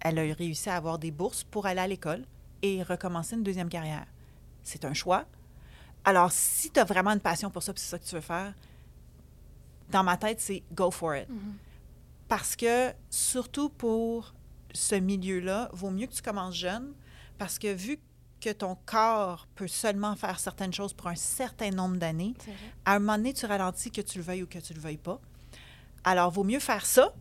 elle- 0.00 0.18
a 0.18 0.34
réussi 0.34 0.70
à 0.70 0.76
avoir 0.76 0.98
des 1.00 1.10
bourses 1.10 1.42
pour 1.42 1.66
aller 1.66 1.80
à 1.80 1.86
l'école 1.88 2.24
et 2.62 2.82
recommencer 2.84 3.34
une 3.34 3.42
deuxième 3.42 3.68
carrière. 3.68 4.06
C'est 4.62 4.84
un 4.84 4.94
choix. 4.94 5.24
Alors, 6.04 6.30
si 6.30 6.70
tu 6.70 6.78
as 6.78 6.84
vraiment 6.84 7.10
une 7.10 7.20
passion 7.20 7.50
pour 7.50 7.62
ça, 7.64 7.72
puis 7.72 7.82
c'est 7.82 7.88
ça 7.90 7.98
que 7.98 8.04
tu 8.04 8.14
veux 8.14 8.20
faire, 8.20 8.54
dans 9.90 10.04
ma 10.04 10.16
tête, 10.16 10.40
c'est 10.40 10.62
go 10.72 10.90
for 10.92 11.16
it. 11.16 11.26
Parce 12.28 12.54
que, 12.54 12.92
surtout 13.10 13.68
pour 13.68 14.32
ce 14.72 14.94
milieu-là, 14.94 15.70
vaut 15.72 15.90
mieux 15.90 16.06
que 16.06 16.14
tu 16.14 16.22
commences 16.22 16.54
jeune, 16.54 16.92
parce 17.38 17.58
que 17.58 17.72
vu 17.72 17.98
que 18.40 18.50
ton 18.50 18.76
corps 18.86 19.46
peut 19.54 19.68
seulement 19.68 20.16
faire 20.16 20.40
certaines 20.40 20.72
choses 20.72 20.94
pour 20.94 21.08
un 21.08 21.14
certain 21.14 21.70
nombre 21.70 21.96
d'années, 21.96 22.34
à 22.84 22.94
un 22.94 22.98
moment 22.98 23.16
donné, 23.16 23.34
tu 23.34 23.46
ralentis 23.46 23.90
que 23.90 24.00
tu 24.00 24.18
le 24.18 24.24
veuilles 24.24 24.42
ou 24.42 24.46
que 24.46 24.58
tu 24.58 24.72
le 24.72 24.80
veuilles 24.80 24.96
pas. 24.96 25.20
Alors, 26.04 26.30
vaut 26.30 26.44
mieux 26.44 26.60
faire 26.60 26.86
ça, 26.86 27.14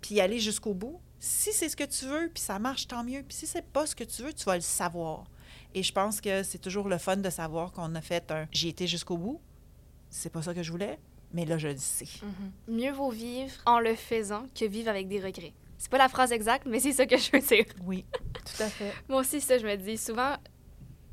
puis 0.00 0.20
aller 0.20 0.38
jusqu'au 0.38 0.72
bout. 0.72 1.00
Si 1.18 1.52
c'est 1.52 1.68
ce 1.68 1.76
que 1.76 1.84
tu 1.84 2.06
veux, 2.06 2.30
puis 2.32 2.42
ça 2.42 2.58
marche, 2.58 2.86
tant 2.86 3.04
mieux. 3.04 3.22
Puis 3.22 3.36
si 3.36 3.46
c'est 3.46 3.64
pas 3.64 3.86
ce 3.86 3.94
que 3.94 4.04
tu 4.04 4.22
veux, 4.22 4.32
tu 4.32 4.44
vas 4.44 4.56
le 4.56 4.62
savoir. 4.62 5.24
Et 5.74 5.82
je 5.82 5.92
pense 5.92 6.20
que 6.20 6.42
c'est 6.42 6.58
toujours 6.58 6.88
le 6.88 6.98
fun 6.98 7.16
de 7.16 7.28
savoir 7.28 7.72
qu'on 7.72 7.94
a 7.94 8.00
fait 8.00 8.30
un 8.30 8.46
j'ai 8.50 8.68
été 8.68 8.86
jusqu'au 8.86 9.18
bout. 9.18 9.40
C'est 10.08 10.30
pas 10.30 10.42
ça 10.42 10.54
que 10.54 10.62
je 10.62 10.70
voulais, 10.70 10.98
mais 11.32 11.44
là, 11.44 11.58
je 11.58 11.68
le 11.68 11.76
sais. 11.76 12.08
Mieux 12.68 12.92
vaut 12.92 13.10
vivre 13.10 13.52
en 13.66 13.80
le 13.80 13.94
faisant 13.94 14.46
que 14.54 14.64
vivre 14.64 14.88
avec 14.88 15.08
des 15.08 15.20
regrets. 15.20 15.52
C'est 15.78 15.90
pas 15.90 15.98
la 15.98 16.08
phrase 16.08 16.32
exacte, 16.32 16.66
mais 16.66 16.80
c'est 16.80 16.92
ça 16.92 17.06
que 17.06 17.16
je 17.16 17.30
veux 17.32 17.40
dire. 17.40 17.64
Oui, 17.84 18.04
tout 18.34 18.62
à 18.62 18.68
fait. 18.68 18.92
Moi 19.08 19.20
aussi, 19.20 19.40
ça, 19.40 19.58
je 19.58 19.66
me 19.66 19.76
dis 19.76 19.96
souvent, 19.96 20.34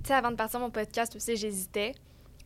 tu 0.04 0.08
sais, 0.08 0.14
avant 0.14 0.32
de 0.32 0.36
partir 0.36 0.60
mon 0.60 0.72
podcast 0.72 1.16
aussi, 1.16 1.36
j'hésitais 1.36 1.94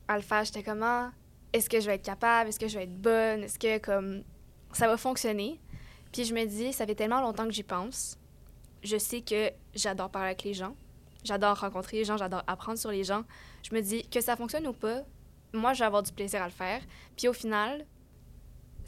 à 0.07 0.15
le 0.15 0.23
faire. 0.23 0.43
J'étais 0.43 0.63
comment, 0.63 1.09
est-ce 1.53 1.69
que 1.69 1.79
je 1.79 1.85
vais 1.85 1.95
être 1.95 2.05
capable? 2.05 2.49
Est-ce 2.49 2.59
que 2.59 2.67
je 2.67 2.77
vais 2.77 2.83
être 2.85 3.01
bonne? 3.01 3.43
Est-ce 3.43 3.59
que, 3.59 3.77
comme, 3.77 4.23
ça 4.73 4.87
va 4.87 4.97
fonctionner? 4.97 5.59
Puis 6.11 6.25
je 6.25 6.33
me 6.33 6.45
dis, 6.45 6.73
ça 6.73 6.85
fait 6.85 6.95
tellement 6.95 7.21
longtemps 7.21 7.45
que 7.45 7.51
j'y 7.51 7.63
pense. 7.63 8.17
Je 8.83 8.97
sais 8.97 9.21
que 9.21 9.51
j'adore 9.75 10.09
parler 10.09 10.29
avec 10.29 10.43
les 10.43 10.53
gens. 10.53 10.75
J'adore 11.23 11.59
rencontrer 11.59 11.97
les 11.97 12.05
gens, 12.05 12.17
j'adore 12.17 12.43
apprendre 12.47 12.77
sur 12.77 12.91
les 12.91 13.03
gens. 13.03 13.23
Je 13.63 13.75
me 13.75 13.81
dis 13.81 14.07
que 14.07 14.21
ça 14.21 14.35
fonctionne 14.35 14.65
ou 14.67 14.73
pas, 14.73 15.01
moi, 15.53 15.73
je 15.73 15.79
vais 15.79 15.85
avoir 15.85 16.03
du 16.03 16.11
plaisir 16.11 16.41
à 16.41 16.45
le 16.45 16.51
faire. 16.51 16.81
Puis 17.15 17.27
au 17.27 17.33
final, 17.33 17.85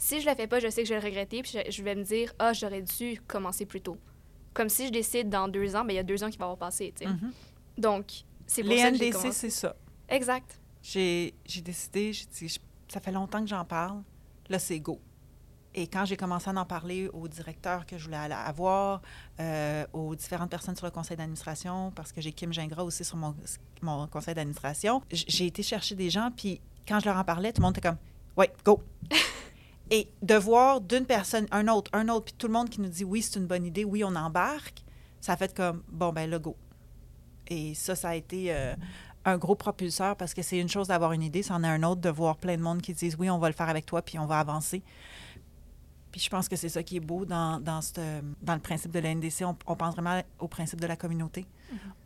si 0.00 0.20
je 0.20 0.28
le 0.28 0.34
fais 0.34 0.46
pas, 0.48 0.58
je 0.58 0.68
sais 0.70 0.82
que 0.82 0.88
je 0.88 0.94
vais 0.94 1.00
le 1.00 1.06
regretter. 1.06 1.42
Puis 1.42 1.52
je, 1.66 1.70
je 1.70 1.82
vais 1.84 1.94
me 1.94 2.02
dire, 2.02 2.32
ah, 2.38 2.52
j'aurais 2.52 2.82
dû 2.82 3.20
commencer 3.28 3.66
plus 3.66 3.80
tôt. 3.82 3.98
Comme 4.54 4.68
si 4.68 4.86
je 4.88 4.92
décide 4.92 5.28
dans 5.28 5.46
deux 5.46 5.76
ans, 5.76 5.84
ben 5.84 5.92
il 5.92 5.96
y 5.96 5.98
a 5.98 6.02
deux 6.02 6.24
ans 6.24 6.30
qui 6.30 6.38
vont 6.38 6.44
avoir 6.46 6.58
passé, 6.58 6.92
tu 6.98 7.04
sais. 7.04 7.10
Mhm. 7.12 7.32
Donc, 7.78 8.06
c'est 8.46 8.62
pour 8.62 8.70
Les 8.72 8.78
ça 8.78 8.90
que 8.90 8.96
NDC, 8.96 9.32
c'est 9.32 9.50
ça. 9.50 9.76
Exact. 10.08 10.58
J'ai 10.82 11.34
décidé, 11.62 12.12
j'ai 12.12 12.24
dit, 12.26 12.48
je- 12.48 12.58
ça 12.88 12.98
fait 13.00 13.12
longtemps 13.12 13.40
que 13.40 13.46
j'en 13.48 13.64
parle, 13.64 14.02
là, 14.48 14.58
c'est 14.58 14.80
go. 14.80 14.98
Et 15.72 15.86
quand 15.86 16.04
j'ai 16.04 16.16
commencé 16.16 16.50
à 16.50 16.52
en 16.52 16.64
parler 16.64 17.08
au 17.12 17.28
directeur 17.28 17.86
que 17.86 17.96
je 17.96 18.04
voulais 18.06 18.16
avoir, 18.16 19.02
euh, 19.38 19.86
aux 19.92 20.16
différentes 20.16 20.50
personnes 20.50 20.74
sur 20.74 20.84
le 20.86 20.90
conseil 20.90 21.16
d'administration, 21.16 21.92
parce 21.94 22.10
que 22.10 22.20
j'ai 22.20 22.32
Kim 22.32 22.52
Gingras 22.52 22.82
aussi 22.82 23.04
sur 23.04 23.16
mon, 23.16 23.36
mon 23.82 24.08
conseil 24.08 24.34
d'administration, 24.34 25.00
j'ai 25.12 25.46
été 25.46 25.62
chercher 25.62 25.94
des 25.94 26.10
gens, 26.10 26.30
puis 26.36 26.60
quand 26.88 26.98
je 26.98 27.04
leur 27.04 27.16
en 27.18 27.22
parlais, 27.24 27.52
tout 27.52 27.60
le 27.60 27.66
monde 27.66 27.78
était 27.78 27.88
comme, 27.88 27.98
ouais, 28.36 28.50
go. 28.64 28.82
Et 29.90 30.08
de 30.22 30.34
voir 30.36 30.80
d'une 30.80 31.04
personne, 31.04 31.46
un 31.50 31.66
autre, 31.68 31.90
un 31.94 32.08
autre, 32.08 32.26
puis 32.26 32.34
tout 32.38 32.46
le 32.46 32.52
monde 32.52 32.70
qui 32.70 32.80
nous 32.80 32.88
dit, 32.88 33.04
oui, 33.04 33.22
c'est 33.22 33.38
une 33.38 33.46
bonne 33.46 33.64
idée, 33.64 33.84
oui, 33.84 34.04
on 34.04 34.14
embarque, 34.14 34.84
ça 35.20 35.32
a 35.32 35.36
fait 35.36 35.54
comme, 35.54 35.82
bon, 35.88 36.12
ben 36.12 36.30
là, 36.30 36.38
go. 36.38 36.56
Et 37.48 37.74
ça, 37.74 37.96
ça 37.96 38.10
a 38.10 38.14
été 38.14 38.54
euh, 38.54 38.74
un 39.24 39.36
gros 39.36 39.56
propulseur 39.56 40.14
parce 40.16 40.32
que 40.32 40.42
c'est 40.42 40.58
une 40.58 40.68
chose 40.68 40.86
d'avoir 40.88 41.12
une 41.12 41.22
idée, 41.22 41.42
c'en 41.42 41.64
est 41.64 41.68
un 41.68 41.82
autre 41.82 42.00
de 42.00 42.08
voir 42.08 42.36
plein 42.36 42.56
de 42.56 42.62
monde 42.62 42.80
qui 42.80 42.94
disent 42.94 43.16
oui, 43.18 43.28
on 43.28 43.38
va 43.38 43.48
le 43.48 43.54
faire 43.54 43.68
avec 43.68 43.84
toi, 43.86 44.00
puis 44.02 44.18
on 44.18 44.26
va 44.26 44.38
avancer. 44.38 44.82
Puis 46.12 46.20
je 46.20 46.28
pense 46.30 46.48
que 46.48 46.56
c'est 46.56 46.68
ça 46.68 46.82
qui 46.82 46.96
est 46.96 47.00
beau 47.00 47.24
dans, 47.24 47.60
dans, 47.60 47.80
cette- 47.80 48.00
dans 48.42 48.54
le 48.54 48.60
principe 48.60 48.90
de 48.92 48.98
la 48.98 49.14
NDC. 49.14 49.42
On, 49.44 49.56
on 49.66 49.76
pense 49.76 49.94
vraiment 49.94 50.20
au 50.38 50.48
principe 50.48 50.80
de 50.80 50.86
la 50.86 50.96
communauté. 50.96 51.46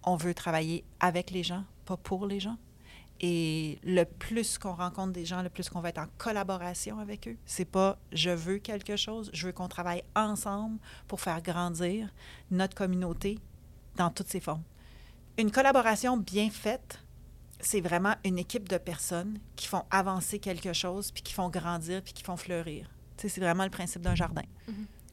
On 0.03 0.16
veut 0.16 0.35
travailler 0.35 0.85
avec 1.01 1.31
les 1.31 1.42
gens, 1.42 1.64
pas 1.87 1.97
pour 1.97 2.27
les 2.27 2.40
gens. 2.40 2.57
Et 3.20 3.79
le 3.85 4.05
plus 4.05 4.59
qu'on 4.59 4.74
rencontre 4.74 5.12
des 5.12 5.24
gens, 5.24 5.42
le 5.42 5.48
plus 5.48 5.68
qu'on 5.68 5.81
va 5.81 5.90
être 5.90 5.98
en 5.98 6.09
collaboration 6.18 6.98
avec 6.98 7.29
eux. 7.29 7.37
C'est 7.46 7.64
pas 7.64 7.98
je 8.12 8.31
veux 8.31 8.59
quelque 8.59 8.96
chose, 8.96 9.31
je 9.33 9.46
veux 9.46 9.53
qu'on 9.53 9.68
travaille 9.68 10.03
ensemble 10.14 10.79
pour 11.09 11.20
faire 11.20 11.40
grandir 11.40 12.12
notre 12.50 12.74
communauté 12.74 13.38
dans 13.96 14.11
toutes 14.11 14.29
ses 14.29 14.40
formes. 14.40 14.64
Une 15.38 15.50
collaboration 15.50 16.16
bien 16.16 16.50
faite, 16.50 17.00
c'est 17.61 17.81
vraiment 17.81 18.14
une 18.24 18.38
équipe 18.38 18.68
de 18.68 18.79
personnes 18.79 19.38
qui 19.57 19.66
font 19.66 19.85
avancer 19.90 20.38
quelque 20.38 20.72
chose, 20.72 21.11
puis 21.11 21.22
qui 21.22 21.33
font 21.33 21.48
grandir, 21.48 22.03
puis 22.03 22.12
qui 22.12 22.22
font 22.22 22.37
fleurir. 22.37 22.90
C'est 23.16 23.38
vraiment 23.38 23.64
le 23.64 23.70
principe 23.70 24.03
d'un 24.03 24.14
jardin. 24.14 24.42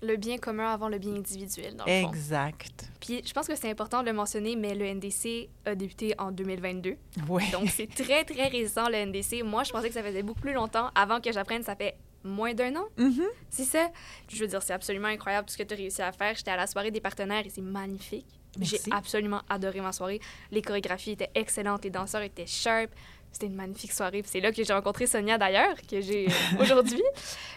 Le 0.02 0.16
bien 0.16 0.38
commun 0.38 0.72
avant 0.74 0.90
le 0.90 0.98
bien 0.98 1.14
individuel, 1.14 1.76
dans 1.76 1.86
le 1.86 2.02
fond. 2.02 2.10
Exact. 2.10 2.90
Puis 3.00 3.22
je 3.26 3.34
pense 3.34 3.48
que 3.48 3.56
c'est 3.56 3.70
important 3.70 4.02
de 4.02 4.08
le 4.08 4.14
mentionner, 4.14 4.56
mais 4.56 4.74
le 4.74 4.86
NDC 4.86 5.50
a 5.66 5.76
débuté 5.76 6.16
en 6.18 6.32
2022. 6.32 6.96
Oui. 7.30 7.44
Donc 7.52 7.70
c'est 7.70 7.88
très, 7.88 8.24
très 8.24 8.48
récent, 8.48 8.90
le 8.90 9.06
NDC. 9.06 9.44
Moi, 9.44 9.64
je 9.64 9.72
pensais 9.72 9.90
que 9.90 9.94
ça 9.94 10.04
faisait 10.04 10.24
beaucoup 10.24 10.42
plus 10.42 10.54
longtemps. 10.54 10.90
Avant 10.96 11.22
que 11.22 11.32
j'apprenne, 11.32 11.64
ça 11.64 11.76
fait 11.76 11.96
moins 12.24 12.54
d'un 12.54 12.76
an. 12.76 12.86
Mhm. 12.98 13.26
C'est 13.50 13.64
ça. 13.64 13.90
Je 14.28 14.40
veux 14.40 14.48
dire, 14.48 14.62
c'est 14.62 14.74
absolument 14.74 15.08
incroyable 15.08 15.48
tout 15.48 15.54
ce 15.54 15.58
que 15.58 15.64
tu 15.64 15.74
as 15.74 15.78
réussi 15.78 16.02
à 16.02 16.12
faire. 16.12 16.36
J'étais 16.36 16.52
à 16.52 16.58
la 16.58 16.68
soirée 16.68 16.92
des 16.92 17.02
partenaires 17.02 17.46
et 17.46 17.50
c'est 17.50 17.62
magnifique. 17.62 18.26
J'ai 18.60 18.80
absolument 18.92 19.42
adoré 19.50 19.80
ma 19.80 19.94
soirée. 19.94 20.20
Les 20.52 20.62
chorégraphies 20.62 21.12
étaient 21.12 21.32
excellentes, 21.36 21.84
les 21.84 21.90
danseurs 21.90 22.22
étaient 22.22 22.46
sharp. 22.46 22.92
C'était 23.32 23.48
une 23.48 23.56
magnifique 23.56 23.94
soirée. 23.94 24.22
C'est 24.26 24.40
là 24.40 24.52
que 24.52 24.64
j'ai 24.64 24.74
rencontré 24.74 25.08
Sonia 25.08 25.38
d'ailleurs, 25.38 25.76
que 25.90 26.02
j'ai 26.02 26.28
euh, 26.28 26.32
aujourd'hui. 26.62 27.04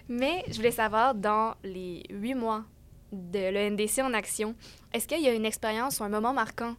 Mais 0.09 0.45
je 0.49 0.55
voulais 0.55 0.71
savoir, 0.71 1.15
dans 1.15 1.55
les 1.65 2.03
huit 2.11 2.35
mois 2.35 2.65
de 3.13 3.51
l'ENDC 3.51 4.01
en 4.01 4.13
action, 4.15 4.55
est-ce 4.93 5.07
qu'il 5.07 5.21
y 5.21 5.29
a 5.29 5.33
une 5.35 5.45
expérience 5.45 6.01
ou 6.01 6.05
un 6.05 6.09
moment 6.09 6.33
marquant 6.33 6.77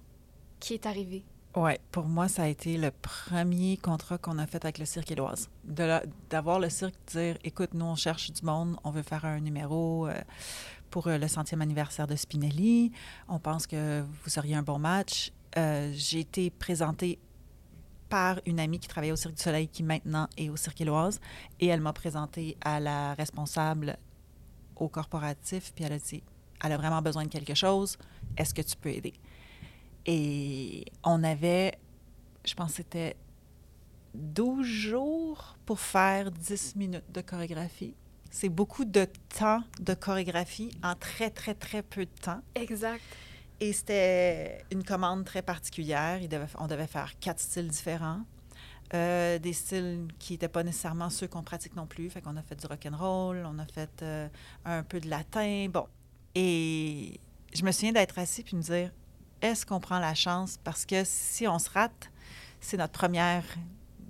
qui 0.59 0.73
est 0.73 0.85
arrivé? 0.85 1.23
Oui, 1.55 1.71
pour 1.91 2.03
moi, 2.05 2.27
ça 2.27 2.43
a 2.43 2.47
été 2.47 2.77
le 2.77 2.91
premier 2.91 3.77
contrat 3.77 4.17
qu'on 4.17 4.37
a 4.39 4.45
fait 4.45 4.65
avec 4.65 4.77
le 4.77 4.83
Cirque 4.83 5.11
Éloise. 5.11 5.49
D'avoir 5.63 6.59
le 6.59 6.69
cirque 6.69 6.95
dire 7.07 7.37
écoute, 7.45 7.73
nous, 7.73 7.85
on 7.85 7.95
cherche 7.95 8.31
du 8.31 8.45
monde, 8.45 8.75
on 8.83 8.91
veut 8.91 9.03
faire 9.03 9.23
un 9.23 9.39
numéro 9.39 10.05
euh, 10.07 10.13
pour 10.89 11.07
euh, 11.07 11.17
le 11.17 11.29
centième 11.29 11.61
anniversaire 11.61 12.07
de 12.07 12.15
Spinelli. 12.17 12.91
On 13.29 13.39
pense 13.39 13.67
que 13.67 14.03
vous 14.25 14.37
auriez 14.37 14.55
un 14.55 14.63
bon 14.63 14.79
match. 14.79 15.31
Euh, 15.57 15.93
J'ai 15.95 16.19
été 16.19 16.49
présentée 16.49 17.19
par 18.09 18.39
une 18.45 18.59
amie 18.59 18.79
qui 18.79 18.87
travaillait 18.87 19.13
au 19.13 19.17
Cirque 19.17 19.35
du 19.35 19.41
Soleil, 19.41 19.67
qui 19.67 19.83
maintenant 19.83 20.27
est 20.37 20.49
au 20.49 20.55
Cirque 20.55 20.81
Éloise. 20.81 21.19
Et 21.59 21.67
elle 21.67 21.81
m'a 21.81 21.93
présenté 21.93 22.57
à 22.61 22.79
la 22.79 23.13
responsable 23.13 23.97
au 24.75 24.87
corporatif, 24.87 25.71
puis 25.73 25.85
elle 25.85 25.93
a 25.93 25.99
dit 25.99 26.23
Elle 26.63 26.71
a 26.71 26.77
vraiment 26.77 27.01
besoin 27.01 27.23
de 27.23 27.29
quelque 27.29 27.55
chose, 27.55 27.97
est-ce 28.37 28.53
que 28.53 28.61
tu 28.61 28.75
peux 28.75 28.89
aider? 28.89 29.13
Et 30.05 30.85
on 31.03 31.23
avait, 31.23 31.73
je 32.45 32.53
pense 32.53 32.71
que 32.71 32.77
c'était 32.77 33.15
12 34.13 34.65
jours 34.65 35.57
pour 35.65 35.79
faire 35.79 36.31
10 36.31 36.75
minutes 36.75 37.11
de 37.11 37.21
chorégraphie. 37.21 37.95
C'est 38.29 38.49
beaucoup 38.49 38.85
de 38.85 39.07
temps 39.37 39.63
de 39.79 39.93
chorégraphie 39.93 40.71
en 40.83 40.95
très, 40.95 41.29
très, 41.29 41.53
très 41.53 41.81
peu 41.81 42.05
de 42.05 42.21
temps. 42.21 42.41
Exact. 42.53 43.01
Et 43.59 43.73
c'était 43.73 44.63
une 44.71 44.83
commande 44.83 45.23
très 45.25 45.41
particulière. 45.41 46.19
On 46.59 46.67
devait 46.67 46.87
faire 46.87 47.17
quatre 47.19 47.39
styles 47.39 47.69
différents. 47.69 48.21
Euh, 48.93 49.39
des 49.39 49.53
styles 49.53 50.07
qui 50.19 50.33
n'étaient 50.33 50.47
pas 50.47 50.61
nécessairement 50.61 51.09
ceux 51.09 51.27
qu'on 51.27 51.41
pratique 51.41 51.75
non 51.75 51.87
plus. 51.87 52.09
Fait 52.09 52.21
qu'on 52.21 52.37
a 52.37 52.41
fait 52.41 52.55
du 52.55 52.67
rock 52.67 52.85
and 52.85 52.97
roll, 52.97 53.43
on 53.45 53.57
a 53.57 53.65
fait 53.65 54.01
euh, 54.03 54.27
un 54.65 54.83
peu 54.83 54.99
de 54.99 55.09
latin. 55.09 55.67
Bon. 55.69 55.87
Et 56.35 57.19
je 57.53 57.63
me 57.63 57.71
souviens 57.71 57.93
d'être 57.93 58.19
assis 58.19 58.43
puis 58.43 58.55
me 58.55 58.61
dire 58.61 58.91
est-ce 59.41 59.65
qu'on 59.65 59.79
prend 59.79 59.99
la 59.99 60.13
chance? 60.13 60.57
Parce 60.63 60.85
que 60.85 61.03
si 61.03 61.47
on 61.47 61.59
se 61.59 61.69
rate, 61.69 62.11
c'est 62.59 62.77
notre 62.77 62.93
premier 62.93 63.41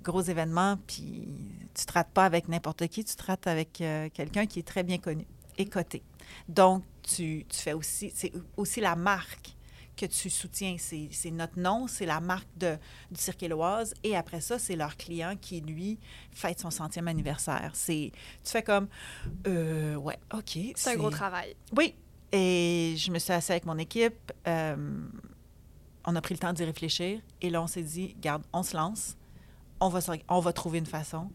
gros 0.02 0.22
événement, 0.22 0.76
puis 0.86 1.28
tu 1.74 1.84
te 1.84 1.92
rates 1.92 2.10
pas 2.10 2.24
avec 2.24 2.48
n'importe 2.48 2.86
qui, 2.88 3.04
tu 3.04 3.16
te 3.16 3.24
rates 3.24 3.46
avec 3.46 3.80
euh, 3.80 4.08
quelqu'un 4.12 4.46
qui 4.46 4.60
est 4.60 4.66
très 4.66 4.82
bien 4.82 4.98
connu 4.98 5.26
et 5.58 5.66
coté. 5.66 6.02
Donc, 6.48 6.84
tu, 7.06 7.46
tu 7.48 7.58
fais 7.58 7.72
aussi, 7.72 8.12
c'est 8.14 8.32
aussi 8.56 8.80
la 8.80 8.96
marque 8.96 9.56
que 9.96 10.06
tu 10.06 10.30
soutiens. 10.30 10.76
C'est 10.78 11.30
notre 11.30 11.58
nom, 11.58 11.86
c'est 11.86 12.06
la 12.06 12.20
marque 12.20 12.48
de, 12.56 12.76
du 13.10 13.20
Cirque 13.20 13.42
Éloise. 13.42 13.94
Et 14.04 14.14
après 14.14 14.40
ça, 14.40 14.58
c'est 14.58 14.76
leur 14.76 14.96
client 14.96 15.34
qui, 15.40 15.60
lui, 15.60 15.98
fête 16.30 16.60
son 16.60 16.70
centième 16.70 17.08
anniversaire. 17.08 17.70
C'est, 17.74 18.12
tu 18.44 18.50
fais 18.50 18.62
comme, 18.62 18.88
euh, 19.46 19.96
ouais, 19.96 20.18
OK. 20.34 20.58
C'est 20.74 20.90
un 20.90 20.96
gros 20.96 21.10
travail. 21.10 21.56
Oui. 21.76 21.94
Et 22.32 22.94
je 22.98 23.10
me 23.10 23.18
suis 23.18 23.32
assise 23.32 23.52
avec 23.52 23.64
mon 23.64 23.78
équipe. 23.78 24.32
Euh, 24.46 24.76
on 26.04 26.14
a 26.14 26.20
pris 26.20 26.34
le 26.34 26.40
temps 26.40 26.52
d'y 26.52 26.64
réfléchir. 26.64 27.20
Et 27.40 27.50
là, 27.50 27.62
on 27.62 27.66
s'est 27.66 27.82
dit, 27.82 28.14
garde, 28.20 28.42
on 28.52 28.62
se 28.62 28.76
lance. 28.76 29.16
On 29.80 29.88
va, 29.88 30.00
on 30.28 30.40
va 30.40 30.52
trouver 30.52 30.78
une 30.78 30.86
façon. 30.86 31.30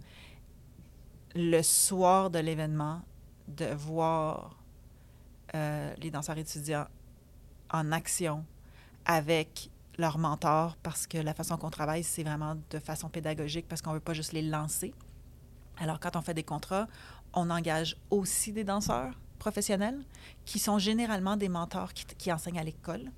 Le 1.33 1.61
soir 1.61 2.29
de 2.29 2.39
l'événement, 2.39 3.01
de 3.47 3.65
voir 3.73 4.60
euh, 5.55 5.93
les 6.01 6.11
danseurs 6.11 6.37
étudiants 6.37 6.87
en 7.71 7.91
action 7.91 8.45
avec 9.05 9.69
leur 9.97 10.17
mentor 10.17 10.77
parce 10.83 11.07
que 11.07 11.17
la 11.17 11.33
façon 11.33 11.57
qu'on 11.57 11.69
travaille, 11.69 12.03
c'est 12.03 12.23
vraiment 12.23 12.55
de 12.69 12.79
façon 12.79 13.09
pédagogique 13.09 13.67
parce 13.67 13.81
qu'on 13.81 13.91
ne 13.91 13.95
veut 13.95 14.01
pas 14.01 14.13
juste 14.13 14.33
les 14.33 14.41
lancer. 14.41 14.93
Alors, 15.77 15.99
quand 15.99 16.15
on 16.15 16.21
fait 16.21 16.33
des 16.33 16.43
contrats, 16.43 16.87
on 17.33 17.49
engage 17.49 17.97
aussi 18.09 18.51
des 18.51 18.63
danseurs 18.63 19.13
professionnels 19.39 19.99
qui 20.45 20.59
sont 20.59 20.77
généralement 20.77 21.35
des 21.35 21.49
mentors 21.49 21.93
qui, 21.93 22.31
enseignent 22.31 22.59
à 22.59 22.63
l'école. 22.63 23.11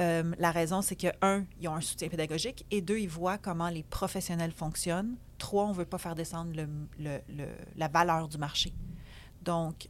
Euh, 0.00 0.34
la 0.38 0.50
raison, 0.50 0.82
c'est 0.82 0.96
que, 0.96 1.06
un, 1.22 1.44
ils 1.60 1.68
ont 1.68 1.74
un 1.74 1.80
soutien 1.80 2.08
pédagogique 2.08 2.66
et 2.70 2.80
deux, 2.80 2.98
ils 2.98 3.08
voient 3.08 3.38
comment 3.38 3.68
les 3.68 3.84
professionnels 3.84 4.50
fonctionnent. 4.50 5.16
Trois, 5.38 5.66
on 5.66 5.68
ne 5.68 5.74
veut 5.74 5.84
pas 5.84 5.98
faire 5.98 6.16
descendre 6.16 6.50
le, 6.98 7.20
la 7.76 7.88
valeur 7.88 8.28
du 8.28 8.38
marché. 8.38 8.72
Donc, 9.42 9.88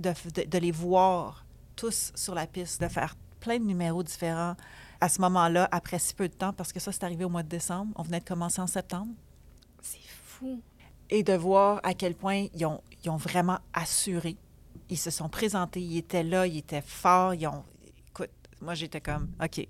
de, 0.00 0.12
de, 0.46 0.58
les 0.58 0.72
voir 0.72 1.44
tous 1.76 2.12
sur 2.14 2.34
la 2.34 2.46
piste, 2.46 2.80
de 2.80 2.88
faire 2.88 3.16
plein 3.40 3.58
de 3.58 3.64
numéros 3.64 4.02
différents 4.02 4.56
à 5.00 5.08
ce 5.08 5.20
moment-là, 5.22 5.68
après 5.72 5.98
si 5.98 6.14
peu 6.14 6.28
de 6.28 6.34
temps, 6.34 6.52
parce 6.52 6.72
que 6.72 6.80
ça, 6.80 6.92
c'est 6.92 7.04
arrivé 7.04 7.24
au 7.24 7.28
mois 7.28 7.42
de 7.42 7.48
décembre. 7.48 7.92
On 7.96 8.02
venait 8.02 8.20
de 8.20 8.24
commencer 8.24 8.60
en 8.60 8.66
septembre. 8.66 9.12
C'est 9.80 9.98
fou. 10.24 10.60
Et 11.08 11.22
de 11.22 11.32
voir 11.32 11.80
à 11.82 11.94
quel 11.94 12.14
point 12.14 12.46
ils 12.54 12.66
ont, 12.66 12.82
ils 13.02 13.10
ont 13.10 13.16
vraiment 13.16 13.58
assuré. 13.72 14.36
Ils 14.90 14.98
se 14.98 15.10
sont 15.10 15.28
présentés, 15.28 15.80
ils 15.80 15.98
étaient 15.98 16.22
là, 16.22 16.46
ils 16.46 16.58
étaient 16.58 16.82
forts. 16.82 17.34
Ils 17.34 17.46
ont... 17.46 17.64
Écoute, 18.10 18.30
moi, 18.60 18.74
j'étais 18.74 19.00
comme, 19.00 19.30
OK, 19.42 19.66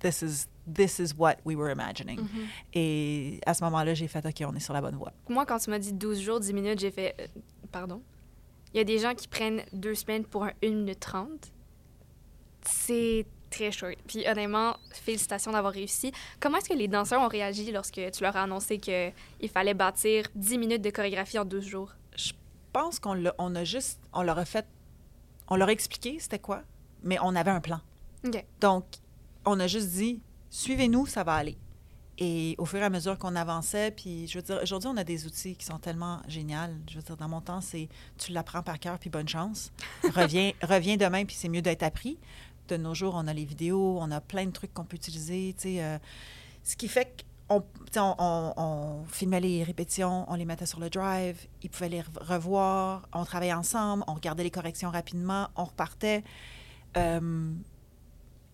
this 0.00 0.22
is, 0.22 0.46
this 0.72 0.98
is 0.98 1.14
what 1.16 1.36
we 1.44 1.56
were 1.56 1.70
imagining. 1.70 2.20
Mm-hmm. 2.20 2.46
Et 2.74 3.40
à 3.46 3.54
ce 3.54 3.64
moment-là, 3.64 3.94
j'ai 3.94 4.08
fait, 4.08 4.24
OK, 4.24 4.44
on 4.46 4.54
est 4.54 4.60
sur 4.60 4.74
la 4.74 4.80
bonne 4.80 4.96
voie. 4.96 5.12
Moi, 5.28 5.46
quand 5.46 5.58
tu 5.58 5.70
m'as 5.70 5.78
dit 5.78 5.92
12 5.92 6.20
jours, 6.20 6.40
10 6.40 6.52
minutes, 6.52 6.78
j'ai 6.78 6.90
fait, 6.90 7.16
euh, 7.20 7.26
pardon? 7.72 8.02
Il 8.74 8.78
y 8.78 8.80
a 8.80 8.84
des 8.84 8.98
gens 8.98 9.14
qui 9.14 9.28
prennent 9.28 9.62
deux 9.72 9.94
semaines 9.94 10.24
pour 10.24 10.44
un 10.44 10.52
1 10.62 10.70
minute 10.70 10.98
30. 10.98 11.52
C'est 12.62 13.24
très 13.48 13.70
short. 13.70 13.94
Puis 14.08 14.26
honnêtement, 14.26 14.76
félicitations 14.92 15.52
d'avoir 15.52 15.72
réussi. 15.72 16.10
Comment 16.40 16.58
est-ce 16.58 16.68
que 16.68 16.74
les 16.74 16.88
danseurs 16.88 17.22
ont 17.22 17.28
réagi 17.28 17.70
lorsque 17.70 18.00
tu 18.10 18.22
leur 18.22 18.36
as 18.36 18.42
annoncé 18.42 18.78
qu'il 18.78 19.48
fallait 19.48 19.74
bâtir 19.74 20.26
10 20.34 20.58
minutes 20.58 20.82
de 20.82 20.90
chorégraphie 20.90 21.38
en 21.38 21.44
12 21.44 21.64
jours? 21.64 21.92
Je 22.16 22.32
pense 22.72 22.98
qu'on 22.98 23.22
on 23.38 23.54
a 23.54 23.62
juste, 23.62 24.00
on 24.12 24.22
leur 24.22 24.38
a 24.38 24.44
fait, 24.44 24.66
on 25.46 25.54
leur 25.54 25.68
a 25.68 25.72
expliqué 25.72 26.18
c'était 26.18 26.40
quoi, 26.40 26.62
mais 27.04 27.18
on 27.22 27.36
avait 27.36 27.52
un 27.52 27.60
plan. 27.60 27.80
Donc, 28.60 28.84
on 29.44 29.60
a 29.60 29.68
juste 29.68 29.90
dit, 29.90 30.20
suivez-nous, 30.50 31.06
ça 31.06 31.22
va 31.22 31.34
aller. 31.34 31.56
Et 32.18 32.54
au 32.58 32.64
fur 32.64 32.78
et 32.78 32.84
à 32.84 32.90
mesure 32.90 33.18
qu'on 33.18 33.34
avançait, 33.34 33.90
puis 33.90 34.28
je 34.28 34.38
veux 34.38 34.42
dire, 34.42 34.60
aujourd'hui, 34.62 34.88
on 34.92 34.96
a 34.96 35.04
des 35.04 35.26
outils 35.26 35.56
qui 35.56 35.64
sont 35.64 35.78
tellement 35.78 36.20
géniaux. 36.28 36.58
Je 36.88 36.96
veux 36.96 37.02
dire, 37.02 37.16
dans 37.16 37.28
mon 37.28 37.40
temps, 37.40 37.60
c'est 37.60 37.88
tu 38.18 38.32
l'apprends 38.32 38.62
par 38.62 38.78
cœur, 38.78 38.98
puis 38.98 39.10
bonne 39.10 39.28
chance. 39.28 39.72
Reviens, 40.04 40.52
reviens 40.62 40.96
demain, 40.96 41.24
puis 41.24 41.34
c'est 41.34 41.48
mieux 41.48 41.62
d'être 41.62 41.82
appris. 41.82 42.18
De 42.68 42.76
nos 42.76 42.94
jours, 42.94 43.14
on 43.16 43.26
a 43.26 43.32
les 43.32 43.44
vidéos, 43.44 43.98
on 44.00 44.10
a 44.10 44.20
plein 44.20 44.46
de 44.46 44.52
trucs 44.52 44.72
qu'on 44.72 44.84
peut 44.84 44.96
utiliser, 44.96 45.54
tu 45.58 45.62
sais. 45.62 45.82
Euh, 45.82 45.98
ce 46.62 46.76
qui 46.76 46.88
fait 46.88 47.24
qu'on 47.48 47.64
on, 47.96 48.52
on, 48.56 49.04
filmait 49.08 49.40
les 49.40 49.64
répétitions, 49.64 50.24
on 50.28 50.34
les 50.34 50.46
mettait 50.46 50.66
sur 50.66 50.80
le 50.80 50.88
drive, 50.88 51.36
ils 51.62 51.68
pouvaient 51.68 51.90
les 51.90 52.02
revoir, 52.20 53.06
on 53.12 53.24
travaillait 53.24 53.52
ensemble, 53.52 54.02
on 54.06 54.14
regardait 54.14 54.44
les 54.44 54.50
corrections 54.50 54.90
rapidement, 54.90 55.48
on 55.56 55.64
repartait. 55.64 56.24
Euh, 56.96 57.52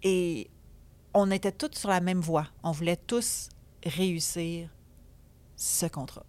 et 0.02 0.50
on 1.14 1.30
était 1.30 1.52
tous 1.52 1.78
sur 1.78 1.88
la 1.88 2.00
même 2.00 2.20
voie. 2.20 2.46
On 2.62 2.72
voulait 2.72 2.96
tous 2.96 3.48
réussir 3.84 4.68
ce 5.56 5.86
contrat. 5.86 6.24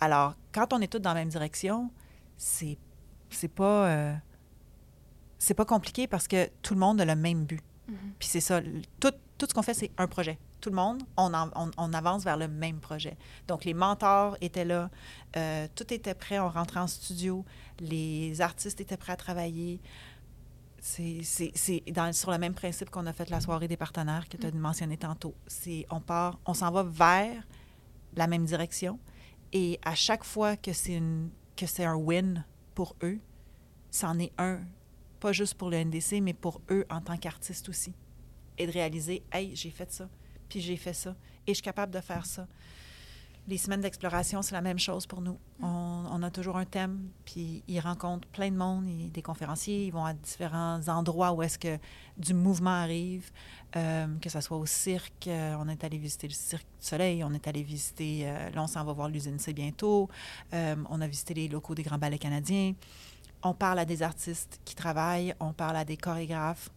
Alors, 0.00 0.34
quand 0.52 0.72
on 0.72 0.80
est 0.80 0.88
tous 0.88 0.98
dans 0.98 1.14
la 1.14 1.20
même 1.20 1.28
direction, 1.28 1.90
c'est 2.36 2.78
c'est 3.30 3.48
pas 3.48 3.88
euh, 3.88 4.14
c'est 5.38 5.54
pas 5.54 5.64
compliqué 5.64 6.06
parce 6.06 6.28
que 6.28 6.48
tout 6.62 6.74
le 6.74 6.80
monde 6.80 7.00
a 7.00 7.04
le 7.04 7.16
même 7.16 7.44
but. 7.44 7.62
Mm-hmm. 7.90 7.94
Puis 8.18 8.28
c'est 8.28 8.40
ça, 8.40 8.60
tout, 9.00 9.12
tout 9.38 9.46
ce 9.48 9.54
qu'on 9.54 9.62
fait, 9.62 9.74
c'est 9.74 9.90
un 9.96 10.06
projet. 10.06 10.38
Tout 10.60 10.68
le 10.68 10.76
monde, 10.76 11.02
on, 11.16 11.32
on, 11.78 11.92
avance 11.94 12.22
vers 12.22 12.36
le 12.36 12.46
même 12.46 12.80
projet. 12.80 13.16
Donc, 13.48 13.64
les 13.64 13.72
mentors 13.72 14.36
étaient 14.42 14.66
là, 14.66 14.90
euh, 15.38 15.66
tout 15.74 15.92
était 15.92 16.12
prêt, 16.12 16.38
on 16.38 16.50
rentrait 16.50 16.80
en 16.80 16.86
studio, 16.86 17.46
les 17.78 18.42
artistes 18.42 18.82
étaient 18.82 18.98
prêts 18.98 19.14
à 19.14 19.16
travailler. 19.16 19.80
C'est 20.80 21.22
sur 21.22 22.30
le 22.30 22.38
même 22.38 22.54
principe 22.54 22.90
qu'on 22.90 23.06
a 23.06 23.12
fait 23.12 23.28
la 23.30 23.40
soirée 23.40 23.68
des 23.68 23.76
partenaires 23.76 24.28
que 24.28 24.36
tu 24.36 24.46
as 24.46 24.50
mm. 24.50 24.58
mentionné 24.58 24.96
tantôt. 24.96 25.34
On 25.90 26.00
part, 26.00 26.38
on 26.46 26.54
s'en 26.54 26.70
va 26.70 26.82
vers 26.82 27.46
la 28.16 28.26
même 28.26 28.44
direction. 28.44 28.98
Et 29.52 29.78
à 29.84 29.94
chaque 29.94 30.24
fois 30.24 30.56
que 30.56 30.72
c'est 30.72 31.02
que 31.56 31.66
c'est 31.66 31.84
un 31.84 31.94
win 31.94 32.44
pour 32.74 32.96
eux, 33.02 33.18
c'en 33.90 34.18
est 34.18 34.32
un, 34.38 34.60
pas 35.18 35.32
juste 35.32 35.54
pour 35.54 35.68
le 35.68 35.84
NDC, 35.84 36.20
mais 36.22 36.32
pour 36.32 36.62
eux 36.70 36.86
en 36.88 37.00
tant 37.00 37.16
qu'artistes 37.16 37.68
aussi. 37.68 37.92
Et 38.56 38.66
de 38.66 38.72
réaliser, 38.72 39.22
hey, 39.32 39.54
j'ai 39.54 39.70
fait 39.70 39.90
ça, 39.92 40.08
puis 40.48 40.60
j'ai 40.60 40.76
fait 40.76 40.94
ça, 40.94 41.14
et 41.46 41.50
je 41.50 41.54
suis 41.54 41.62
capable 41.62 41.92
de 41.92 42.00
faire 42.00 42.24
ça. 42.24 42.46
Les 43.50 43.58
semaines 43.58 43.80
d'exploration, 43.80 44.42
c'est 44.42 44.54
la 44.54 44.60
même 44.60 44.78
chose 44.78 45.06
pour 45.06 45.20
nous. 45.20 45.36
Mm. 45.58 45.64
On, 45.64 46.22
a 46.22 46.30
toujours 46.30 46.56
un 46.56 46.64
thème, 46.64 47.08
puis 47.24 47.64
ils 47.66 47.80
rencontrent 47.80 48.28
plein 48.28 48.48
de 48.48 48.56
monde, 48.56 48.84
des 49.10 49.22
conférenciers, 49.22 49.86
ils 49.86 49.90
vont 49.90 50.04
à 50.04 50.12
différents 50.12 50.86
endroits 50.86 51.32
où 51.32 51.42
est-ce 51.42 51.58
que 51.58 51.76
du 52.16 52.32
mouvement 52.32 52.70
arrive, 52.70 53.28
euh, 53.74 54.06
que 54.20 54.28
ce 54.28 54.40
soit 54.40 54.56
au 54.56 54.66
cirque, 54.66 55.26
euh, 55.26 55.56
on 55.58 55.68
est 55.68 55.82
allé 55.82 55.98
visiter 55.98 56.28
le 56.28 56.34
Cirque 56.34 56.66
du 56.80 56.86
Soleil, 56.86 57.24
on 57.24 57.32
est 57.32 57.48
allé 57.48 57.64
visiter, 57.64 58.20
euh, 58.22 58.50
là 58.50 58.62
on 58.62 58.68
s'en 58.68 58.84
va 58.84 58.92
voir 58.92 59.08
l'usine 59.08 59.38
C 59.40 59.52
bientôt, 59.52 60.08
on 60.52 61.00
a 61.00 61.06
visité 61.08 61.34
les 61.34 61.48
locaux 61.48 61.74
des 61.74 61.82
grands 61.82 61.98
ballets 61.98 62.18
canadiens, 62.18 62.74
on 63.42 63.54
parle 63.54 63.80
à 63.80 63.84
des 63.84 64.02
artistes 64.02 64.60
qui 64.64 64.76
travaillent, 64.76 65.34
on 65.40 65.52
parle 65.52 65.76
à 65.76 65.84
des 65.84 65.96
chorégraphes, 65.96 66.68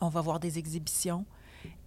on 0.00 0.08
va 0.08 0.20
voir 0.20 0.40
des 0.40 0.58
exhibitions. 0.58 1.24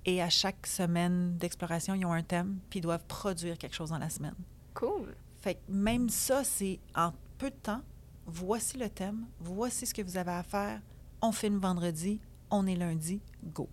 Et 0.06 0.22
à 0.22 0.30
chaque 0.30 0.68
semaine 0.68 1.36
d'exploration, 1.38 1.96
ils 1.96 2.06
ont 2.06 2.14
un 2.14 2.24
thème, 2.24 2.60
puis 2.70 2.80
ils 2.80 2.84
doivent 2.84 3.06
produire 3.08 3.58
quelque 3.58 3.76
chose 3.76 3.90
dans 3.90 3.98
la 3.98 4.10
semaine. 4.10 4.36
Cool. 4.74 5.16
Fait 5.38 5.56
que 5.56 5.60
même 5.70 6.10
ça, 6.10 6.44
c'est 6.44 6.80
en 6.96 7.12
peu 7.38 7.50
de 7.50 7.56
temps. 7.56 7.82
Voici 8.28 8.78
le 8.78 8.90
thème, 8.90 9.26
voici 9.40 9.86
ce 9.86 9.94
que 9.94 10.02
vous 10.02 10.18
avez 10.18 10.32
à 10.32 10.44
faire. 10.44 10.82
On 11.22 11.32
filme 11.32 11.60
vendredi, 11.60 12.20
on 12.50 12.66
est 12.68 12.76
lundi, 12.76 13.22
go. 13.44 13.70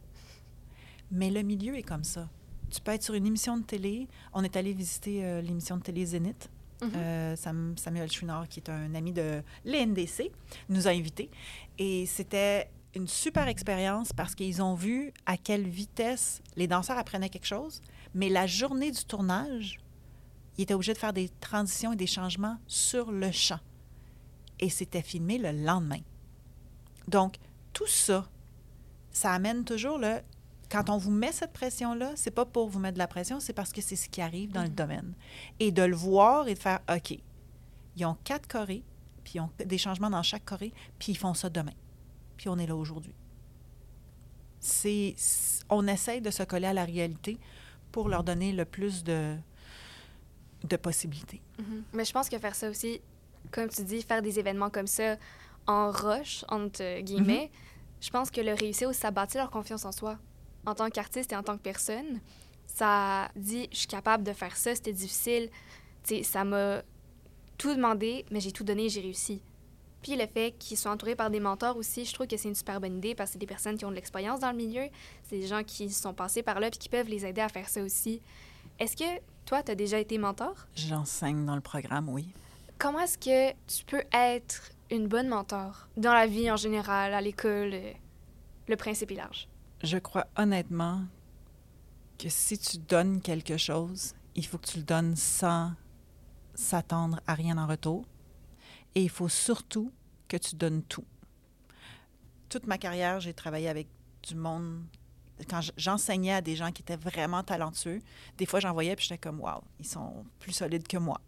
Mais 1.11 1.31
le 1.31 1.43
milieu 1.43 1.77
est 1.77 1.83
comme 1.83 2.05
ça. 2.05 2.29
Tu 2.71 2.81
peux 2.81 2.93
être 2.93 3.03
sur 3.03 3.15
une 3.15 3.27
émission 3.27 3.59
de 3.59 3.63
télé. 3.63 4.09
On 4.33 4.43
est 4.45 4.57
allé 4.57 4.73
visiter 4.73 5.25
euh, 5.25 5.43
l'émission 5.43 5.77
de 5.77 5.83
télé 5.83 6.07
Zénith. 6.07 6.51
Mm-hmm. 6.81 6.97
Euh, 6.97 7.37
Samuel 7.77 8.11
Chouinard, 8.11 8.49
qui 8.49 8.61
est 8.61 8.71
un 8.71 8.95
ami 8.95 9.13
de 9.13 9.43
l'ENDC, 9.65 10.31
nous 10.71 10.89
a 10.89 10.91
invités. 10.91 11.31
Et 11.79 12.07
c'était 12.07 12.71
une 12.95 13.09
super 13.09 13.49
expérience 13.49 14.13
parce 14.13 14.35
qu'ils 14.35 14.63
ont 14.63 14.75
vu 14.75 15.13
à 15.27 15.37
quelle 15.37 15.67
vitesse 15.67 16.43
les 16.57 16.67
danseurs 16.67 16.99
apprenaient 16.99 17.31
quelque 17.31 17.47
chose, 17.47 17.81
Mais 18.15 18.29
la 18.29 18.47
journée 18.47 18.91
du 18.91 19.05
tournage, 19.05 19.79
il 20.59 20.63
était 20.63 20.75
obligé 20.75 20.93
de 20.93 20.99
faire 20.99 21.15
des 21.15 21.31
transitions 21.41 21.95
et 21.95 21.97
des 21.97 22.07
changements 22.07 22.59
sur 22.67 23.11
le 23.11 23.33
champ. 23.33 23.61
Et 24.61 24.69
c'était 24.69 25.03
filmé 25.03 25.39
le 25.39 25.51
lendemain. 25.51 26.01
Donc, 27.09 27.37
tout 27.73 27.87
ça, 27.87 28.29
ça 29.11 29.33
amène 29.33 29.65
toujours 29.65 29.99
le. 29.99 30.21
Quand 30.71 30.91
on 30.91 30.99
vous 30.99 31.11
met 31.11 31.33
cette 31.33 31.53
pression-là, 31.53 32.13
c'est 32.17 32.31
pas 32.31 32.45
pour 32.45 32.69
vous 32.69 32.79
mettre 32.79 32.95
de 32.95 32.99
la 32.99 33.09
pression, 33.09 33.41
c'est 33.41 33.53
parce 33.53 33.73
que 33.73 33.81
c'est 33.81 33.97
ce 33.97 34.09
qui 34.09 34.21
arrive 34.21 34.53
dans 34.53 34.63
le 34.63 34.69
domaine. 34.69 35.15
Et 35.59 35.73
de 35.73 35.83
le 35.83 35.97
voir 35.97 36.49
et 36.49 36.55
de 36.55 36.59
faire 36.59 36.81
OK, 36.95 37.19
ils 37.97 38.05
ont 38.05 38.17
quatre 38.25 38.47
chorés, 38.47 38.85
puis 39.25 39.35
ils 39.37 39.41
ont 39.41 39.51
des 39.65 39.79
changements 39.79 40.11
dans 40.11 40.23
chaque 40.23 40.45
choré, 40.45 40.73
puis 40.99 41.13
ils 41.13 41.19
font 41.19 41.35
ça 41.35 41.49
demain. 41.51 41.73
Puis 42.37 42.49
on 42.49 42.59
est 42.59 42.67
là 42.67 42.77
aujourd'hui. 42.77 43.15
C'est, 44.61 45.15
on 45.69 45.87
essaye 45.89 46.21
de 46.21 46.31
se 46.31 46.43
coller 46.43 46.67
à 46.69 46.73
la 46.73 46.85
réalité 46.85 47.39
pour 47.91 48.09
leur 48.09 48.23
donner 48.23 48.53
le 48.53 48.65
plus 48.65 49.03
de, 49.05 49.37
de 50.65 50.77
possibilités. 50.77 51.41
Mais 51.93 52.05
je 52.05 52.13
pense 52.13 52.29
que 52.29 52.39
faire 52.39 52.55
ça 52.55 52.71
aussi, 52.71 53.01
comme 53.51 53.69
tu 53.69 53.83
dis, 53.83 54.03
faire 54.03 54.23
des 54.23 54.39
événements 54.39 54.71
comme 54.71 54.87
ça 54.87 55.17
en 55.67 55.91
roche, 55.91 56.45
entre 56.49 57.01
guillemets, 57.01 57.51
je 58.01 58.11
pense 58.11 58.31
que 58.31 58.41
le 58.41 58.53
réussir 58.53 58.89
aussi, 58.89 59.01
ça 59.01 59.11
bâtit 59.11 59.39
leur 59.39 59.51
confiance 59.51 59.85
en 59.85 59.93
soi. 59.93 60.19
En 60.67 60.75
tant 60.75 60.91
qu'artiste 60.91 61.33
et 61.33 61.37
en 61.37 61.43
tant 61.43 61.57
que 61.57 61.63
personne, 61.63 62.21
ça 62.67 63.31
dit, 63.37 63.69
je 63.73 63.79
suis 63.79 63.87
capable 63.87 64.25
de 64.25 64.33
faire 64.33 64.57
ça, 64.57 64.75
c'était 64.75 64.93
difficile. 64.93 65.51
sais, 66.05 66.23
ça 66.23 66.45
m'a 66.45 66.83
tout 67.59 67.75
demandé, 67.75 68.25
mais 68.31 68.41
j'ai 68.41 68.53
tout 68.53 68.65
donné, 68.65 68.89
j'ai 68.89 69.01
réussi. 69.01 69.41
Puis 70.03 70.17
le 70.17 70.27
fait 70.27 70.53
qu'ils 70.59 70.77
soient 70.77 70.91
entourés 70.91 71.15
par 71.15 71.31
des 71.31 71.41
mentors 71.41 71.77
aussi, 71.77 72.05
je 72.05 72.13
trouve 72.13 72.27
que 72.27 72.37
c'est 72.37 72.49
une 72.49 72.55
super 72.55 72.81
bonne 72.81 72.97
idée 72.97 73.15
parce 73.15 73.31
que 73.31 73.33
c'est 73.35 73.39
des 73.39 73.47
personnes 73.47 73.77
qui 73.77 73.85
ont 73.85 73.91
de 73.91 73.95
l'expérience 73.95 74.41
dans 74.41 74.51
le 74.51 74.57
milieu, 74.57 74.89
c'est 75.29 75.39
des 75.39 75.47
gens 75.47 75.63
qui 75.63 75.91
sont 75.91 76.13
passés 76.13 76.43
par 76.43 76.59
là 76.61 76.71
puis 76.71 76.79
qui 76.79 76.89
peuvent 76.89 77.09
les 77.09 77.25
aider 77.25 77.41
à 77.41 77.49
faire 77.49 77.69
ça 77.69 77.83
aussi. 77.83 78.21
Est-ce 78.79 78.97
que 78.97 79.21
toi, 79.45 79.63
tu 79.63 79.71
as 79.71 79.75
déjà 79.75 79.99
été 79.99 80.19
mentor? 80.19 80.67
J'enseigne 80.75 81.45
dans 81.45 81.55
le 81.55 81.61
programme, 81.61 82.09
oui. 82.09 82.29
Comment 82.79 83.01
est-ce 83.01 83.19
que 83.19 83.53
tu 83.69 83.85
peux 83.85 84.03
être 84.13 84.71
une 84.91 85.07
bonne 85.07 85.29
mentor 85.29 85.89
dans 85.97 86.13
la 86.13 86.27
vie 86.27 86.51
en 86.51 86.57
général, 86.57 87.15
à 87.15 87.21
l'école? 87.21 87.75
Le 88.67 88.77
principe 88.77 89.13
est 89.13 89.17
large? 89.17 89.49
Je 89.83 89.99
crois 89.99 90.27
honnêtement 90.37 91.03
que 92.19 92.29
si 92.29 92.59
tu 92.59 92.79
donnes 92.79 93.21
quelque 93.21 93.57
chose, 93.57 94.15
il 94.35 94.47
faut 94.47 94.59
que 94.59 94.67
tu 94.67 94.79
le 94.79 94.85
donnes 94.85 95.15
sans 95.17 95.73
s'attendre 96.55 97.21
à 97.27 97.35
rien 97.35 97.59
en 97.59 97.67
retour. 97.67 98.05
Et 98.95 99.03
il 99.03 99.11
faut 99.11 99.29
surtout 99.29 99.93
que 100.29 100.37
tu 100.37 100.57
donnes 100.57 100.83
tout. 100.83 101.05
Toute 102.49 102.67
ma 102.67 102.79
carrière, 102.79 103.21
j'ai 103.21 103.35
travaillé 103.35 103.69
avec 103.69 103.89
du 104.23 104.35
monde. 104.35 104.85
Quand 105.49 105.61
j'enseignais 105.77 106.35
à 106.35 106.41
des 106.41 106.57
gens 106.57 106.71
qui 106.71 106.83
étaient 106.83 106.97
vraiment 106.97 107.43
talentueux, 107.43 108.01
des 108.39 108.47
fois 108.47 108.61
j'en 108.61 108.73
voyais 108.73 108.95
puis 108.95 109.07
j'étais 109.07 109.19
comme 109.19 109.41
waouh, 109.41 109.63
ils 109.81 109.87
sont 109.87 110.25
plus 110.39 110.53
solides 110.53 110.87
que 110.87 110.99
moi. 110.99 111.21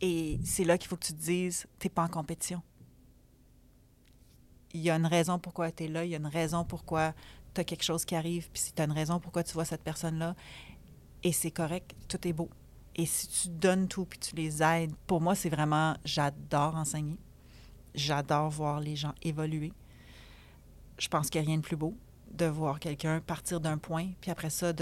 Et 0.00 0.38
c'est 0.44 0.64
là 0.64 0.78
qu'il 0.78 0.88
faut 0.88 0.96
que 0.96 1.06
tu 1.06 1.12
te 1.12 1.20
dises, 1.20 1.66
t'es 1.78 1.88
pas 1.88 2.04
en 2.04 2.08
compétition. 2.08 2.62
Il 4.72 4.80
y 4.80 4.90
a 4.90 4.96
une 4.96 5.06
raison 5.06 5.38
pourquoi 5.38 5.70
tu 5.72 5.84
es 5.84 5.88
là, 5.88 6.04
il 6.04 6.10
y 6.10 6.14
a 6.14 6.18
une 6.18 6.26
raison 6.26 6.64
pourquoi 6.64 7.14
tu 7.54 7.60
as 7.60 7.64
quelque 7.64 7.82
chose 7.82 8.04
qui 8.04 8.14
arrive, 8.14 8.48
puis 8.50 8.62
si 8.62 8.72
tu 8.72 8.80
as 8.80 8.84
une 8.84 8.92
raison 8.92 9.20
pourquoi 9.20 9.42
tu 9.42 9.52
vois 9.54 9.64
cette 9.64 9.82
personne-là, 9.82 10.34
et 11.22 11.32
c'est 11.32 11.50
correct, 11.50 11.94
tout 12.08 12.26
est 12.28 12.32
beau. 12.32 12.50
Et 12.96 13.06
si 13.06 13.28
tu 13.28 13.48
donnes 13.48 13.88
tout 13.88 14.06
puis 14.06 14.18
tu 14.18 14.34
les 14.34 14.62
aides, 14.62 14.94
pour 15.06 15.20
moi, 15.20 15.34
c'est 15.34 15.50
vraiment, 15.50 15.94
j'adore 16.04 16.74
enseigner. 16.76 17.18
J'adore 17.94 18.50
voir 18.50 18.80
les 18.80 18.96
gens 18.96 19.14
évoluer. 19.22 19.72
Je 20.98 21.08
pense 21.08 21.28
qu'il 21.28 21.42
n'y 21.42 21.46
a 21.46 21.48
rien 21.48 21.58
de 21.58 21.62
plus 21.62 21.76
beau 21.76 21.94
de 22.30 22.46
voir 22.46 22.80
quelqu'un 22.80 23.20
partir 23.20 23.60
d'un 23.60 23.78
point, 23.78 24.08
puis 24.20 24.30
après 24.30 24.50
ça, 24.50 24.72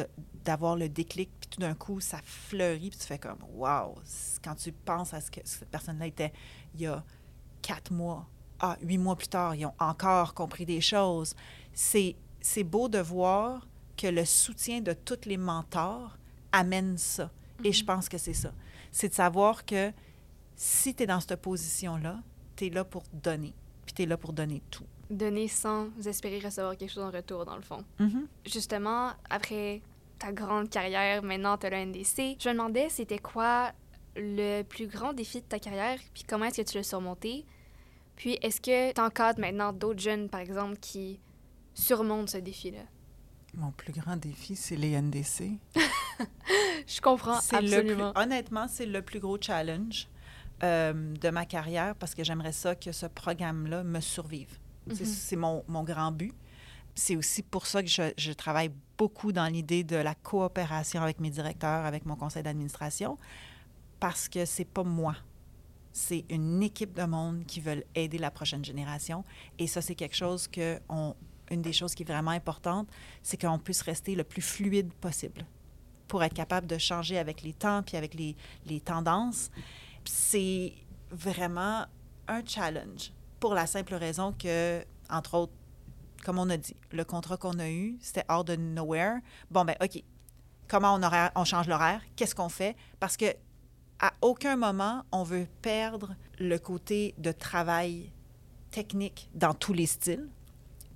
d'avoir 0.44 0.76
le 0.76 0.88
déclic, 0.88 1.30
puis 1.40 1.48
tout 1.50 1.60
d'un 1.60 1.74
coup, 1.74 2.00
ça 2.00 2.18
fleurit, 2.24 2.90
puis 2.90 2.98
tu 2.98 3.06
fais 3.06 3.18
comme, 3.18 3.38
wow, 3.52 3.94
quand 4.42 4.54
tu 4.54 4.72
penses 4.72 5.12
à 5.12 5.20
ce 5.20 5.30
que 5.30 5.40
cette 5.44 5.68
personne-là 5.68 6.06
était 6.06 6.32
il 6.74 6.82
y 6.82 6.86
a 6.86 7.04
quatre 7.62 7.92
mois, 7.92 8.26
ah, 8.60 8.76
huit 8.80 8.98
mois 8.98 9.16
plus 9.16 9.28
tard, 9.28 9.54
ils 9.54 9.66
ont 9.66 9.74
encore 9.78 10.34
compris 10.34 10.64
des 10.64 10.80
choses. 10.80 11.34
C'est 11.72 12.16
beau 12.64 12.88
de 12.88 12.98
voir 12.98 13.66
que 13.96 14.06
le 14.06 14.24
soutien 14.24 14.80
de 14.80 14.92
tous 14.92 15.26
les 15.26 15.36
mentors 15.36 16.16
amène 16.52 16.96
ça. 16.98 17.30
Et 17.62 17.72
je 17.72 17.84
pense 17.84 18.08
que 18.08 18.18
c'est 18.18 18.34
ça. 18.34 18.52
C'est 18.90 19.08
de 19.08 19.14
savoir 19.14 19.64
que 19.64 19.92
si 20.56 20.94
tu 20.94 21.02
es 21.02 21.06
dans 21.06 21.20
cette 21.20 21.40
position-là, 21.40 22.20
tu 22.56 22.66
es 22.66 22.70
là 22.70 22.84
pour 22.84 23.04
donner. 23.12 23.54
Puis 23.84 23.94
tu 23.94 24.02
es 24.02 24.06
là 24.06 24.16
pour 24.16 24.32
donner 24.32 24.62
tout. 24.70 24.84
Donner 25.10 25.48
sans 25.48 25.88
espérer 26.06 26.40
recevoir 26.40 26.76
quelque 26.76 26.90
chose 26.90 27.04
en 27.04 27.10
retour, 27.10 27.44
dans 27.44 27.56
le 27.56 27.62
fond. 27.62 27.84
Mhm. 27.98 28.26
Justement, 28.46 29.12
après 29.28 29.82
ta 30.18 30.32
grande 30.32 30.70
carrière, 30.70 31.22
maintenant 31.22 31.58
tu 31.58 31.66
as 31.66 31.70
le 31.70 31.76
NDC, 31.76 32.36
je 32.38 32.48
me 32.48 32.54
demandais 32.54 32.88
c'était 32.88 33.18
quoi 33.18 33.72
le 34.16 34.62
plus 34.62 34.86
grand 34.86 35.12
défi 35.12 35.40
de 35.40 35.46
ta 35.46 35.58
carrière, 35.58 35.98
puis 36.12 36.22
comment 36.22 36.46
est-ce 36.46 36.62
que 36.62 36.70
tu 36.70 36.76
l'as 36.78 36.84
surmonté? 36.84 37.44
Puis 38.16 38.38
est-ce 38.42 38.60
que 38.60 38.92
tu 38.92 39.00
encadres 39.00 39.40
maintenant 39.40 39.72
d'autres 39.72 40.00
jeunes, 40.00 40.28
par 40.28 40.40
exemple, 40.40 40.76
qui 40.78 41.20
surmontent 41.74 42.28
ce 42.28 42.38
défi-là? 42.38 42.82
Mon 43.56 43.70
plus 43.70 43.92
grand 43.92 44.16
défi, 44.16 44.56
c'est 44.56 44.76
les 44.76 45.00
NDC. 45.00 45.52
je 46.86 47.00
comprends 47.00 47.38
absolument. 47.38 48.12
honnêtement, 48.16 48.66
c'est 48.68 48.86
le 48.86 49.02
plus 49.02 49.20
gros 49.20 49.38
challenge 49.40 50.08
euh, 50.62 51.14
de 51.14 51.30
ma 51.30 51.46
carrière 51.46 51.94
parce 51.96 52.14
que 52.14 52.24
j'aimerais 52.24 52.52
ça 52.52 52.74
que 52.74 52.92
ce 52.92 53.06
programme-là 53.06 53.84
me 53.84 54.00
survive. 54.00 54.58
C'est 54.92 55.36
mhm. 55.36 55.40
mon, 55.40 55.64
mon, 55.68 55.82
grand 55.82 56.12
but. 56.12 56.34
C'est 56.94 57.16
aussi 57.16 57.42
pour 57.42 57.66
ça 57.66 57.82
que 57.82 57.88
je, 57.88 58.12
je 58.16 58.32
travaille 58.32 58.70
beaucoup 58.98 59.32
dans 59.32 59.46
l'idée 59.46 59.82
de 59.82 59.96
la 59.96 60.14
coopération 60.14 61.02
avec 61.02 61.20
mes 61.20 61.30
directeurs, 61.30 61.84
avec 61.84 62.06
mon 62.06 62.16
conseil 62.16 62.42
d'administration, 62.42 63.18
parce 63.98 64.28
que 64.28 64.44
c'est 64.44 64.64
pas 64.64 64.84
moi. 64.84 65.16
C'est 65.92 66.24
une 66.28 66.62
équipe 66.62 66.92
de 66.94 67.04
monde 67.04 67.44
qui 67.46 67.60
veulent 67.60 67.84
aider 67.94 68.18
la 68.18 68.30
prochaine 68.30 68.64
génération. 68.64 69.24
Et 69.58 69.66
ça, 69.66 69.80
c'est 69.80 69.94
quelque 69.94 70.16
chose 70.16 70.48
que 70.48 70.80
on, 70.88 71.14
une 71.50 71.62
des 71.62 71.72
choses 71.72 71.94
qui 71.94 72.02
est 72.02 72.06
vraiment 72.06 72.30
importante, 72.30 72.88
c'est 73.22 73.40
qu'on 73.40 73.58
puisse 73.58 73.82
rester 73.82 74.14
le 74.14 74.24
plus 74.24 74.42
fluide 74.42 74.92
possible 74.94 75.44
pour 76.08 76.22
être 76.22 76.34
capable 76.34 76.66
de 76.66 76.78
changer 76.78 77.18
avec 77.18 77.42
les 77.42 77.52
temps 77.52 77.82
puis 77.82 77.96
avec 77.96 78.14
les, 78.14 78.36
les 78.66 78.80
tendances. 78.80 79.50
C'est 80.04 80.72
vraiment 81.10 81.86
un 82.28 82.44
challenge 82.44 83.12
pour 83.40 83.54
la 83.54 83.66
simple 83.66 83.94
raison 83.94 84.32
que, 84.32 84.84
entre 85.10 85.34
autres, 85.34 85.52
comme 86.24 86.38
on 86.38 86.48
a 86.48 86.56
dit, 86.56 86.74
le 86.90 87.04
contrat 87.04 87.36
qu'on 87.36 87.58
a 87.58 87.68
eu, 87.68 87.96
c'était 88.00 88.24
hors 88.28 88.44
de 88.44 88.56
nowhere. 88.56 89.18
Bon, 89.50 89.64
ben 89.64 89.76
OK, 89.82 90.02
comment 90.68 90.94
on, 90.94 91.00
on 91.34 91.44
change 91.44 91.68
l'horaire? 91.68 92.00
Qu'est-ce 92.16 92.34
qu'on 92.34 92.48
fait? 92.48 92.76
Parce 92.98 93.16
que 93.16 93.26
à 94.00 94.12
aucun 94.22 94.56
moment, 94.56 95.04
on 95.12 95.22
veut 95.22 95.46
perdre 95.62 96.14
le 96.38 96.58
côté 96.58 97.14
de 97.18 97.32
travail 97.32 98.10
technique 98.70 99.30
dans 99.34 99.54
tous 99.54 99.72
les 99.72 99.86
styles 99.86 100.28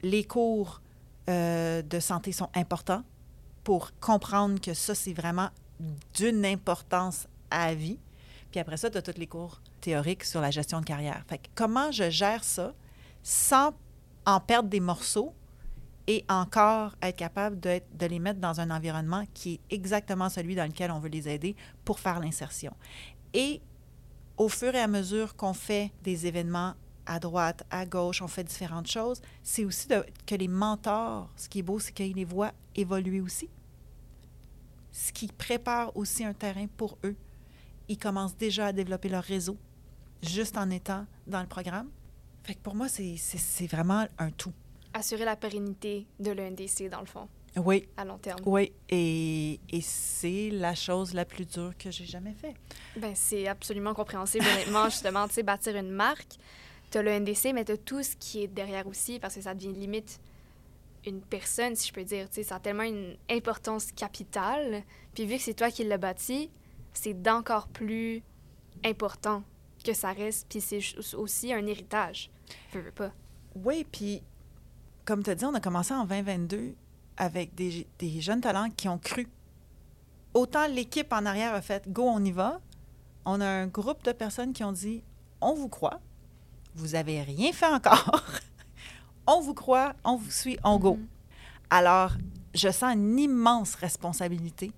les 0.03 0.25
cours 0.25 0.81
euh, 1.29 1.83
de 1.83 2.01
santé 2.01 2.33
sont 2.33 2.49
importants 2.55 3.03
pour 3.65 3.91
comprendre 4.01 4.61
que 4.61 4.75
ça, 4.75 4.95
c'est 4.95 5.13
vraiment 5.13 5.51
d'une 6.15 6.45
importance 6.47 7.27
à 7.51 7.75
vie. 7.75 7.99
Puis 8.51 8.61
après 8.61 8.77
ça, 8.77 8.91
tu 8.91 8.99
as 8.99 9.03
tous 9.03 9.19
les 9.19 9.27
cours 9.27 9.61
théoriques 9.81 10.25
sur 10.25 10.41
la 10.41 10.51
gestion 10.51 10.81
de 10.81 10.87
carrière. 10.87 11.23
Fait 11.29 11.41
comment 11.55 11.93
je 11.93 12.11
gère 12.11 12.45
ça 12.45 12.73
sans 13.23 13.73
en 14.25 14.41
perdre 14.41 14.69
des 14.69 14.81
morceaux 14.81 15.35
et 16.07 16.25
encore 16.29 16.97
être 17.03 17.17
capable 17.17 17.61
de, 17.61 17.81
les 18.01 18.19
mettre 18.19 18.41
dans 18.41 18.61
un 18.61 18.71
environnement 18.71 19.25
qui 19.35 19.55
est 19.55 19.75
exactement 19.75 20.31
celui 20.31 20.55
dans 20.55 20.65
lequel 20.65 20.91
on 20.91 20.99
veut 20.99 21.11
les 21.11 21.29
aider 21.29 21.55
pour 21.85 22.01
faire 22.01 22.19
l'insertion. 22.19 22.75
Et 23.35 23.61
au 24.39 24.49
fur 24.49 24.75
et 24.75 24.81
à 24.81 24.87
mesure 24.87 25.37
qu'on 25.37 25.53
fait 25.53 25.93
des 26.03 26.27
événements 26.27 26.75
à 27.09 27.19
droite, 27.19 27.65
à 27.71 27.87
gauche, 27.87 28.23
on 28.23 28.29
fait 28.29 28.45
différentes 28.45 28.87
choses. 28.87 29.21
C'est 29.43 29.65
aussi 29.65 29.89
que 30.27 30.35
les 30.35 30.47
mentors, 30.47 31.29
ce 31.37 31.49
qui 31.49 31.61
est 31.61 31.63
beau, 31.63 31.79
c'est 31.79 31.93
qu'ils 31.93 32.15
les 32.15 32.25
voient 32.25 32.53
évoluer 32.77 33.21
aussi. 33.21 33.49
Ce 34.93 35.11
qui 35.11 35.27
prépare 35.27 35.97
aussi 35.97 36.25
un 36.25 36.35
terrain 36.35 36.67
pour 36.77 36.99
eux. 37.05 37.17
Ils 37.89 37.99
commencent 37.99 38.37
déjà 38.37 38.67
à 38.67 38.73
développer 38.73 39.09
leur 39.09 39.25
réseau 39.25 39.57
juste 40.23 40.59
en 40.59 40.69
étant 40.71 41.07
dans 41.27 41.41
le 41.41 41.47
programme. 41.47 41.89
Fait 42.45 42.55
que 42.55 42.61
pour 42.61 42.75
moi, 42.75 42.89
c'est 42.89 43.67
vraiment 43.67 44.07
un 44.19 44.31
tout. 44.31 44.53
Assurer 44.93 45.25
la 45.25 45.37
pérennité 45.37 46.07
de 46.21 46.31
l'ENDC, 46.31 46.91
dans 46.91 47.01
le 47.01 47.07
fond. 47.07 47.29
Oui. 47.57 47.89
À 47.97 48.05
long 48.05 48.19
terme. 48.19 48.41
Oui. 48.45 48.73
Et, 48.91 49.61
et 49.71 49.81
c'est 49.81 50.51
la 50.51 50.75
chose 50.75 51.15
la 51.15 51.25
plus 51.25 51.47
dure 51.47 51.73
que 51.79 51.91
j'ai 51.91 52.05
jamais 52.05 52.35
fait. 52.35 52.55
Ben, 52.97 53.13
c'est 53.15 53.49
absolument 53.49 53.95
compréhensible, 53.95 54.45
honnêtement, 54.45 54.85
justement, 54.91 55.27
tu 55.29 55.35
sais, 55.35 55.43
bâtir 55.43 55.77
une 55.77 55.91
marque 55.91 56.37
tu 56.91 56.99
as 56.99 57.03
le 57.03 57.11
NDC, 57.11 57.53
mais 57.55 57.65
tu 57.65 57.73
as 57.73 57.77
tout 57.77 58.03
ce 58.03 58.17
qui 58.17 58.43
est 58.43 58.49
derrière 58.49 58.87
aussi, 58.87 59.19
parce 59.19 59.35
que 59.35 59.41
ça 59.41 59.55
devient 59.55 59.73
limite 59.73 60.21
une 61.07 61.21
personne, 61.21 61.75
si 61.77 61.89
je 61.89 61.93
peux 61.93 62.05
dire. 62.05 62.29
ça 62.31 62.57
a 62.57 62.61
tellement 62.61 62.83
une 62.83 63.17
importance 63.31 63.93
capitale. 63.93 64.83
Puis 65.15 65.27
vu 65.27 65.37
que 65.37 65.43
c'est 65.43 65.55
toi 65.55 65.71
qui 65.71 65.85
l'as 65.85 65.99
bâti, 65.99 66.51
c'est 66.93 67.15
d'encore 67.15 67.69
plus 67.69 68.23
important 68.85 69.43
que 69.85 69.93
ça 69.93 70.13
reste. 70.13 70.47
Puis 70.49 70.61
c'est 70.61 70.81
aussi 71.15 71.53
un 71.53 71.67
héritage. 71.67 72.31
Je 72.73 72.79
veux 72.79 72.91
pas. 72.91 73.13
Oui, 73.55 73.87
puis 73.91 74.23
comme 75.05 75.23
tu 75.23 75.31
as 75.31 75.35
dit, 75.35 75.45
on 75.45 75.55
a 75.55 75.61
commencé 75.61 75.95
en 75.95 76.05
2022 76.05 76.75
avec 77.17 77.55
des, 77.55 77.87
des 77.99 78.21
jeunes 78.21 78.41
talents 78.41 78.71
qui 78.71 78.89
ont 78.89 78.99
cru 78.99 79.29
autant 80.35 80.67
l'équipe 80.67 81.13
en 81.13 81.27
arrière 81.27 81.55
a 81.55 81.61
fait 81.61 81.89
go, 81.89 82.05
on 82.05 82.25
y 82.25 82.33
va, 82.33 82.61
on 83.25 83.41
a 83.41 83.47
un 83.47 83.67
groupe 83.67 84.03
de 84.05 84.13
personnes 84.13 84.53
qui 84.53 84.65
ont 84.65 84.73
dit 84.73 85.03
on 85.41 85.55
vous 85.55 85.69
croit, 85.69 86.01
vous 86.75 86.95
avez 86.95 87.23
rien 87.23 87.53
fait 87.53 87.67
encore, 87.67 88.23
on 89.27 89.41
vous 89.41 89.55
croit, 89.55 89.95
on 90.05 90.17
vous 90.17 90.31
suit, 90.31 90.59
on 90.65 90.79
go. 90.79 90.95
Mhm. 90.95 91.07
Alors, 91.71 92.13
je 92.55 92.71
sens 92.71 92.95
une 92.95 93.19
immense 93.19 93.75
responsabilité 93.75 94.73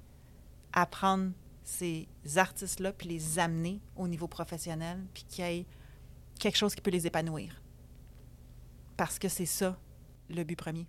à 0.72 0.86
prendre 0.86 1.32
ces 1.64 2.08
artistes-là 2.36 2.92
puis 2.92 3.08
les 3.08 3.38
amener 3.38 3.80
au 3.96 4.08
niveau 4.08 4.26
professionnel 4.26 4.98
puis 5.14 5.24
qu'il 5.24 5.44
y 5.44 5.48
ait 5.48 5.66
quelque 6.38 6.56
chose 6.56 6.74
qui 6.74 6.80
peut 6.80 6.90
les 6.90 7.06
épanouir. 7.06 7.62
Parce 8.96 9.18
que 9.18 9.28
c'est 9.28 9.46
ça 9.46 9.78
le 10.28 10.44
but 10.44 10.56
premier, 10.56 10.86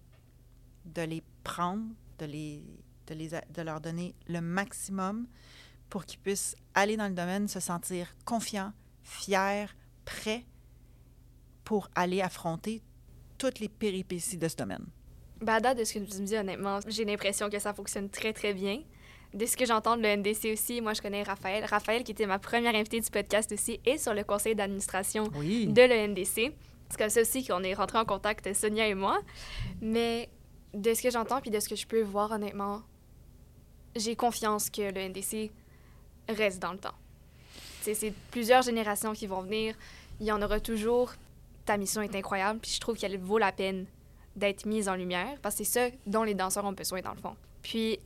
de 0.86 1.02
les 1.02 1.24
prendre, 1.44 1.86
de, 2.20 2.26
les, 2.26 2.64
de, 3.08 3.14
les, 3.14 3.30
de 3.30 3.62
leur 3.62 3.80
donner 3.80 4.16
le 4.28 4.42
maximum 4.42 5.28
pour 5.90 6.06
qu'ils 6.06 6.20
puissent 6.20 6.56
aller 6.74 6.98
dans 6.98 7.08
le 7.08 7.14
domaine, 7.14 7.48
se 7.48 7.60
sentir 7.60 8.16
confiants, 8.26 8.74
fiers, 9.04 9.68
prêts 10.06 10.46
pour 11.72 11.88
aller 11.96 12.20
affronter 12.22 12.82
toutes 13.38 13.60
les 13.62 13.70
péripéties 13.70 14.36
de 14.36 14.50
ce 14.50 14.58
domaine. 14.58 14.86
Ben, 15.40 15.54
à 15.54 15.60
date 15.62 15.78
de 15.78 15.86
ce 15.86 15.94
que 15.94 16.00
tu 16.00 16.20
me 16.20 16.26
dis, 16.26 16.36
honnêtement, 16.36 16.80
j'ai 16.86 17.06
l'impression 17.06 17.50
que 17.50 17.60
ça 17.60 17.74
fonctionne 17.74 18.10
très, 18.10 18.34
très 18.34 18.54
bien. 18.54 18.82
De 19.34 19.46
ce 19.46 19.56
que 19.56 19.66
j'entends 19.66 19.96
de 19.96 20.02
l'ENDC 20.04 20.52
aussi, 20.52 20.82
moi, 20.82 20.94
je 20.94 21.02
connais 21.02 21.24
Raphaël. 21.24 21.64
Raphaël, 21.64 22.04
qui 22.04 22.12
était 22.12 22.26
ma 22.26 22.40
première 22.40 22.76
invitée 22.76 23.00
du 23.00 23.10
podcast 23.10 23.54
aussi, 23.54 23.80
est 23.86 23.98
sur 23.98 24.14
le 24.14 24.26
conseil 24.26 24.54
d'administration 24.54 25.30
Oui. 25.36 25.68
de 25.68 25.82
l'ENDC. 25.82 26.54
C'est 26.90 26.98
comme 26.98 27.10
ça 27.10 27.22
aussi 27.22 27.48
qu'on 27.48 27.64
est 27.64 27.74
rentré 27.74 28.00
en 28.00 28.04
contact, 28.04 28.54
Sonia 28.54 28.86
et 28.90 28.94
moi. 28.94 29.22
Mais 29.82 30.28
de 30.74 30.94
ce 30.94 31.02
que 31.02 31.10
j'entends 31.10 31.40
puis 31.40 31.52
de 31.52 31.62
ce 31.62 31.70
que 31.70 31.78
je 31.78 31.88
peux 31.88 32.02
voir, 32.02 32.32
honnêtement, 32.32 32.82
j'ai 33.96 34.18
confiance 34.18 34.70
que 34.70 34.82
le 34.94 35.08
NDC 35.08 35.52
reste 36.28 36.60
dans 36.62 36.74
le 36.74 36.80
temps. 36.80 36.96
C'est 37.82 38.14
plusieurs 38.30 38.62
générations 38.64 39.14
qui 39.14 39.26
vont 39.26 39.42
venir. 39.42 39.74
Il 40.20 40.26
y 40.26 40.34
en 40.34 40.42
aura 40.42 40.60
toujours. 40.60 41.14
Mission 41.78 42.02
est 42.02 42.16
incroyable, 42.16 42.60
puis 42.60 42.72
je 42.72 42.80
trouve 42.80 42.98
qu'elle 42.98 43.18
vaut 43.18 43.38
la 43.38 43.52
peine 43.52 43.86
d'être 44.36 44.66
mise 44.66 44.88
en 44.88 44.96
lumière, 44.96 45.38
parce 45.42 45.56
que 45.56 45.64
c'est 45.64 45.90
ça 45.90 45.96
dont 46.06 46.24
les 46.24 46.34
danseurs 46.34 46.66
ont 46.66 46.72
besoin, 46.72 47.02
dans 47.02 47.14
le 47.14 47.20
fond. 47.20 47.36
Puis, 47.62 48.00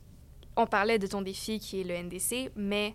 on 0.56 0.66
parlait 0.66 0.98
de 0.98 1.06
ton 1.06 1.22
défi 1.22 1.58
qui 1.58 1.80
est 1.80 1.84
le 1.84 1.94
NDC, 1.94 2.52
mais 2.56 2.94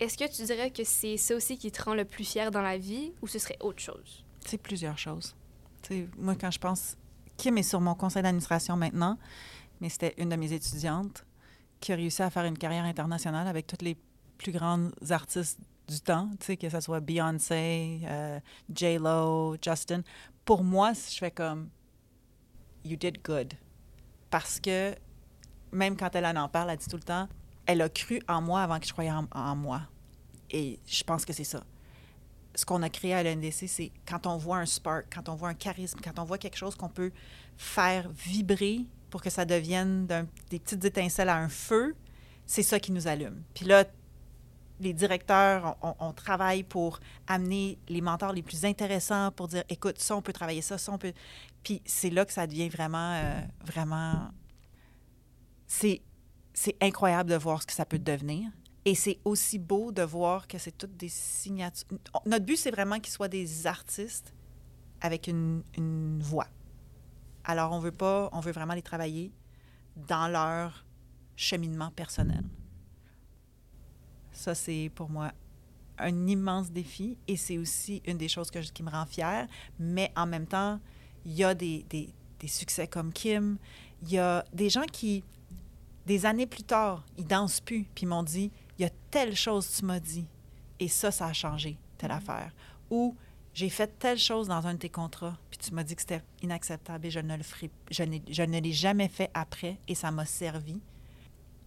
est-ce 0.00 0.16
que 0.16 0.30
tu 0.30 0.42
dirais 0.44 0.70
que 0.70 0.84
c'est 0.84 1.16
ça 1.16 1.34
aussi 1.34 1.58
qui 1.58 1.70
te 1.70 1.82
rend 1.82 1.94
le 1.94 2.04
plus 2.04 2.24
fier 2.24 2.50
dans 2.50 2.62
la 2.62 2.78
vie, 2.78 3.12
ou 3.22 3.26
ce 3.26 3.38
serait 3.38 3.56
autre 3.60 3.80
chose? 3.80 4.24
C'est 4.46 4.58
plusieurs 4.58 4.98
choses. 4.98 5.34
Tu 5.82 5.94
sais, 5.94 6.08
moi, 6.16 6.34
quand 6.34 6.50
je 6.50 6.58
pense, 6.58 6.96
Kim 7.36 7.58
est 7.58 7.62
sur 7.62 7.80
mon 7.80 7.94
conseil 7.94 8.22
d'administration 8.22 8.76
maintenant, 8.76 9.18
mais 9.80 9.88
c'était 9.88 10.14
une 10.18 10.28
de 10.28 10.36
mes 10.36 10.52
étudiantes 10.52 11.24
qui 11.80 11.92
a 11.92 11.96
réussi 11.96 12.22
à 12.22 12.30
faire 12.30 12.44
une 12.44 12.56
carrière 12.56 12.84
internationale 12.84 13.46
avec 13.46 13.66
toutes 13.66 13.82
les 13.82 13.96
plus 14.38 14.52
grandes 14.52 14.92
artistes 15.10 15.58
du 15.88 16.00
temps, 16.00 16.28
tu 16.40 16.46
sais, 16.46 16.56
que 16.56 16.68
ce 16.68 16.80
soit 16.80 17.00
Beyoncé, 17.00 18.00
euh, 18.04 18.40
J-Lo, 18.72 19.56
Justin. 19.62 20.02
Pour 20.44 20.64
moi, 20.64 20.92
je 20.92 21.18
fais 21.18 21.30
comme 21.30 21.68
You 22.84 22.96
did 22.96 23.22
good. 23.22 23.54
Parce 24.30 24.60
que 24.60 24.94
même 25.72 25.96
quand 25.96 26.14
elle 26.14 26.26
en 26.26 26.48
parle, 26.48 26.70
elle 26.70 26.78
dit 26.78 26.88
tout 26.88 26.96
le 26.96 27.02
temps 27.02 27.28
Elle 27.66 27.82
a 27.82 27.88
cru 27.88 28.20
en 28.28 28.40
moi 28.40 28.62
avant 28.62 28.78
que 28.78 28.86
je 28.86 28.92
croyais 28.92 29.10
en, 29.10 29.26
en 29.32 29.56
moi. 29.56 29.82
Et 30.50 30.78
je 30.86 31.02
pense 31.04 31.24
que 31.24 31.32
c'est 31.32 31.44
ça 31.44 31.62
ce 32.56 32.64
qu'on 32.64 32.82
a 32.82 32.88
créé 32.88 33.14
à 33.14 33.22
l'NDC, 33.22 33.68
c'est 33.68 33.92
quand 34.08 34.26
on 34.26 34.36
voit 34.36 34.56
un 34.56 34.66
spark, 34.66 35.06
quand 35.14 35.28
on 35.28 35.34
voit 35.34 35.50
un 35.50 35.54
charisme, 35.54 36.00
quand 36.02 36.18
on 36.18 36.24
voit 36.24 36.38
quelque 36.38 36.56
chose 36.56 36.74
qu'on 36.74 36.88
peut 36.88 37.12
faire 37.56 38.08
vibrer 38.08 38.86
pour 39.10 39.22
que 39.22 39.30
ça 39.30 39.44
devienne 39.44 40.06
des 40.50 40.58
petites 40.58 40.84
étincelles 40.84 41.28
à 41.28 41.36
un 41.36 41.48
feu, 41.48 41.94
c'est 42.46 42.62
ça 42.62 42.80
qui 42.80 42.92
nous 42.92 43.06
allume. 43.06 43.42
Puis 43.54 43.66
là, 43.66 43.84
les 44.80 44.92
directeurs, 44.92 45.76
on, 45.82 46.12
travaille 46.12 46.62
pour 46.62 47.00
amener 47.26 47.78
les 47.88 48.00
mentors 48.00 48.32
les 48.32 48.42
plus 48.42 48.64
intéressants 48.64 49.30
pour 49.32 49.48
dire, 49.48 49.64
écoute, 49.68 49.98
ça, 49.98 50.16
on 50.16 50.22
peut 50.22 50.32
travailler 50.32 50.62
ça, 50.62 50.76
ça, 50.78 50.92
on 50.92 50.98
peut... 50.98 51.12
Puis 51.62 51.82
c'est 51.84 52.10
là 52.10 52.24
que 52.24 52.32
ça 52.32 52.46
devient 52.46 52.68
vraiment, 52.68 53.14
euh, 53.14 53.40
vraiment... 53.64 54.30
C'est, 55.66 56.02
c'est 56.52 56.76
incroyable 56.80 57.30
de 57.30 57.36
voir 57.36 57.62
ce 57.62 57.66
que 57.66 57.72
ça 57.72 57.86
peut 57.86 57.98
devenir. 57.98 58.50
Et 58.84 58.94
c'est 58.94 59.18
aussi 59.24 59.58
beau 59.58 59.92
de 59.92 60.02
voir 60.02 60.46
que 60.46 60.58
c'est 60.58 60.76
toutes 60.76 60.96
des 60.96 61.08
signatures. 61.08 61.88
Notre 62.24 62.44
but, 62.44 62.56
c'est 62.56 62.70
vraiment 62.70 63.00
qu'ils 63.00 63.12
soient 63.12 63.28
des 63.28 63.66
artistes 63.66 64.32
avec 65.00 65.26
une, 65.26 65.62
une 65.76 66.20
voix. 66.22 66.48
Alors, 67.44 67.72
on 67.72 67.80
veut 67.80 67.92
pas, 67.92 68.28
on 68.32 68.40
veut 68.40 68.52
vraiment 68.52 68.74
les 68.74 68.82
travailler 68.82 69.32
dans 69.96 70.28
leur 70.28 70.84
cheminement 71.34 71.90
personnel. 71.90 72.44
Ça, 74.36 74.54
c'est 74.54 74.90
pour 74.94 75.08
moi 75.10 75.32
un 75.98 76.26
immense 76.26 76.70
défi 76.70 77.16
et 77.26 77.36
c'est 77.38 77.56
aussi 77.56 78.02
une 78.06 78.18
des 78.18 78.28
choses 78.28 78.50
que 78.50 78.60
je- 78.60 78.70
qui 78.70 78.82
me 78.82 78.90
rend 78.90 79.06
fière. 79.06 79.46
Mais 79.78 80.12
en 80.14 80.26
même 80.26 80.46
temps, 80.46 80.78
il 81.24 81.32
y 81.32 81.42
a 81.42 81.54
des, 81.54 81.84
des- 81.88 82.10
des 82.38 82.48
succès 82.48 82.86
comme 82.86 83.12
Kim. 83.12 83.56
Il 84.02 84.10
y 84.10 84.18
a 84.18 84.44
des 84.52 84.68
gens 84.68 84.84
qui, 84.92 85.24
des 86.04 86.26
années 86.26 86.46
plus 86.46 86.64
tard, 86.64 87.02
ils 87.16 87.26
dansent 87.26 87.60
plus, 87.60 87.84
puis 87.94 88.04
m'ont 88.04 88.22
dit 88.22 88.50
il 88.78 88.82
y 88.82 88.84
a 88.84 88.90
telle 89.10 89.34
chose 89.34 89.66
que 89.68 89.76
tu 89.78 89.84
m'as 89.86 90.00
dit 90.00 90.26
et 90.78 90.88
ça, 90.88 91.10
ça 91.10 91.26
a 91.26 91.32
changé, 91.32 91.78
telle 91.96 92.10
affaire. 92.10 92.52
Ou 92.90 93.16
j'ai 93.54 93.70
fait 93.70 93.98
telle 93.98 94.18
chose 94.18 94.48
dans 94.48 94.66
un 94.66 94.74
de 94.74 94.78
tes 94.80 94.90
contrats, 94.90 95.38
puis 95.48 95.56
tu 95.58 95.72
m'as 95.72 95.82
dit 95.82 95.94
que 95.96 96.02
c'était 96.02 96.22
inacceptable 96.42 97.06
et 97.06 97.10
je 97.10 97.20
ne 97.20 97.34
le 97.38 97.42
ferai, 97.42 97.70
je, 97.90 98.02
je 98.30 98.42
ne 98.42 98.60
l'ai 98.60 98.72
jamais 98.72 99.08
fait 99.08 99.30
après 99.32 99.78
et 99.88 99.94
ça 99.94 100.10
m'a 100.10 100.26
servi. 100.26 100.78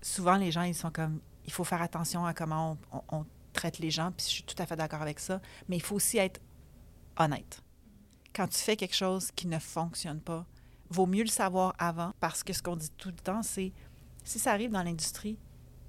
Souvent, 0.03 0.35
les 0.37 0.51
gens, 0.51 0.61
ils 0.61 0.75
sont 0.75 0.91
comme, 0.91 1.19
il 1.49 1.51
faut 1.51 1.63
faire 1.63 1.81
attention 1.81 2.27
à 2.27 2.33
comment 2.35 2.77
on, 3.11 3.25
traite 3.53 3.79
les 3.79 3.89
gens, 3.89 4.11
puis 4.11 4.27
je 4.27 4.31
suis 4.31 4.43
tout 4.43 4.55
à 4.59 4.67
fait 4.67 4.75
d'accord 4.75 5.01
avec 5.01 5.19
ça, 5.19 5.41
mais 5.67 5.77
il 5.77 5.81
faut 5.81 5.95
aussi 5.95 6.19
être 6.19 6.39
honnête. 7.17 7.63
Quand 8.35 8.47
tu 8.47 8.59
fais 8.59 8.75
quelque 8.75 8.95
chose 8.95 9.31
qui 9.31 9.47
ne 9.47 9.57
fonctionne 9.57 10.21
pas, 10.21 10.45
vaut 10.91 11.07
mieux 11.07 11.23
le 11.23 11.29
savoir 11.29 11.73
avant, 11.79 12.13
parce 12.19 12.43
que 12.43 12.53
ce 12.53 12.61
qu'on 12.61 12.75
dit 12.75 12.91
tout 12.95 13.09
le 13.09 13.15
temps, 13.15 13.41
c'est, 13.41 13.73
si 14.23 14.37
ça 14.37 14.51
arrive 14.51 14.69
dans 14.69 14.83
l'industrie, 14.83 15.39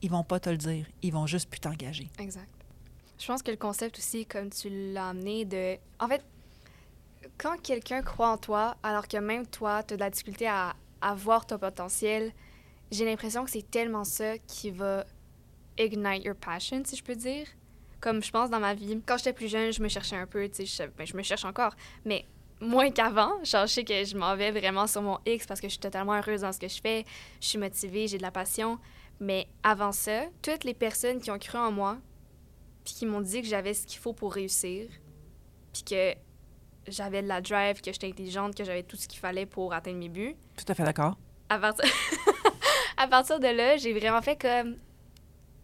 ils 0.01 0.11
vont 0.11 0.25
pas 0.25 0.41
te 0.41 0.49
le 0.49 0.57
dire, 0.57 0.87
ils 1.03 1.13
vont 1.13 1.27
juste 1.27 1.51
plus 1.51 1.61
t'engager. 1.61 2.11
Exact. 2.19 2.49
Je 3.19 3.27
pense 3.27 3.43
que 3.43 3.51
le 3.51 3.59
concept 3.59 3.99
aussi, 3.99 4.25
comme 4.25 4.49
tu 4.49 4.71
l'as 4.95 5.11
amené, 5.11 5.45
de. 5.45 5.77
En 6.01 6.09
fait, 6.09 6.25
quand 7.37 7.61
quelqu'un 7.61 8.01
croit 8.01 8.31
en 8.31 8.39
toi, 8.39 8.79
alors 8.83 9.07
que 9.07 9.19
même 9.19 9.47
toi, 9.47 9.83
tu 9.83 9.93
as 9.93 9.97
de 9.99 10.01
la 10.01 10.09
difficulté 10.09 10.49
à, 10.49 10.75
à 11.03 11.15
voir 11.15 11.45
ton 11.45 11.59
potentiel, 11.59 12.33
j'ai 12.91 13.05
l'impression 13.05 13.45
que 13.45 13.51
c'est 13.51 13.71
tellement 13.71 14.05
ça 14.05 14.39
qui 14.39 14.71
va 14.71 15.05
ignite 15.79 16.25
your 16.25 16.35
passion, 16.35 16.83
si 16.85 16.97
je 16.97 17.05
peux 17.05 17.15
dire. 17.15 17.47
Comme 18.01 18.23
je 18.23 18.31
pense 18.31 18.51
dans 18.51 18.61
ma 18.61 18.75
vie, 18.75 19.01
quand 19.05 19.19
j'étais 19.19 19.33
plus 19.33 19.49
jeune, 19.49 19.73
je 19.73 19.83
me 19.83 19.89
cherchais 19.89 20.17
un 20.17 20.27
peu, 20.27 20.49
tu 20.49 20.67
sais, 20.67 20.85
je, 20.85 20.91
ben, 20.91 21.07
je 21.07 21.17
me 21.17 21.23
cherche 21.23 21.45
encore, 21.45 21.75
mais 22.05 22.25
moins 22.61 22.91
qu'avant. 22.91 23.33
Genre, 23.45 23.67
je 23.67 23.73
sais 23.73 23.85
que 23.85 24.05
je 24.05 24.17
m'en 24.17 24.37
vais 24.37 24.51
vraiment 24.51 24.87
sur 24.87 25.03
mon 25.03 25.19
X 25.27 25.47
parce 25.47 25.61
que 25.61 25.67
je 25.67 25.73
suis 25.73 25.81
totalement 25.81 26.15
heureuse 26.15 26.43
dans 26.43 26.53
ce 26.53 26.59
que 26.59 26.69
je 26.69 26.81
fais, 26.81 27.05
je 27.41 27.47
suis 27.47 27.59
motivée, 27.59 28.09
j'ai 28.09 28.19
de 28.19 28.23
la 28.23 28.31
passion. 28.31 28.79
Mais 29.21 29.49
avant 29.63 29.93
ça, 29.93 30.25
toutes 30.41 30.65
les 30.65 30.73
personnes 30.73 31.21
qui 31.21 31.31
ont 31.31 31.39
cru 31.39 31.59
en 31.59 31.71
moi, 31.71 31.99
puis 32.85 32.95
qui 32.95 33.07
m'ont 33.07 33.21
dit 33.21 33.43
que 33.43 33.49
j'avais 33.49 33.75
ce 33.75 33.87
qu'il 33.87 33.99
faut 33.99 34.15
pour 34.15 34.33
réussir, 34.33 34.89
puis 35.73 35.83
que 35.83 36.15
j'avais 36.89 37.23
de 37.23 37.29
la 37.29 37.43
drive, 37.43 37.83
que 37.83 37.93
j'étais 37.93 38.09
intelligente, 38.09 38.55
que 38.55 38.65
j'avais 38.65 38.83
tout 38.83 38.97
ce 38.97 39.07
qu'il 39.07 39.21
fallait 39.21 39.47
pour 39.47 39.75
atteindre 39.75 39.99
mes 39.99 40.09
buts. 40.09 40.35
Tout 40.57 40.65
à 40.69 40.75
fait 40.75 40.85
d'accord. 40.85 41.19
À 41.51 41.59
partir, 41.59 41.85
à 42.97 43.07
partir 43.07 43.39
de 43.39 43.49
là, 43.49 43.77
j'ai 43.77 43.93
vraiment 43.93 44.23
fait 44.23 44.41
comme 44.41 44.77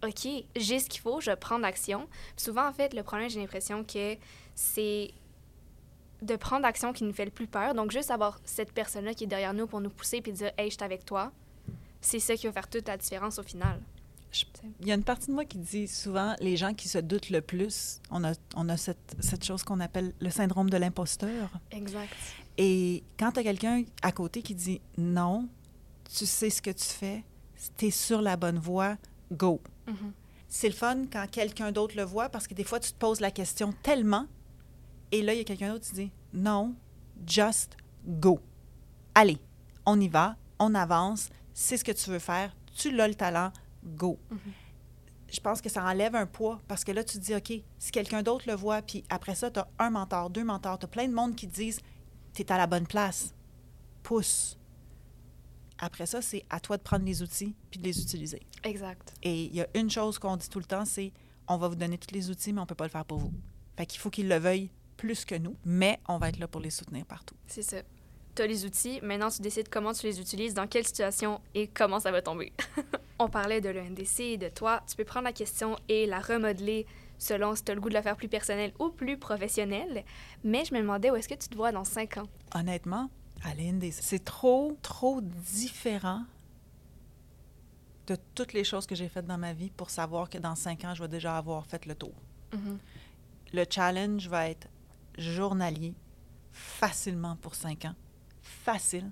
OK, 0.05 0.29
j'ai 0.57 0.79
ce 0.79 0.89
qu'il 0.89 1.01
faut, 1.01 1.21
je 1.21 1.31
prends 1.33 1.59
l'action. 1.59 2.07
Puis 2.37 2.45
Souvent, 2.45 2.69
en 2.69 2.73
fait, 2.73 2.93
le 2.95 3.03
problème, 3.03 3.31
j'ai 3.31 3.41
l'impression 3.41 3.83
que 3.85 4.17
c'est 4.55 5.11
de 6.23 6.37
prendre 6.37 6.63
l'action 6.63 6.93
qui 6.93 7.05
nous 7.05 7.13
fait 7.13 7.25
le 7.25 7.31
plus 7.31 7.47
peur. 7.47 7.75
Donc, 7.75 7.91
juste 7.91 8.11
avoir 8.11 8.41
cette 8.45 8.73
personne-là 8.73 9.15
qui 9.15 9.25
est 9.25 9.27
derrière 9.29 9.55
nous 9.55 9.67
pour 9.67 9.81
nous 9.81 9.91
pousser 9.91 10.21
puis 10.21 10.33
dire 10.33 10.51
Hey, 10.59 10.71
je 10.71 10.77
suis 10.77 10.85
avec 10.85 11.05
toi, 11.05 11.33
c'est 12.01 12.19
ça 12.21 12.37
qui 12.37 12.47
va 12.47 12.53
faire 12.53 12.69
toute 12.69 12.87
la 12.89 12.97
différence 12.97 13.39
au 13.39 13.43
final. 13.43 13.81
Je- 14.33 14.45
Il 14.81 14.89
y 14.89 14.93
a 14.93 14.95
une 14.95 15.05
partie 15.05 15.29
de 15.29 15.33
moi 15.33 15.45
qui 15.45 15.59
dit 15.59 15.87
souvent, 15.89 16.35
les 16.41 16.57
gens 16.57 16.75
qui 16.75 16.89
se 16.89 16.99
doutent 16.99 17.31
le 17.31 17.41
plus, 17.41 18.01
on 18.11 18.25
a, 18.25 18.33
on 18.55 18.69
a 18.69 18.77
cette, 18.77 19.17
cette 19.21 19.45
chose 19.45 19.63
qu'on 19.63 19.81
appelle 19.81 20.13
le 20.21 20.31
syndrome 20.31 20.69
de 20.71 20.77
l'imposteur. 20.77 21.49
Exact. 21.71 22.13
Et 22.59 23.03
quand 23.19 23.33
tu 23.33 23.41
as 23.41 23.43
quelqu'un 23.43 23.83
à 24.03 24.13
côté 24.13 24.43
qui 24.43 24.55
dit 24.55 24.81
non, 24.99 25.49
tu 26.17 26.27
sais 26.27 26.51
ce 26.51 26.61
que 26.63 26.71
tu 26.71 26.85
fais, 26.85 27.25
tu 27.79 27.87
es 27.87 27.91
sur 27.91 28.21
la 28.23 28.37
bonne 28.37 28.59
voie, 28.59 28.97
go. 29.33 29.61
Mhm. 29.87 30.13
C'est 30.49 30.69
le 30.69 30.75
fun 30.75 31.07
quand 31.11 31.27
quelqu'un 31.31 31.73
d'autre 31.73 31.97
le 31.97 32.05
voit 32.05 32.29
parce 32.29 32.47
que 32.47 32.55
des 32.55 32.65
fois, 32.65 32.81
tu 32.81 32.93
te 32.93 32.99
poses 32.99 33.21
la 33.21 33.31
question 33.31 33.73
tellement 33.83 34.27
et 35.13 35.23
là, 35.23 35.35
il 35.35 35.39
y 35.39 35.41
a 35.41 35.45
quelqu'un 35.45 35.73
d'autre 35.73 35.87
qui 35.87 35.95
dit 35.95 36.11
non, 36.33 36.75
just 37.27 37.77
go. 38.07 38.41
Allez, 39.15 39.39
on 39.85 40.01
y 40.01 40.09
va, 40.09 40.37
on 40.59 40.75
avance, 40.75 41.31
c'est 41.55 41.77
ce 41.77 41.85
que 41.85 41.93
tu 41.93 42.11
veux 42.11 42.19
faire, 42.19 42.55
tu 42.75 42.91
l'as 42.91 43.09
le 43.09 43.15
talent, 43.15 43.53
go. 43.85 44.19
Mhm. 44.31 44.39
Je 45.33 45.41
pense 45.41 45.61
que 45.61 45.69
ça 45.69 45.85
enlève 45.85 46.15
un 46.15 46.27
poids 46.27 46.61
parce 46.69 46.85
que 46.85 46.93
là, 46.93 47.03
tu 47.03 47.19
te 47.19 47.25
dis, 47.25 47.35
OK, 47.35 47.53
si 47.79 47.91
quelqu'un 47.91 48.23
d'autre 48.23 48.45
le 48.47 48.55
voit, 48.55 48.81
puis 48.83 49.05
après 49.09 49.35
ça, 49.35 49.51
tu 49.51 49.59
as 49.59 49.69
un 49.79 49.91
mentor, 49.91 50.31
deux 50.31 50.45
mentors, 50.45 50.79
tu 50.79 50.85
as 50.85 50.89
plein 50.89 51.09
de 51.09 51.15
monde 51.15 51.35
qui 51.35 51.49
te 51.49 51.55
disent, 51.55 51.81
tu 52.33 52.43
es 52.43 52.53
à 52.53 52.57
la 52.57 52.67
bonne 52.67 52.87
place, 52.87 53.35
pousse. 54.03 54.59
Après 55.79 56.07
ça, 56.07 56.23
c'est 56.23 56.45
à 56.51 56.61
toi 56.61 56.77
de 56.77 56.83
prendre 56.83 57.05
les 57.05 57.23
outils 57.23 57.55
puis 57.71 57.81
de 57.81 57.85
les 57.85 58.01
utiliser. 58.01 58.43
Exact. 58.65 59.15
Et 59.23 59.45
il 59.45 59.55
y 59.55 59.61
a 59.61 59.69
une 59.75 59.91
chose 59.91 60.19
qu'on 60.19 60.37
dit 60.37 60.49
tout 60.49 60.59
le 60.59 60.65
temps, 60.65 60.85
c'est 60.85 61.13
on 61.49 61.57
va 61.59 61.69
vous 61.69 61.77
donner 61.77 61.99
tous 61.99 62.15
les 62.15 62.31
outils, 62.31 62.53
mais 62.53 62.61
on 62.61 62.65
ne 62.65 62.69
peut 62.69 62.75
pas 62.75 62.85
le 62.85 62.91
faire 62.91 63.05
pour 63.05 63.19
vous. 63.19 63.33
Fait 63.77 63.87
qu'il 63.87 64.01
faut 64.01 64.11
qu'ils 64.11 64.29
le 64.29 64.39
veuillent 64.39 64.71
plus 64.97 65.25
que 65.25 65.35
nous, 65.35 65.57
mais 65.65 66.01
on 66.09 66.19
va 66.19 66.31
être 66.31 66.39
là 66.39 66.49
pour 66.49 66.61
les 66.61 66.71
soutenir 66.71 67.05
partout. 67.05 67.37
C'est 67.47 67.63
ça. 67.63 67.79
Tu 68.35 68.43
as 68.43 68.47
les 68.47 68.65
outils, 68.65 69.01
maintenant 69.03 69.31
tu 69.31 69.41
décides 69.41 69.69
comment 69.69 69.93
tu 69.93 70.07
les 70.07 70.21
utilises, 70.21 70.55
dans 70.55 70.67
quelle 70.67 70.87
situation 70.87 71.41
et 71.55 71.69
comment 71.69 72.01
ça 72.01 72.11
va 72.11 72.21
tomber. 72.21 72.53
on 73.19 73.29
parlait 73.29 73.61
de 73.61 73.69
l'ENDC 73.69 74.21
et 74.21 74.37
de 74.37 74.49
toi. 74.49 74.83
Tu 74.89 74.97
peux 74.97 75.05
prendre 75.05 75.25
la 75.25 75.33
question 75.33 75.77
et 75.89 76.07
la 76.07 76.21
remodeler 76.21 76.87
selon 77.19 77.55
si 77.55 77.65
tu 77.65 77.73
as 77.73 77.75
le 77.75 77.81
goût 77.81 77.89
de 77.89 77.95
la 77.95 78.03
faire 78.03 78.17
plus 78.17 78.29
personnelle 78.29 78.73
ou 78.79 78.91
plus 78.91 79.19
professionnelle. 79.19 80.05
Mais 80.45 80.65
je 80.65 80.75
me 80.75 80.81
demandais 80.81 81.11
où 81.11 81.17
est-ce 81.17 81.29
que 81.29 81.35
tu 81.35 81.49
te 81.49 81.57
vois 81.57 81.73
dans 81.73 81.85
cinq 81.85 82.19
ans? 82.19 82.29
Honnêtement, 82.55 83.11
c'est 83.93 84.25
trop, 84.25 84.77
trop 84.83 85.21
différent 85.21 86.25
de 88.07 88.17
toutes 88.35 88.53
les 88.53 88.65
choses 88.65 88.87
que 88.87 88.95
j'ai 88.95 89.09
faites 89.09 89.27
dans 89.27 89.39
ma 89.39 89.53
vie 89.53 89.71
pour 89.71 89.91
savoir 89.91 90.29
que 90.31 90.39
dans 90.39 90.55
cinq 90.55 90.85
ans, 90.85 90.95
je 90.95 91.03
vais 91.03 91.09
déjà 91.09 91.37
avoir 91.37 91.67
fait 91.67 91.87
le 91.87 91.95
tour. 91.95 92.15
Mhm. 92.53 92.79
Le 93.53 93.65
challenge 93.69 94.29
va 94.29 94.49
être 94.49 94.69
journalier, 95.19 95.95
facilement 96.53 97.37
pour 97.37 97.55
cinq 97.55 97.85
ans. 97.85 97.95
Facile. 98.43 99.11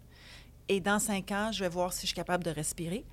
Et 0.68 0.80
dans 0.80 0.98
cinq 0.98 1.30
ans, 1.30 1.50
je 1.52 1.62
vais 1.64 1.68
voir 1.68 1.92
si 1.92 2.02
je 2.02 2.06
suis 2.06 2.14
capable 2.14 2.44
de 2.44 2.50
respirer. 2.50 3.04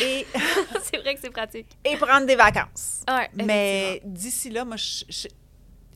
Et, 0.00 0.26
c'est 0.82 0.98
vrai 0.98 1.14
que 1.14 1.20
c'est 1.20 1.30
pratique. 1.30 1.68
et 1.84 1.96
prendre 1.96 2.26
des 2.26 2.36
vacances. 2.36 3.02
Ouais, 3.08 3.30
Mais 3.34 4.02
d'ici 4.04 4.50
là, 4.50 4.64
moi, 4.64 4.76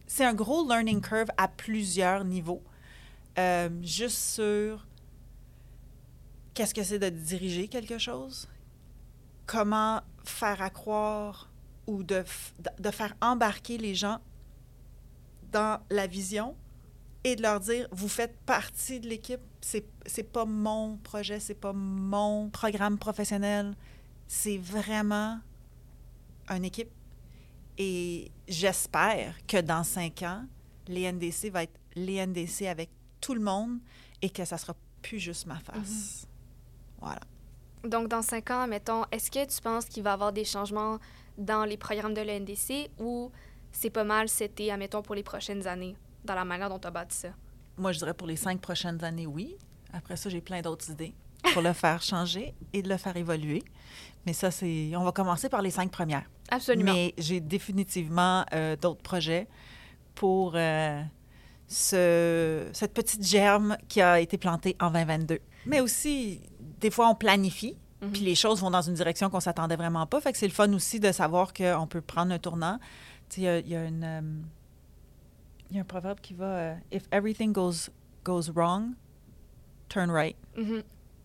c'est 0.07 0.25
un 0.25 0.35
gros 0.35 0.67
learning 0.67 1.01
curve 1.01 1.29
à 1.37 1.49
plusieurs 1.49 2.25
niveaux. 2.25 2.63
Euh, 3.39 3.69
juste 3.83 4.19
sur 4.19 4.87
qu'est-ce 6.55 6.75
que 6.75 6.83
c'est 6.83 6.99
de 6.99 7.09
diriger 7.09 7.69
quelque 7.69 7.99
chose, 7.99 8.49
comment 9.47 10.01
faire 10.25 10.61
à 10.61 10.71
croire 10.71 11.49
ou 11.87 12.03
de, 12.03 12.25
de- 12.79 12.91
faire 12.91 13.15
embarquer 13.21 13.79
les 13.79 13.95
gens 13.95 14.19
dans 15.53 15.81
la 15.91 16.07
vision 16.07 16.55
et 17.25 17.37
de 17.37 17.43
leur 17.43 17.61
dire 17.61 17.89
vous 17.93 18.09
faites 18.09 18.37
partie 18.47 19.01
de 19.01 19.09
l'équipe 19.09 19.41
c'est 19.61 19.85
c'est 20.07 20.23
pas 20.23 20.45
mon 20.45 20.97
projet 20.99 21.41
c'est 21.41 21.55
pas 21.55 21.73
mon 21.73 22.49
programme 22.51 22.97
professionnel 22.99 23.75
c'est 24.27 24.59
vraiment 24.59 25.41
une 26.49 26.65
équipe. 26.65 26.91
Et 27.79 28.31
j'espère 28.47 29.35
que 29.47 29.61
dans 29.61 29.83
cinq 29.85 30.23
ans 30.23 30.45
les 30.87 31.11
NDC 31.11 31.51
va 31.51 31.63
être 31.65 31.79
les 31.97 32.25
NDC 32.25 32.63
avec 32.67 32.91
tout 33.21 33.35
le 33.35 33.41
monde 33.41 33.79
et 34.23 34.31
que 34.31 34.45
ça 34.45 34.59
sera 34.59 34.75
plus 35.03 35.19
juste 35.19 35.47
ma 35.47 35.59
face 35.59 36.27
voilà 37.01 37.21
Donc, 37.85 38.09
dans 38.09 38.23
cinq 38.23 38.51
ans, 38.51 38.67
mettons, 38.67 39.05
est-ce 39.11 39.31
que 39.31 39.45
tu 39.47 39.61
penses 39.63 39.87
qu'il 39.87 40.03
va 40.03 40.11
y 40.11 40.13
avoir 40.13 40.33
des 40.33 40.45
changements 40.45 40.99
dans 41.39 41.65
les 41.65 41.77
programmes 41.77 42.15
de 42.15 42.21
l'NDC 42.21 42.91
ou 42.99 43.31
c'est 43.73 43.91
pas 43.91 44.05
mal 44.05 44.29
c'était, 44.29 44.71
admettons, 44.71 45.03
pour 45.03 45.15
les 45.15 45.23
prochaines 45.23 45.67
années, 45.67 45.97
dans 46.25 46.35
la 46.35 46.45
manière 46.45 46.69
dont 46.69 46.79
tu 46.79 46.87
as 46.87 46.91
bâti 46.91 47.17
ça? 47.17 47.29
Moi, 47.79 47.93
je 47.93 47.99
dirais 47.99 48.15
pour 48.15 48.27
les 48.27 48.37
cinq 48.37 48.61
prochaines 48.61 49.03
années, 49.03 49.27
oui. 49.27 49.57
Après 49.93 50.17
ça, 50.17 50.29
j'ai 50.29 50.41
plein 50.43 50.61
d'autres 50.61 50.91
idées 50.91 51.15
pour 51.55 51.63
le 51.63 51.73
faire 51.73 52.03
changer 52.03 52.55
et 52.73 52.83
de 52.83 52.89
le 52.89 52.99
faire 52.99 53.17
évoluer. 53.17 53.63
Mais 54.27 54.35
ça, 54.35 54.51
c'est. 54.51 54.93
On 54.95 55.05
va 55.05 55.13
commencer 55.13 55.49
par 55.49 55.63
les 55.63 55.71
cinq 55.71 55.91
premières. 55.91 56.29
Absolument. 56.51 56.93
Mais 56.93 57.15
j'ai 57.17 57.41
définitivement 57.41 58.45
euh, 58.53 58.77
d'autres 58.77 59.03
projets 59.03 59.49
pour 60.15 60.53
euh, 60.55 61.03
ce- 61.71 62.69
cette 62.73 62.93
petite 62.93 63.25
germe 63.25 63.77
qui 63.89 64.03
a 64.03 64.21
été 64.21 64.37
plantée 64.37 64.77
en 64.81 64.91
2022. 64.91 65.39
Mais 65.67 65.81
aussi, 65.81 66.41
des 66.81 66.91
fois, 66.91 67.09
on 67.09 67.15
planifie. 67.15 67.77
Mhm. 68.03 68.13
Puis 68.13 68.21
les 68.23 68.35
choses 68.35 68.61
vont 68.61 68.71
dans 68.71 68.83
une 68.83 68.95
direction 68.95 69.31
qu'on 69.31 69.41
s'attendait 69.41 69.77
vraiment 69.77 70.07
pas. 70.07 70.21
Fait 70.21 70.33
que 70.33 70.39
c'est 70.39 70.49
le 70.49 70.53
fun 70.53 70.73
aussi 70.73 71.01
de 71.01 71.13
savoir 71.13 71.53
qu'on 71.55 71.87
peut 71.87 72.01
prendre 72.01 72.33
un 72.33 72.39
tournant. 72.39 72.79
Tu 73.29 73.43
sais, 73.43 73.61
il 73.61 73.69
y 73.69 73.71
y, 73.73 73.77
euh, 73.77 74.21
y 75.71 75.79
a 75.79 75.81
un 75.81 75.85
proverbe 75.85 76.19
qui 76.21 76.35
va 76.35 76.47
euh, 76.47 76.75
If 76.91 77.05
everything 77.13 77.53
goes, 77.53 77.91
goes 78.25 78.51
wrong, 78.55 78.95
turn 79.89 80.11
right. 80.11 80.37
Mhm. 80.57 80.83
Tu 80.83 80.85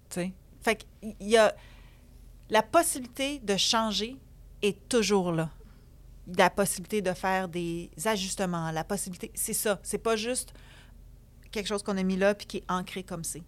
sais? 0.10 0.34
Fait 0.62 0.76
qu'il 1.02 1.16
y 1.22 1.38
a 1.38 1.56
la 2.50 2.62
possibilité 2.62 3.40
de 3.40 3.56
changer 3.58 4.18
est 4.62 4.88
toujours 4.90 5.32
là. 5.32 5.50
La 6.38 6.50
possibilité 6.50 7.02
de 7.02 7.14
faire 7.14 7.48
des 7.48 7.90
ajustements, 8.06 8.72
la 8.72 8.84
possibilité, 8.84 9.32
c'est 9.36 9.54
ça. 9.54 9.80
C'est 9.84 10.00
pas 10.00 10.16
juste 10.16 10.54
quelque 11.52 11.68
chose 11.68 11.84
qu'on 11.84 11.98
a 11.98 12.04
mis 12.04 12.18
là 12.18 12.34
puis 12.36 12.48
qui 12.48 12.58
est 12.58 12.66
ancré 12.68 13.04
comme 13.04 13.24
c'est. 13.24 13.44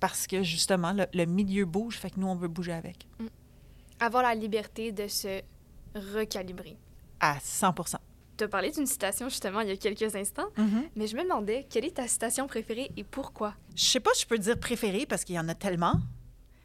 Parce 0.00 0.26
que 0.26 0.42
justement, 0.42 0.92
le, 0.92 1.06
le 1.12 1.24
milieu 1.24 1.64
bouge, 1.64 1.96
fait 1.96 2.10
que 2.10 2.20
nous, 2.20 2.26
on 2.26 2.36
veut 2.36 2.48
bouger 2.48 2.72
avec. 2.72 3.08
Avoir 4.00 4.22
la 4.22 4.34
liberté 4.34 4.92
de 4.92 5.08
se 5.08 5.40
recalibrer. 5.94 6.76
À 7.20 7.38
100% 7.38 7.96
Tu 8.36 8.44
as 8.44 8.48
parlé 8.48 8.70
d'une 8.70 8.86
citation 8.86 9.28
justement 9.28 9.60
il 9.60 9.68
y 9.68 9.72
a 9.72 9.76
quelques 9.76 10.14
instants, 10.14 10.48
mais 10.96 11.06
je 11.06 11.16
me 11.16 11.22
demandais 11.22 11.66
quelle 11.70 11.84
est 11.84 11.96
ta 11.96 12.06
citation 12.08 12.46
préférée 12.46 12.90
et 12.96 13.04
pourquoi? 13.04 13.54
Je 13.74 13.84
sais 13.84 14.00
pas 14.00 14.10
si 14.14 14.22
je 14.22 14.26
peux 14.26 14.38
dire 14.38 14.58
préférée 14.58 15.06
parce 15.06 15.24
qu'il 15.24 15.36
y 15.36 15.38
en 15.38 15.48
a 15.48 15.54
tellement, 15.54 16.00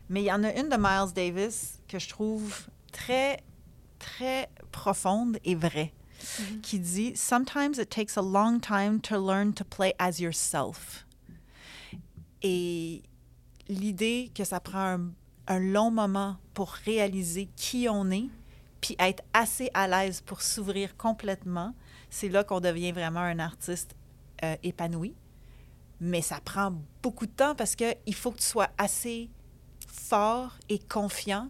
mais 0.10 0.22
il 0.22 0.26
y 0.26 0.32
en 0.32 0.43
a 0.43 0.52
une 0.54 0.70
de 0.70 0.76
Miles 0.78 1.14
Davis 1.14 1.80
que 1.88 2.00
je 2.00 2.10
trouve 2.10 2.68
très, 2.91 3.41
très 4.00 4.50
profonde 4.72 5.38
et 5.43 5.56
vraie, 5.56 5.93
Mhm. 6.39 6.62
qui 6.62 6.80
dit 6.80 7.14
Sometimes 7.16 7.76
it 7.80 7.89
takes 7.89 8.18
a 8.18 8.22
long 8.22 8.60
time 8.60 9.00
to 9.02 9.16
learn 9.16 9.54
to 9.54 9.64
play 9.64 9.93
as 10.00 10.20
yourself. 10.20 11.06
Et 12.41 13.04
l'idée 13.68 14.32
que 14.34 14.43
ça 14.43 14.60
prend 14.60 14.80
un, 14.97 15.12
un 15.47 15.60
long 15.60 15.91
moment 15.91 16.38
pour 16.54 16.72
réaliser 16.72 17.47
qui 17.56 17.88
on 17.89 18.10
est, 18.12 18.28
puis 18.82 18.95
être 19.00 19.24
assez 19.34 19.70
à 19.74 19.88
l'aise 19.88 20.22
pour 20.22 20.41
s'ouvrir 20.41 20.95
complètement, 20.97 21.74
c'est 22.10 22.30
là 22.30 22.43
qu'on 22.43 22.60
devient 22.62 22.91
vraiment 22.91 23.20
un 23.20 23.39
artiste 23.39 23.95
euh, 24.43 24.56
épanoui. 24.64 25.14
Mais 26.02 26.22
ça 26.22 26.39
prend 26.39 26.74
beaucoup 27.04 27.26
de 27.26 27.32
temps 27.32 27.56
parce 27.56 27.76
qu'il 27.76 28.16
faut 28.16 28.32
que 28.32 28.38
tu 28.39 28.45
sois 28.45 28.70
assez 28.78 29.30
fort 29.88 30.56
et 30.70 30.80
confiant 30.80 31.50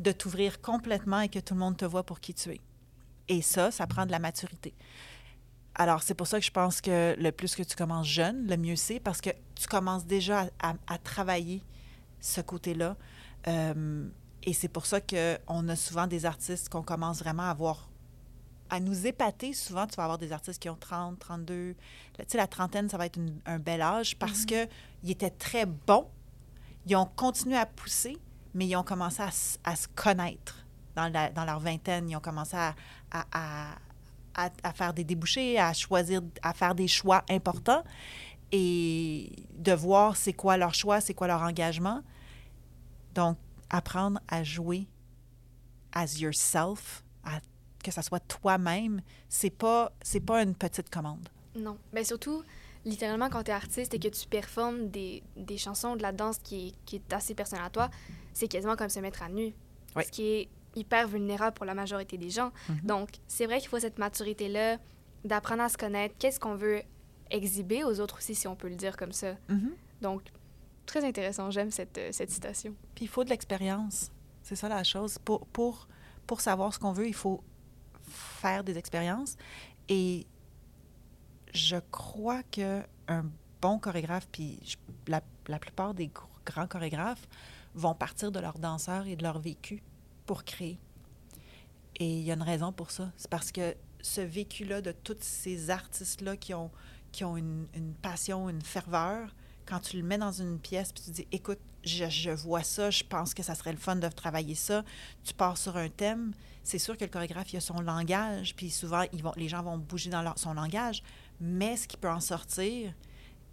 de 0.00 0.12
t'ouvrir 0.12 0.60
complètement 0.60 1.20
et 1.20 1.28
que 1.28 1.38
tout 1.38 1.54
le 1.54 1.60
monde 1.60 1.76
te 1.76 1.84
voit 1.84 2.02
pour 2.04 2.20
qui 2.20 2.34
tu 2.34 2.50
es. 2.50 2.60
Et 3.28 3.42
ça, 3.42 3.70
ça 3.70 3.86
prend 3.86 4.06
de 4.06 4.10
la 4.10 4.18
maturité. 4.18 4.74
Alors, 5.74 6.02
c'est 6.02 6.14
pour 6.14 6.26
ça 6.26 6.40
que 6.40 6.44
je 6.44 6.50
pense 6.50 6.80
que 6.80 7.14
le 7.18 7.30
plus 7.32 7.54
que 7.54 7.62
tu 7.62 7.76
commences 7.76 8.06
jeune, 8.08 8.46
le 8.46 8.56
mieux 8.56 8.76
c'est 8.76 8.98
parce 9.00 9.20
que 9.20 9.30
tu 9.54 9.68
commences 9.68 10.04
déjà 10.04 10.48
à, 10.60 10.70
à- 10.70 10.74
à 10.88 10.98
travailler 10.98 11.62
ce 12.20 12.40
côté-là. 12.40 12.96
Euh, 13.46 14.08
et 14.42 14.52
c'est 14.52 14.68
pour 14.68 14.84
ça 14.86 15.00
qu'on 15.00 15.68
a 15.68 15.76
souvent 15.76 16.06
des 16.06 16.26
artistes 16.26 16.68
qu'on 16.68 16.82
commence 16.82 17.20
vraiment 17.20 17.44
à 17.48 17.54
voir, 17.54 17.88
à 18.68 18.80
nous 18.80 19.06
épater. 19.06 19.52
Souvent, 19.52 19.86
tu 19.86 19.94
vas 19.96 20.04
avoir 20.04 20.18
des 20.18 20.32
artistes 20.32 20.60
qui 20.60 20.68
ont 20.68 20.76
30, 20.76 21.18
32. 21.18 21.76
Tu 22.18 22.24
sais, 22.26 22.36
la 22.36 22.46
trentaine, 22.46 22.88
ça 22.88 22.96
va 22.98 23.06
être 23.06 23.16
une- 23.16 23.38
un 23.46 23.58
bel 23.58 23.80
âge 23.80 24.16
parce 24.18 24.44
que 24.44 24.66
qu'ils 24.66 25.10
étaient 25.12 25.30
très 25.30 25.66
bons. 25.66 26.08
Ils 26.86 26.96
ont 26.96 27.06
continué 27.06 27.56
à 27.56 27.66
pousser, 27.66 28.18
mais 28.54 28.66
ils 28.66 28.76
ont 28.76 28.82
commencé 28.82 29.22
à, 29.22 29.76
se 29.76 29.88
connaître. 29.94 30.66
Dans, 30.96 31.44
leur 31.46 31.60
vingtaine, 31.60 32.10
ils 32.10 32.16
ont 32.16 32.20
commencé 32.20 32.56
à, 32.56 33.74
faire 34.74 34.92
des 34.92 35.04
débouchés, 35.04 35.58
à 35.58 35.72
choisir, 35.72 36.20
à 36.42 36.52
faire 36.52 36.74
des 36.74 36.88
choix 36.88 37.24
importants 37.30 37.84
et 38.52 39.32
de 39.54 39.72
voir 39.72 40.16
c'est 40.16 40.32
quoi 40.32 40.56
leur 40.56 40.74
choix, 40.74 41.00
c'est 41.00 41.14
quoi 41.14 41.26
leur 41.26 41.42
engagement. 41.42 42.02
Donc, 43.14 43.38
apprendre 43.70 44.20
à 44.28 44.42
jouer 44.42 44.88
as 45.92 46.20
yourself, 46.20 47.04
que 47.82 47.90
ça 47.90 48.02
soit 48.02 48.20
toi-même, 48.20 49.00
c'est 49.28 49.50
pas 49.50 49.92
c'est 50.02 50.20
pas 50.20 50.42
une 50.42 50.54
petite 50.54 50.90
commande. 50.90 51.28
Non. 51.56 51.78
Ben 51.92 52.04
surtout, 52.04 52.42
littéralement, 52.84 53.28
quand 53.28 53.44
tu 53.44 53.50
es 53.50 53.54
artiste 53.54 53.94
et 53.94 53.98
que 53.98 54.08
tu 54.08 54.26
performes 54.26 54.88
des, 54.88 55.22
des 55.36 55.58
chansons, 55.58 55.96
de 55.96 56.02
la 56.02 56.12
danse 56.12 56.38
qui 56.38 56.68
est, 56.68 56.74
qui 56.86 56.96
est 56.96 57.12
assez 57.12 57.34
personnelle 57.34 57.66
à 57.66 57.70
toi, 57.70 57.90
c'est 58.32 58.48
quasiment 58.48 58.76
comme 58.76 58.88
se 58.88 59.00
mettre 59.00 59.22
à 59.22 59.28
nu. 59.28 59.52
Oui. 59.96 60.04
Ce 60.04 60.10
qui 60.10 60.26
est 60.26 60.48
hyper 60.76 61.08
vulnérable 61.08 61.54
pour 61.54 61.66
la 61.66 61.74
majorité 61.74 62.16
des 62.16 62.30
gens. 62.30 62.52
Mhm. 62.68 62.80
Donc, 62.84 63.10
c'est 63.26 63.46
vrai 63.46 63.58
qu'il 63.58 63.68
faut 63.68 63.80
cette 63.80 63.98
maturité-là 63.98 64.78
d'apprendre 65.24 65.62
à 65.62 65.68
se 65.68 65.76
connaître, 65.76 66.14
qu'est-ce 66.18 66.40
qu'on 66.40 66.54
veut 66.54 66.82
exhiber 67.30 67.84
aux 67.84 68.00
autres 68.00 68.18
aussi, 68.18 68.34
si 68.34 68.48
on 68.48 68.56
peut 68.56 68.68
le 68.68 68.76
dire 68.76 68.96
comme 68.96 69.12
ça? 69.12 69.34
Mhm. 69.48 69.72
Donc, 70.00 70.22
très 70.86 71.04
intéressant. 71.04 71.50
J'aime 71.50 71.70
cette, 71.70 71.98
euh, 71.98 72.08
cette 72.12 72.30
citation. 72.30 72.74
Puis 72.94 73.04
il 73.04 73.08
faut 73.08 73.24
de 73.24 73.30
l'expérience. 73.30 74.10
C'est 74.42 74.56
ça 74.56 74.68
la 74.68 74.82
chose. 74.82 75.18
Pour, 75.18 75.46
pour, 75.48 75.88
pour 76.26 76.40
savoir 76.40 76.72
ce 76.72 76.78
qu'on 76.78 76.92
veut, 76.92 77.06
il 77.06 77.14
faut 77.14 77.42
faire 78.08 78.64
des 78.64 78.78
expériences. 78.78 79.36
Et 79.88 80.26
je 81.54 81.76
crois 81.90 82.42
que 82.44 82.82
un 83.08 83.24
bon 83.60 83.78
chorégraphe, 83.78 84.28
puis 84.30 84.60
la, 85.06 85.20
la 85.48 85.58
plupart 85.58 85.94
des 85.94 86.06
gr- 86.06 86.26
grands 86.46 86.66
chorégraphes 86.66 87.28
vont 87.74 87.94
partir 87.94 88.32
de 88.32 88.38
leurs 88.40 88.58
danseurs 88.58 89.06
et 89.06 89.16
de 89.16 89.22
leur 89.22 89.38
vécu 89.38 89.82
pour 90.26 90.44
créer. 90.44 90.78
Et 91.96 92.18
il 92.18 92.22
y 92.22 92.30
a 92.30 92.34
une 92.34 92.42
raison 92.42 92.72
pour 92.72 92.90
ça. 92.90 93.12
C'est 93.16 93.30
parce 93.30 93.52
que 93.52 93.74
ce 94.00 94.20
vécu-là 94.20 94.80
de 94.80 94.92
tous 94.92 95.18
ces 95.20 95.70
artistes-là 95.70 96.36
qui 96.36 96.54
ont, 96.54 96.70
qui 97.12 97.24
ont 97.24 97.36
une, 97.36 97.66
une 97.74 97.92
passion, 97.94 98.48
une 98.48 98.62
ferveur, 98.62 99.34
quand 99.66 99.80
tu 99.80 99.98
le 99.98 100.02
mets 100.02 100.18
dans 100.18 100.32
une 100.32 100.58
pièce, 100.58 100.92
puis 100.92 101.04
tu 101.04 101.10
dis, 101.10 101.28
écoute, 101.30 101.58
je, 101.84 102.08
je 102.08 102.30
vois 102.30 102.62
ça, 102.62 102.90
je 102.90 103.04
pense 103.04 103.34
que 103.34 103.42
ça 103.42 103.54
serait 103.54 103.72
le 103.72 103.78
fun 103.78 103.96
de 103.96 104.08
travailler 104.08 104.54
ça. 104.54 104.84
Tu 105.24 105.34
pars 105.34 105.56
sur 105.58 105.76
un 105.76 105.88
thème, 105.88 106.32
c'est 106.62 106.78
sûr 106.78 106.96
que 106.96 107.04
le 107.04 107.10
chorégraphe, 107.10 107.52
il 107.52 107.58
a 107.58 107.60
son 107.60 107.80
langage, 107.80 108.54
puis 108.56 108.70
souvent, 108.70 109.04
ils 109.12 109.22
vont, 109.22 109.32
les 109.36 109.48
gens 109.48 109.62
vont 109.62 109.78
bouger 109.78 110.10
dans 110.10 110.22
leur, 110.22 110.38
son 110.38 110.54
langage, 110.54 111.02
mais 111.40 111.76
ce 111.76 111.88
qui 111.88 111.96
peut 111.96 112.10
en 112.10 112.20
sortir 112.20 112.92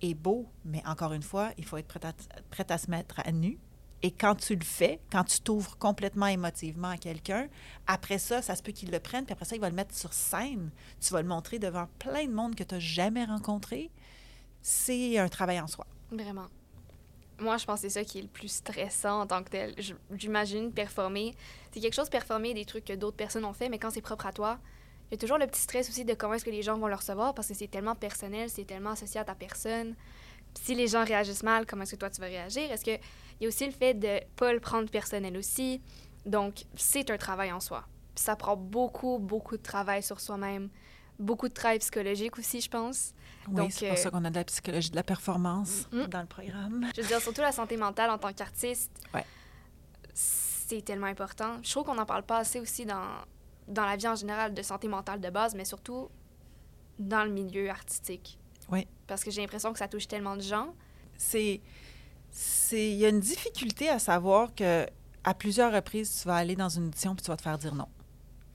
est 0.01 0.13
beau, 0.13 0.47
mais 0.65 0.83
encore 0.85 1.13
une 1.13 1.23
fois, 1.23 1.51
il 1.57 1.65
faut 1.65 1.77
être 1.77 1.88
prêt 1.88 2.71
à, 2.71 2.77
se 2.77 2.91
mettre 2.91 3.19
à 3.25 3.31
nu. 3.31 3.57
Et 4.03 4.11
quand 4.11 4.35
tu 4.35 4.55
le 4.55 4.63
fais, 4.63 4.99
quand 5.11 5.23
tu 5.23 5.39
t'ouvres 5.39 5.77
complètement 5.77 6.27
émotivement 6.27 6.89
à 6.89 6.97
quelqu'un, 6.97 7.47
après 7.88 8.19
ça, 8.19 8.43
ça 8.43 8.55
se 8.55 8.61
peut 8.61 8.71
qu'il 8.71 8.91
le 8.91 8.99
prenne, 8.99 9.25
puis 9.25 9.33
après 9.33 9.45
ça, 9.45 9.55
il 9.55 9.61
va 9.61 9.69
le 9.69 9.75
mettre 9.75 9.95
sur 9.95 10.13
scène. 10.13 10.69
Tu 10.99 11.11
vas 11.13 11.21
le 11.21 11.27
montrer 11.27 11.57
devant 11.57 11.88
plein 11.97 12.25
de 12.25 12.31
monde 12.31 12.53
que 12.53 12.63
tu 12.63 12.75
n'as 12.75 12.79
jamais 12.79 13.25
rencontré. 13.25 13.89
C'est 14.61 15.17
un 15.17 15.29
travail 15.29 15.59
en 15.59 15.67
soi. 15.67 15.88
Vraiment. 16.11 16.45
Moi, 17.39 17.57
je 17.57 17.65
pense 17.65 17.81
que 17.81 17.88
c'est 17.88 17.99
ça 17.99 18.03
qui 18.03 18.19
est 18.19 18.23
le 18.23 18.27
plus 18.27 18.49
stressant 18.49 19.21
en 19.21 19.27
tant 19.27 19.43
que 19.43 19.49
tel. 19.49 19.75
J'imagine 20.11 20.71
performer. 20.71 21.35
C'est 21.71 21.79
quelque 21.79 21.93
chose 21.93 22.09
performer 22.09 22.53
des 22.53 22.65
trucs 22.65 22.85
que 22.85 22.93
d'autres 22.93 23.17
personnes 23.17 23.45
ont 23.45 23.53
fait, 23.53 23.69
mais 23.69 23.79
quand 23.79 23.91
c'est 23.91 24.01
propre 24.01 24.27
à 24.27 24.31
toi, 24.31 24.59
il 25.09 25.13
y 25.13 25.15
a 25.15 25.17
toujours 25.17 25.37
le 25.37 25.47
petit 25.47 25.61
stress 25.61 25.89
aussi 25.89 26.03
de 26.05 26.13
comment 26.13 26.33
est-ce 26.33 26.45
que 26.45 26.49
les 26.51 26.61
gens 26.63 26.77
vont 26.77 26.87
le 26.87 26.95
recevoir 26.95 27.33
parce 27.33 27.47
que 27.47 27.53
c'est 27.53 27.67
tellement 27.67 27.95
personnel, 27.95 28.49
c'est 28.49 28.65
tellement 28.65 28.91
associé 28.91 29.19
à 29.19 29.23
ta 29.25 29.35
personne. 29.35 29.95
Puis 30.53 30.63
si 30.65 30.75
les 30.75 30.87
gens 30.87 31.03
réagissent 31.05 31.43
mal, 31.43 31.65
comment 31.65 31.83
est-ce 31.83 31.91
que 31.91 31.99
toi 31.99 32.09
tu 32.09 32.19
vas 32.21 32.27
réagir? 32.27 32.71
Est-ce 32.71 32.83
que 32.83 32.91
il 33.39 33.43
y 33.43 33.45
a 33.45 33.47
aussi 33.49 33.65
le 33.65 33.71
fait 33.71 33.93
de 33.93 34.19
pas 34.35 34.51
le 34.53 34.59
prendre 34.59 34.89
personnel 34.89 35.37
aussi? 35.37 35.81
Donc, 36.25 36.65
c'est 36.75 37.09
un 37.11 37.17
travail 37.17 37.51
en 37.51 37.59
soi. 37.59 37.85
Puis 38.15 38.23
ça 38.23 38.35
prend 38.35 38.57
beaucoup, 38.57 39.17
beaucoup 39.19 39.55
de 39.55 39.61
travail 39.61 40.01
sur 40.03 40.19
soi-même. 40.19 40.69
Beaucoup 41.19 41.47
de 41.47 41.53
travail 41.53 41.79
psychologique 41.79 42.37
aussi, 42.37 42.59
je 42.61 42.69
pense. 42.69 43.13
Oui, 43.47 43.53
Donc, 43.55 43.71
c'est 43.71 43.87
pour 43.87 43.97
euh, 43.97 44.01
ça 44.01 44.09
qu'on 44.11 44.25
a 44.25 44.29
de 44.29 44.35
la 44.35 44.43
psychologie 44.43 44.89
de 44.91 44.95
la 44.95 45.03
performance 45.03 45.87
Mm. 45.91 46.05
dans 46.07 46.21
le 46.21 46.25
programme. 46.27 46.85
Je 46.95 47.01
veux 47.01 47.07
dire, 47.07 47.21
surtout 47.21 47.41
la 47.41 47.51
santé 47.51 47.77
mentale 47.77 48.09
en 48.09 48.17
tant 48.17 48.33
qu'artiste, 48.33 48.91
Ouais. 49.13 49.23
c'est 50.13 50.83
tellement 50.83 51.07
important. 51.07 51.57
Je 51.63 51.71
trouve 51.71 51.85
qu'on 51.85 51.95
n'en 51.95 52.05
parle 52.05 52.23
pas 52.23 52.37
assez 52.39 52.59
aussi 52.59 52.85
dans, 52.85 53.05
dans 53.68 53.86
la 53.86 53.95
vie 53.95 54.07
en 54.07 54.15
général 54.15 54.53
de 54.53 54.61
santé 54.61 54.88
mentale 54.88 55.20
de 55.20 55.30
base, 55.30 55.55
mais 55.55 55.65
surtout 55.65 56.09
dans 56.99 57.24
le 57.24 57.32
milieu 57.32 57.70
artistique. 57.70 58.39
Oui. 58.72 58.88
Parce 59.07 59.24
que 59.24 59.32
j'ai 59.32 59.41
l'impression 59.41 59.72
que 59.74 59.80
ça 59.80 59.88
touche 59.88 60.07
tellement 60.07 60.36
de 60.36 60.41
gens. 60.41 60.74
c'est 61.18 61.61
c'est 62.30 62.91
il 62.91 62.97
y 62.97 63.05
a 63.05 63.09
une 63.09 63.20
difficulté 63.22 63.89
à 63.89 63.99
savoir 63.99 64.53
que 64.53 64.86
à 65.24 65.34
plusieurs 65.34 65.74
reprises 65.74 66.22
tu 66.22 66.28
vas 66.28 66.36
aller 66.36 66.55
dans 66.55 66.70
une 66.70 66.88
audition 66.88 67.15
puis 67.15 67.24
tu 67.24 67.32
vas 67.32 67.38
te 67.38 67.41
faire 67.41 67.57
dire 67.57 67.74
non 67.74 67.88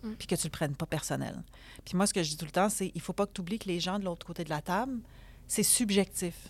Mm. 0.03 0.15
puis 0.19 0.27
que 0.27 0.35
tu 0.35 0.47
le 0.49 0.51
prennes 0.51 0.75
pas 0.75 0.87
personnel 0.87 1.43
puis 1.85 1.97
moi 1.97 2.07
ce 2.07 2.15
que 2.15 2.23
je 2.25 2.31
dis 2.31 2.37
tout 2.37 2.45
le 2.45 2.51
temps 2.51 2.69
c'est 2.69 2.91
il 2.95 3.01
faut 3.01 3.13
pas 3.13 3.25
que 3.27 3.33
tu 3.33 3.41
oublies 3.41 3.61
que 3.61 3.69
les 3.69 3.79
gens 3.79 4.01
de 4.01 4.05
l'autre 4.05 4.27
côté 4.27 4.43
de 4.43 4.51
la 4.51 4.61
table 4.61 4.99
c'est 5.47 5.63
subjectif 5.63 6.49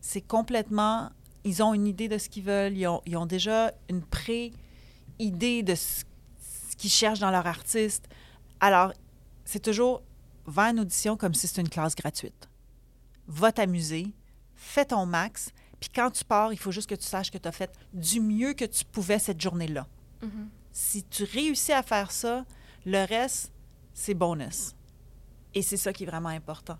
c'est 0.00 0.20
complètement 0.20 1.10
ils 1.42 1.62
ont 1.64 1.74
une 1.74 1.88
idée 1.88 2.08
de 2.08 2.16
ce 2.16 2.28
qu'ils 2.28 2.44
veulent 2.44 2.76
ils 2.76 2.86
ont, 2.86 3.02
ils 3.04 3.16
ont 3.16 3.26
déjà 3.26 3.72
une 3.90 4.02
pré 4.02 4.52
idée 5.18 5.64
de 5.64 5.74
ce, 5.74 6.04
qu'ils 6.82 6.90
cherchent 6.90 7.20
dans 7.20 7.30
leur 7.30 7.46
artiste 7.46 8.08
alors 8.60 8.92
c'est 9.44 9.60
toujours 9.60 10.02
va 10.46 10.70
une 10.70 10.80
audition 10.80 11.16
comme 11.16 11.34
si 11.34 11.46
c'était 11.46 11.60
une 11.60 11.68
classe 11.68 11.94
gratuite 11.94 12.48
va 13.26 13.52
t'amuser 13.52 14.12
fais 14.54 14.84
ton 14.84 15.06
max 15.06 15.52
puis 15.82 15.90
quand 15.92 16.12
tu 16.12 16.24
pars, 16.24 16.52
il 16.52 16.58
faut 16.60 16.70
juste 16.70 16.88
que 16.88 16.94
tu 16.94 17.04
saches 17.04 17.32
que 17.32 17.38
tu 17.38 17.48
as 17.48 17.50
fait 17.50 17.76
du 17.92 18.20
mieux 18.20 18.52
que 18.52 18.64
tu 18.64 18.84
pouvais 18.84 19.18
cette 19.18 19.40
journée-là. 19.40 19.88
Si 20.70 21.02
tu 21.02 21.24
réussis 21.24 21.72
à 21.72 21.82
faire 21.82 22.12
ça, 22.12 22.46
le 22.86 23.04
reste, 23.04 23.52
c'est 23.92 24.14
bonus. 24.14 24.76
Et 25.54 25.60
c'est 25.60 25.76
ça 25.76 25.92
qui 25.92 26.04
est 26.04 26.06
vraiment 26.06 26.28
important. 26.28 26.78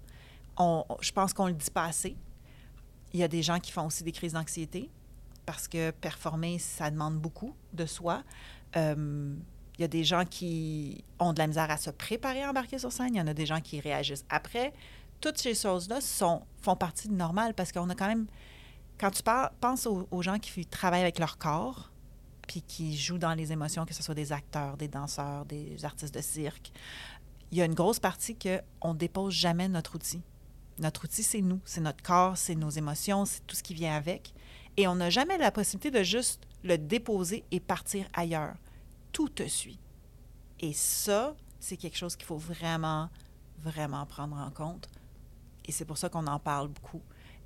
On, 0.57 0.85
je 1.01 1.11
pense 1.11 1.35
qu'on 1.35 1.47
ne 1.47 1.51
le 1.51 1.57
dit 1.57 1.71
pas 1.73 1.87
assez. 1.87 2.17
Il 3.13 3.19
y 3.19 3.25
a 3.25 3.29
des 3.29 3.43
gens 3.43 3.59
qui 3.59 3.73
font 3.73 3.87
aussi 3.87 4.05
des 4.05 4.13
crises 4.13 4.35
d'anxiété 4.35 4.89
parce 5.47 5.67
que 5.67 5.91
performer, 5.91 6.61
ça 6.61 6.89
demande 6.89 7.19
beaucoup 7.19 7.57
de 7.73 7.87
soi. 7.87 8.23
Euh, 8.77 9.35
il 9.79 9.83
y 9.83 9.85
a 9.85 9.89
des 9.89 10.05
gens 10.05 10.25
qui 10.25 11.05
ont 11.19 11.33
de 11.33 11.39
la 11.39 11.47
misère 11.47 11.71
à 11.71 11.77
se 11.77 11.91
préparer 11.91 12.43
à 12.43 12.51
embarquer 12.51 12.79
sur 12.79 12.93
scène. 12.93 13.15
Il 13.15 13.19
y 13.19 13.21
en 13.21 13.27
a 13.27 13.35
des 13.35 13.47
gens 13.47 13.61
qui 13.61 13.81
réagissent 13.81 14.25
après. 14.29 14.73
Toutes 15.21 15.39
ces 15.39 15.55
choses-là 15.55 16.01
font 16.01 16.77
partie 16.77 17.09
du 17.09 17.15
normal 17.15 17.55
parce 17.55 17.73
qu'on 17.73 17.89
a 17.91 17.95
quand 17.95 18.09
même 18.09 18.27
quand 18.99 19.11
tu 19.11 19.23
penses 19.61 19.87
aux, 19.87 20.07
aux 20.11 20.23
gens 20.23 20.39
qui 20.39 20.65
travaillent 20.67 21.03
avec 21.03 21.19
leur 21.19 21.39
corps, 21.39 21.91
puis 22.47 22.63
qui 22.63 22.97
jouent 22.97 23.19
dans 23.19 23.35
les 23.35 23.53
émotions, 23.53 23.85
que 23.85 23.95
ce 23.95 24.03
soit 24.03 24.15
des 24.15 24.33
acteurs, 24.33 24.77
des 24.77 24.89
danseurs, 24.89 25.45
des 25.47 25.85
artistes 25.85 26.15
de 26.15 26.21
cirque, 26.21 26.73
il 27.51 27.59
y 27.59 27.63
a 27.63 27.65
une 27.65 27.75
grosse 27.75 28.01
partie 28.01 28.37
qu'on 28.37 28.95
ne 28.95 28.99
dépose 28.99 29.35
jamais 29.35 29.69
notre 29.69 29.97
outil. 29.97 30.23
Notre 30.79 31.05
outil, 31.05 31.23
c'est 31.23 31.43
nous, 31.43 31.61
c'est 31.65 31.81
notre 31.81 32.03
corps, 32.03 32.37
c'est 32.37 32.55
nos 32.55 32.71
émotions, 32.71 33.25
c'est 33.27 33.47
tout 33.47 33.57
ce 33.57 33.63
qui 33.63 33.75
vient 33.75 33.95
avec. 33.95 34.35
Et 34.77 34.89
on 34.89 34.95
n'a 34.95 35.11
jamais 35.11 35.37
la 35.37 35.51
possibilité 35.51 35.91
de 35.91 36.03
juste 36.03 36.43
le 36.65 36.79
déposer 36.79 37.45
et 37.51 37.61
partir 37.61 38.07
ailleurs. 38.15 38.55
Tout 39.13 39.29
te 39.29 39.47
suit. 39.47 39.79
Et 40.61 40.73
ça, 40.73 41.35
c'est 41.61 41.77
quelque 41.77 41.97
chose 41.97 42.17
qu'il 42.17 42.27
faut 42.27 42.37
vraiment, 42.39 43.11
vraiment 43.59 44.07
prendre 44.07 44.37
en 44.37 44.51
compte. 44.51 44.89
Et 45.65 45.73
c'est 45.73 45.85
pour 45.85 45.99
ça 45.99 46.09
qu'on 46.09 46.27
en 46.27 46.39
parle 46.39 46.69
beaucoup. 46.69 47.03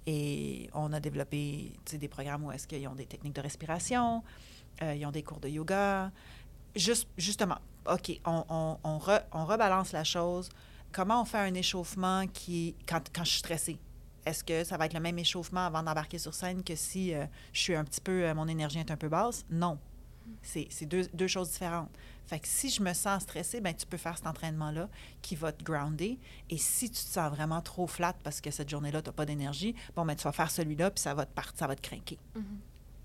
Et 0.06 0.70
on 0.72 0.92
a 0.92 1.00
développé 1.00 1.72
des 1.92 2.08
programmes 2.08 2.44
où 2.44 2.52
est-ce 2.52 2.66
qu'ils 2.66 2.86
ont 2.86 2.94
des 2.94 3.06
techniques 3.06 3.34
de 3.34 3.40
respiration, 3.40 4.22
euh, 4.82 4.94
ils 4.94 5.04
ont 5.04 5.10
des 5.10 5.22
cours 5.22 5.40
de 5.40 5.48
yoga. 5.48 6.12
Juste, 6.76 7.08
justement, 7.16 7.58
OK, 7.90 8.20
on, 8.24 8.98
re- 8.98 9.24
on 9.32 9.44
rebalance 9.44 9.92
la 9.92 10.04
chose. 10.04 10.48
Comment 10.92 11.22
on 11.22 11.24
fait 11.24 11.38
un 11.38 11.54
échauffement 11.54 12.26
qui, 12.28 12.76
quand, 12.86 13.00
quand 13.12 13.24
je 13.24 13.30
suis 13.30 13.38
stressée? 13.40 13.78
Est-ce 14.24 14.44
que 14.44 14.64
ça 14.64 14.76
va 14.76 14.86
être 14.86 14.94
le 14.94 15.00
même 15.00 15.18
échauffement 15.18 15.66
avant 15.66 15.82
d'embarquer 15.82 16.18
sur 16.18 16.34
scène 16.34 16.62
que 16.62 16.74
si 16.74 17.14
euh, 17.14 17.26
je 17.52 17.60
suis 17.60 17.74
un 17.74 17.84
petit 17.84 18.00
peu, 18.00 18.24
euh, 18.24 18.34
mon 18.34 18.46
énergie 18.48 18.78
est 18.78 18.90
un 18.90 18.96
peu 18.96 19.08
basse? 19.08 19.44
Non. 19.50 19.78
C'est 20.42 20.68
c'est 20.70 20.86
deux, 20.86 21.06
deux 21.14 21.26
choses 21.26 21.50
différentes. 21.50 21.90
Fait 22.26 22.40
que 22.40 22.48
si 22.48 22.70
je 22.70 22.82
me 22.82 22.92
sens 22.92 23.22
stressée, 23.22 23.60
ben 23.60 23.74
tu 23.74 23.86
peux 23.86 23.96
faire 23.96 24.16
cet 24.16 24.26
entraînement-là 24.26 24.88
qui 25.22 25.36
va 25.36 25.52
te 25.52 25.62
grounder. 25.62 26.18
Et 26.50 26.58
si 26.58 26.90
tu 26.90 26.96
te 26.96 27.10
sens 27.10 27.30
vraiment 27.30 27.60
trop 27.60 27.86
flat 27.86 28.14
parce 28.24 28.40
que 28.40 28.50
cette 28.50 28.68
journée-là, 28.68 29.02
tu 29.02 29.08
n'as 29.08 29.12
pas 29.12 29.26
d'énergie, 29.26 29.74
bon, 29.94 30.04
ben 30.04 30.16
tu 30.16 30.24
vas 30.24 30.32
faire 30.32 30.50
celui-là, 30.50 30.90
puis 30.90 31.00
ça 31.00 31.14
va 31.14 31.24
te 31.24 31.32
partir, 31.32 31.56
ça 31.56 31.66
va 31.66 31.76
te 31.76 31.82
craquer. 31.82 32.18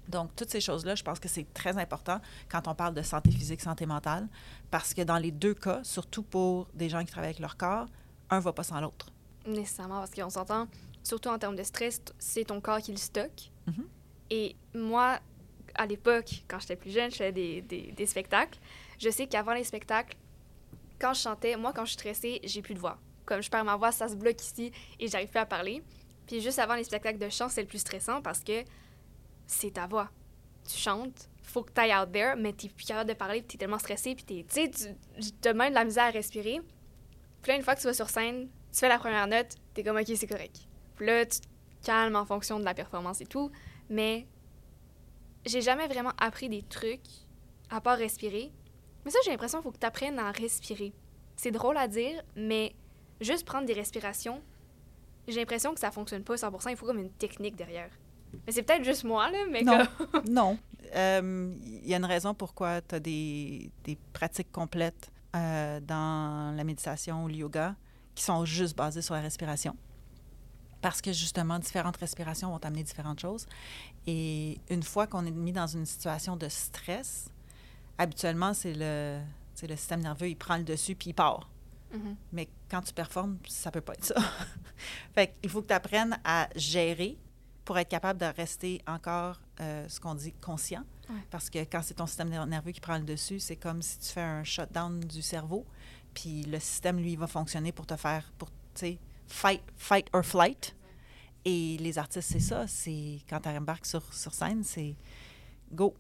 Donc, 0.07 0.36
toutes 0.36 0.49
ces 0.49 0.59
choses-là, 0.59 0.95
je 0.95 1.03
pense 1.03 1.19
que 1.19 1.30
c'est 1.30 1.51
très 1.53 1.78
important 1.78 2.19
quand 2.49 2.67
on 2.67 2.76
parle 2.76 2.93
de 2.93 3.01
santé 3.01 3.32
physique, 3.32 3.61
santé 3.61 3.86
mentale, 3.86 4.28
parce 4.69 4.93
que 4.93 5.01
dans 5.03 5.17
les 5.17 5.32
deux 5.32 5.53
cas, 5.53 5.82
surtout 5.84 6.24
pour 6.24 6.67
des 6.74 6.89
gens 6.89 6.99
qui 7.05 7.11
travaillent 7.11 7.30
avec 7.30 7.39
leur 7.39 7.55
corps, 7.55 7.88
un 8.30 8.39
va 8.39 8.51
pas 8.53 8.63
sans 8.63 8.82
l'autre. 8.82 9.11
Nécessairement, 9.45 9.99
parce 9.99 10.11
qu'on 10.11 10.30
s'entend, 10.30 10.67
surtout 11.03 11.30
en 11.30 11.38
termes 11.38 11.55
de 11.55 11.63
stress, 11.63 12.01
c'est 12.19 12.45
ton 12.45 12.59
corps 12.59 12.80
qui 12.80 12.91
le 12.91 12.97
stocke. 12.97 13.51
Mhm. 13.67 13.86
Et 14.32 14.55
moi, 14.74 15.19
à 15.76 15.86
l'époque, 15.86 16.43
quand 16.47 16.59
j'étais 16.59 16.76
plus 16.76 16.91
jeune, 16.91 17.11
je 17.11 17.17
faisais 17.17 17.32
des, 17.32 17.61
des, 17.61 18.05
spectacles. 18.05 18.59
Je 18.99 19.09
sais 19.09 19.28
qu'avant 19.28 19.53
les 19.53 19.63
spectacles, 19.63 20.17
quand 20.99 21.13
je 21.13 21.22
chantais, 21.22 21.55
moi, 21.55 21.74
quand 21.74 21.86
je 21.86 21.91
suis 21.91 21.99
stressée, 21.99 22.39
j'ai 22.43 22.61
plus 22.61 22.74
de 22.74 22.80
voix. 22.80 22.97
Comme 23.26 23.41
je 23.41 23.49
perds 23.49 23.65
ma 23.65 23.76
voix, 23.76 23.91
ça 23.91 24.07
se 24.07 24.15
bloque 24.15 24.41
ici 24.41 24.72
et 24.99 25.07
j'arrive 25.07 25.30
plus 25.30 25.39
à 25.39 25.45
parler. 25.45 25.82
Puis 26.28 26.41
juste 26.41 26.59
avant 26.59 26.76
les 26.76 26.84
spectacles 26.84 27.17
de 27.17 27.30
chant, 27.30 27.49
c'est 27.49 27.61
le 27.61 27.67
plus 27.67 27.80
stressant 27.80 28.22
parce 28.22 28.43
que 28.43 28.63
c'est 29.47 29.72
ta 29.72 29.88
voix. 29.88 30.09
Tu 30.67 30.78
chantes, 30.78 31.30
faut 31.41 31.63
que 31.63 31.72
tu 31.72 31.82
ailles 31.82 31.95
out 31.95 32.11
there, 32.11 32.36
mais 32.38 32.53
t'es 32.53 32.69
plus 32.69 32.86
capable 32.86 33.09
de 33.09 33.15
parler, 33.15 33.39
puis 33.41 33.49
t'es 33.49 33.57
tellement 33.57 33.80
stressé, 33.80 34.15
puis 34.15 34.24
t'es, 34.24 34.45
tu 34.47 34.69
tu 35.19 35.32
te 35.32 35.49
mets 35.49 35.69
de 35.69 35.76
la 35.76 35.84
misère 35.84 36.05
à 36.05 36.11
respirer. 36.11 36.61
Puis 37.41 37.51
là, 37.51 37.57
une 37.57 37.63
fois 37.63 37.76
que 37.76 37.82
tu 37.82 37.88
vas 37.88 37.93
sur 37.93 38.09
scène, 38.09 38.47
tu 38.72 38.80
fais 38.80 38.89
la 38.89 38.99
première 38.99 39.28
note, 39.28 39.55
t'es 39.74 39.84
comme, 39.84 39.97
OK, 39.97 40.11
c'est 40.15 40.28
correct. 40.28 40.59
Puis 40.95 41.05
là, 41.05 41.26
tu 41.26 41.39
calmes 41.84 42.15
en 42.15 42.26
fonction 42.26 42.59
de 42.59 42.65
la 42.65 42.74
performance 42.74 43.22
et 43.22 43.26
tout. 43.26 43.51
Mais 43.89 44.28
j'ai 45.46 45.62
jamais 45.62 45.88
vraiment 45.88 46.12
appris 46.20 46.50
des 46.50 46.62
trucs 46.64 47.02
à 47.70 47.82
part 47.82 47.98
respirer. 47.98 48.52
Mais 49.06 49.12
ça, 49.12 49.20
j'ai 49.26 49.32
l'impression 49.32 49.60
qu'il 49.60 49.64
faut 49.64 49.72
que 49.72 49.80
tu 49.80 49.86
apprennes 49.86 50.20
à 50.20 50.32
respirer. 50.32 50.94
C'est 51.36 51.52
drôle 51.52 51.78
à 51.78 51.88
dire, 51.88 52.22
mais 52.36 52.76
juste 53.20 53.46
prendre 53.46 53.66
des 53.66 53.74
respirations, 53.74 54.42
j'ai 55.28 55.39
l'impression 55.39 55.74
que 55.74 55.80
ça 55.80 55.92
fonctionne 55.92 56.24
pas 56.24 56.36
100%. 56.36 56.70
Il 56.72 56.76
faut 56.78 56.86
comme 56.86 57.00
une 57.00 57.12
technique 57.12 57.56
derrière. 57.56 57.89
Mais 58.46 58.52
c'est 58.54 58.64
peut-être 58.64 58.84
juste 58.84 59.04
moi, 59.04 59.30
là, 59.32 59.39
mais 59.50 59.62
Non. 59.64 59.80
comme- 59.98 60.24
non. 60.30 60.58
Euh, 60.94 61.54
Il 61.64 61.88
y 61.88 61.94
a 61.94 61.98
une 61.98 62.06
raison 62.06 62.34
pourquoi 62.34 62.82
tu 62.82 62.96
as 62.96 63.00
des, 63.00 63.72
des 63.86 63.98
pratiques 64.12 64.52
complètes 64.52 65.10
euh, 65.38 65.80
dans 65.80 66.54
la 66.54 66.64
méditation 66.66 67.24
ou 67.24 67.28
le 67.30 67.36
yoga 67.36 67.76
qui 68.14 68.24
sont 68.26 68.44
juste 68.44 68.76
basées 68.76 69.02
sur 69.02 69.14
la 69.14 69.22
respiration. 69.22 69.78
Parce 70.82 71.02
que 71.02 71.14
justement, 71.14 71.60
différentes 71.60 71.98
respirations 71.98 72.50
vont 72.50 72.58
amener 72.66 72.84
différentes 72.84 73.20
choses. 73.20 73.46
Et 74.08 74.60
une 74.70 74.84
fois 74.84 75.08
qu'on 75.08 75.26
est 75.26 75.32
mis 75.32 75.52
dans 75.52 75.68
une 75.68 75.86
situation 75.86 76.36
de 76.36 76.50
stress, 76.50 77.30
habituellement, 77.98 78.54
c'est 78.54 78.74
le, 78.74 79.20
le 79.62 79.76
système 79.76 80.02
nerveux, 80.02 80.30
il 80.30 80.36
prend 80.36 80.58
le 80.58 80.64
dessus 80.64 80.96
puis 80.96 81.12
il 81.12 81.14
part. 81.14 81.48
Mhm. 81.94 82.16
Mais 82.32 82.48
quand 82.70 82.82
tu 82.82 82.94
performes, 82.94 83.38
ça 83.48 83.70
peut 83.70 83.82
pas 83.82 83.94
être 83.94 84.06
ça. 84.06 84.16
fait 85.14 85.36
qu'il 85.42 85.50
faut 85.52 85.62
que 85.62 85.68
tu 85.68 85.74
apprennes 85.74 86.18
à 86.24 86.50
gérer 86.56 87.18
pour 87.66 87.78
être 87.78 87.90
capable 87.90 88.20
de 88.20 88.26
rester 88.26 88.82
encore 88.88 89.40
euh, 89.60 89.88
ce 89.88 90.00
qu'on 90.00 90.16
dit 90.16 90.34
conscient. 90.34 90.84
Ouais. 91.10 91.20
Parce 91.30 91.50
que 91.50 91.60
quand 91.60 91.82
c'est 91.84 91.94
ton 91.96 92.08
système 92.08 92.30
ner- 92.30 92.46
nerveux 92.48 92.72
qui 92.72 92.82
prend 92.82 92.98
le 92.98 93.04
dessus, 93.04 93.40
c'est 93.40 93.56
comme 93.56 93.82
si 93.82 94.00
tu 94.00 94.08
fais 94.08 94.22
un 94.22 94.44
shutdown 94.44 95.00
du 95.02 95.22
cerveau. 95.22 95.66
Puis 96.14 96.44
le 96.44 96.60
système, 96.60 96.98
lui, 96.98 97.16
va 97.16 97.28
fonctionner 97.28 97.72
pour 97.72 97.86
te 97.86 97.96
faire, 97.96 98.32
pour, 98.38 98.50
tu 98.50 98.56
sais, 98.76 99.00
fight, 99.32 99.62
fight 99.78 100.08
or 100.14 100.24
flight. 100.24 100.76
Et 101.44 101.78
les 101.80 101.98
artistes, 101.98 102.30
c'est 102.32 102.40
ça. 102.40 102.68
C'est 102.68 103.20
quand 103.30 103.40
tu 103.40 103.50
embarques 103.50 103.86
sur, 103.86 104.14
sur 104.14 104.34
scène, 104.34 104.64
c'est 104.64 104.96
go. 105.72 105.96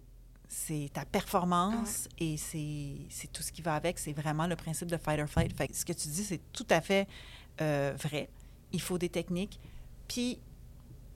C'est 0.47 0.89
ta 0.91 1.05
performance 1.05 2.09
et 2.19 2.35
c'est 2.35 2.97
c'est 3.09 3.31
tout 3.31 3.41
ce 3.41 3.53
qui 3.53 3.61
va 3.61 3.75
avec. 3.75 3.97
C'est 3.97 4.11
vraiment 4.11 4.47
le 4.47 4.55
principe 4.55 4.89
de 4.89 4.97
fight 4.97 5.19
or 5.19 5.27
flight. 5.27 5.55
Fait 5.55 5.69
que 5.69 5.75
ce 5.75 5.85
que 5.85 5.93
tu 5.93 6.09
dis, 6.09 6.23
c'est 6.23 6.41
tout 6.51 6.67
à 6.69 6.81
fait 6.81 7.07
euh, 7.61 7.95
vrai. 7.97 8.29
Il 8.73 8.81
faut 8.81 8.97
des 8.97 9.09
techniques. 9.09 9.59
Puis, 10.07 10.39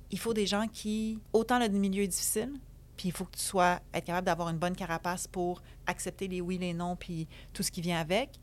il 0.09 0.19
faut 0.19 0.33
des 0.33 0.47
gens 0.47 0.67
qui, 0.67 1.19
autant 1.33 1.59
le 1.59 1.67
milieu 1.67 2.03
est 2.03 2.07
difficile, 2.07 2.53
puis 2.95 3.09
il 3.09 3.11
faut 3.11 3.25
que 3.25 3.35
tu 3.35 3.43
sois 3.43 3.81
être 3.93 4.05
capable 4.05 4.25
d'avoir 4.25 4.47
une 4.49 4.57
bonne 4.57 4.75
carapace 4.75 5.27
pour 5.27 5.61
accepter 5.85 6.29
les 6.29 6.39
oui, 6.39 6.57
les 6.57 6.73
non, 6.73 6.95
puis 6.95 7.27
tout 7.51 7.61
ce 7.61 7.71
qui 7.71 7.81
vient 7.81 7.99
avec. 7.99 8.39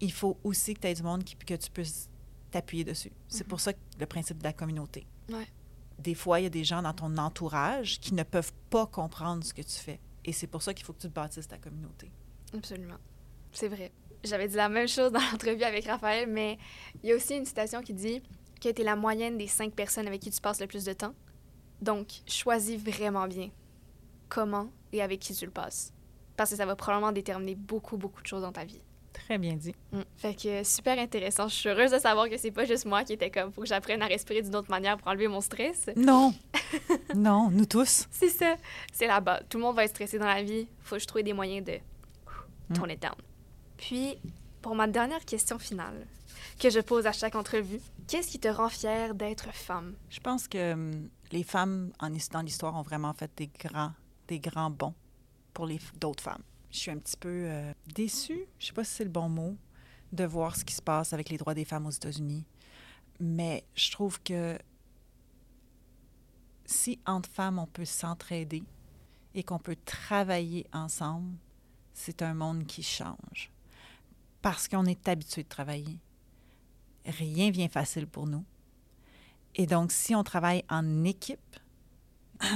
Il 0.00 0.12
faut 0.12 0.38
aussi 0.42 0.72
que 0.72 0.80
tu 0.80 0.86
aies 0.86 0.94
du 0.94 1.02
monde 1.02 1.22
qui, 1.22 1.36
que 1.36 1.54
tu 1.54 1.70
puisses 1.70 2.08
t'appuyer 2.54 2.84
dessus. 2.84 3.12
C'est 3.28 3.44
Mhm. 3.44 3.48
pour 3.48 3.60
ça 3.60 3.72
que 3.72 3.78
le 3.98 4.06
principe 4.06 4.38
de 4.38 4.44
la 4.44 4.52
communauté. 4.52 5.06
Ouais. 5.28 5.46
Des 5.98 6.14
fois, 6.14 6.40
il 6.40 6.44
y 6.44 6.46
a 6.46 6.50
des 6.50 6.64
gens 6.64 6.82
dans 6.82 6.92
ton 6.92 7.16
entourage 7.18 7.98
qui 8.00 8.14
ne 8.14 8.22
peuvent 8.22 8.52
pas 8.70 8.86
comprendre 8.86 9.44
ce 9.44 9.52
que 9.54 9.62
tu 9.62 9.72
fais. 9.78 10.00
Et 10.24 10.32
c'est 10.32 10.46
pour 10.46 10.62
ça 10.62 10.72
qu'il 10.74 10.84
faut 10.86 10.92
que 10.92 11.00
tu 11.00 11.08
te 11.08 11.12
bâtisses 11.12 11.48
ta 11.48 11.58
communauté. 11.58 12.10
Absolument. 12.52 12.96
C'est 13.52 13.68
vrai. 13.68 13.92
J'avais 14.24 14.48
dit 14.48 14.56
la 14.56 14.68
même 14.68 14.88
chose 14.88 15.12
dans 15.12 15.20
l'entrevue 15.32 15.62
avec 15.62 15.84
Raphaël, 15.86 16.28
mais 16.28 16.58
il 17.02 17.10
y 17.10 17.12
a 17.12 17.16
aussi 17.16 17.36
une 17.36 17.44
citation 17.44 17.80
qui 17.82 17.92
dit 17.94 18.22
que 18.60 18.68
tu 18.70 18.80
es 18.80 18.84
la 18.84 18.96
moyenne 18.96 19.36
des 19.36 19.46
cinq 19.46 19.74
personnes 19.74 20.06
avec 20.06 20.22
qui 20.22 20.30
tu 20.30 20.40
passes 20.40 20.60
le 20.60 20.66
plus 20.66 20.84
de 20.84 20.92
temps. 20.92 21.14
Donc, 21.82 22.22
choisis 22.26 22.80
vraiment 22.80 23.26
bien 23.26 23.50
comment 24.28 24.70
et 24.92 25.02
avec 25.02 25.20
qui 25.20 25.34
tu 25.34 25.44
le 25.44 25.50
passes. 25.50 25.92
Parce 26.36 26.50
que 26.50 26.56
ça 26.56 26.66
va 26.66 26.74
probablement 26.74 27.12
déterminer 27.12 27.54
beaucoup, 27.54 27.96
beaucoup 27.96 28.22
de 28.22 28.26
choses 28.26 28.42
dans 28.42 28.52
ta 28.52 28.64
vie. 28.64 28.80
Très 29.14 29.38
bien 29.38 29.54
dit. 29.54 29.74
Mm. 29.92 30.00
Fait 30.16 30.34
que 30.34 30.62
super 30.64 30.98
intéressant. 30.98 31.48
Je 31.48 31.54
suis 31.54 31.68
heureuse 31.70 31.92
de 31.92 31.98
savoir 31.98 32.28
que 32.28 32.36
c'est 32.36 32.50
pas 32.50 32.66
juste 32.66 32.84
moi 32.84 33.04
qui 33.04 33.14
était 33.14 33.30
comme 33.30 33.50
faut 33.52 33.62
que 33.62 33.66
j'apprenne 33.68 34.02
à 34.02 34.06
respirer 34.06 34.42
d'une 34.42 34.54
autre 34.56 34.70
manière 34.70 34.98
pour 34.98 35.08
enlever 35.08 35.28
mon 35.28 35.40
stress. 35.40 35.88
Non! 35.96 36.34
non, 37.14 37.48
nous 37.50 37.64
tous. 37.64 38.06
C'est 38.10 38.28
ça. 38.28 38.56
C'est 38.92 39.06
la 39.06 39.20
base. 39.20 39.42
Tout 39.48 39.58
le 39.58 39.64
monde 39.64 39.76
va 39.76 39.84
être 39.84 39.90
stressé 39.90 40.18
dans 40.18 40.26
la 40.26 40.42
vie. 40.42 40.66
Faut 40.80 40.96
que 40.96 41.00
je 41.00 41.06
trouve 41.06 41.22
des 41.22 41.32
moyens 41.32 41.64
de 41.64 41.78
Mm. 42.70 42.90
it 42.90 43.02
down. 43.02 43.14
Puis, 43.76 44.18
pour 44.62 44.74
ma 44.74 44.86
dernière 44.86 45.24
question 45.24 45.58
finale, 45.58 46.06
que 46.58 46.70
je 46.70 46.80
pose 46.80 47.06
à 47.06 47.12
chaque 47.12 47.34
entrevue, 47.34 47.80
qu'est-ce 48.08 48.28
qui 48.28 48.38
te 48.38 48.48
rend 48.48 48.68
fière 48.68 49.14
d'être 49.14 49.52
femme? 49.52 49.94
Je 50.08 50.20
pense 50.20 50.48
que 50.48 50.72
hum, 50.72 51.08
les 51.32 51.42
femmes 51.42 51.92
en, 52.00 52.10
dans 52.10 52.42
l'histoire 52.42 52.74
ont 52.76 52.82
vraiment 52.82 53.12
fait 53.12 53.30
des 53.36 53.48
grands, 53.48 53.92
des 54.28 54.38
grands 54.38 54.70
bons 54.70 54.94
pour 55.52 55.66
les 55.66 55.80
d'autres 56.00 56.22
femmes. 56.22 56.42
Je 56.74 56.80
suis 56.80 56.90
un 56.90 56.98
petit 56.98 57.16
peu 57.16 57.28
euh, 57.28 57.72
déçue, 57.94 58.46
je 58.58 58.66
sais 58.66 58.72
pas 58.72 58.82
si 58.82 58.94
c'est 58.94 59.04
le 59.04 59.10
bon 59.10 59.28
mot, 59.28 59.56
de 60.12 60.24
voir 60.24 60.56
ce 60.56 60.64
qui 60.64 60.74
se 60.74 60.82
passe 60.82 61.12
avec 61.12 61.28
les 61.28 61.36
droits 61.36 61.54
des 61.54 61.64
femmes 61.64 61.86
aux 61.86 61.90
États-Unis. 61.90 62.44
Mais 63.20 63.62
je 63.76 63.92
trouve 63.92 64.20
que 64.20 64.58
si 66.64 66.98
entre 67.06 67.30
femmes 67.30 67.60
on 67.60 67.68
peut 67.68 67.84
s'entraider 67.84 68.64
et 69.36 69.44
qu'on 69.44 69.60
peut 69.60 69.76
travailler 69.84 70.66
ensemble, 70.72 71.36
c'est 71.92 72.22
un 72.22 72.34
monde 72.34 72.66
qui 72.66 72.82
change. 72.82 73.52
Parce 74.42 74.66
qu'on 74.66 74.86
est 74.86 75.06
habitué 75.06 75.44
de 75.44 75.48
travailler. 75.48 76.00
Rien 77.06 77.52
vient 77.52 77.68
facile 77.68 78.08
pour 78.08 78.26
nous. 78.26 78.44
Et 79.54 79.66
donc, 79.66 79.92
si 79.92 80.12
on 80.16 80.24
travaille 80.24 80.64
en 80.68 81.04
équipe, 81.04 81.56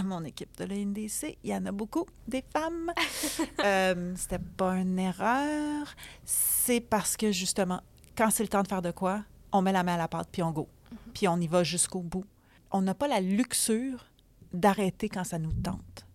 mon 0.05 0.25
équipe 0.25 0.57
de 0.57 0.65
l'NDC, 0.65 1.39
il 1.43 1.51
y 1.51 1.55
en 1.55 1.65
a 1.67 1.73
beaucoup, 1.73 2.07
des 2.27 2.43
femmes. 2.53 2.93
euh, 3.65 4.13
C'était 4.17 4.39
pas 4.39 4.77
une 4.77 4.99
erreur. 4.99 5.95
C'est 6.25 6.81
parce 6.81 7.17
que, 7.17 7.33
justement, 7.33 7.81
quand 8.17 8.31
c'est 8.31 8.43
le 8.43 8.49
temps 8.49 8.63
de 8.63 8.69
faire 8.69 8.83
de 8.83 8.91
quoi, 8.91 9.25
on 9.53 9.63
met 9.63 9.73
la 9.73 9.83
main 9.83 9.95
à 9.95 9.99
la 9.99 10.09
pâte, 10.09 10.29
puis 10.31 10.43
on 10.43 10.53
go. 10.53 10.69
Puis 11.15 11.29
on 11.29 11.39
y 11.39 11.47
va 11.47 11.65
jusqu'au 11.65 12.01
bout. 12.01 12.25
On 12.71 12.83
n'a 12.83 12.95
pas 12.95 13.09
la 13.09 13.21
luxure 13.21 14.07
d'arrêter 14.53 15.09
quand 15.09 15.25
ça 15.25 15.39
nous 15.39 15.53
tente. 15.53 16.07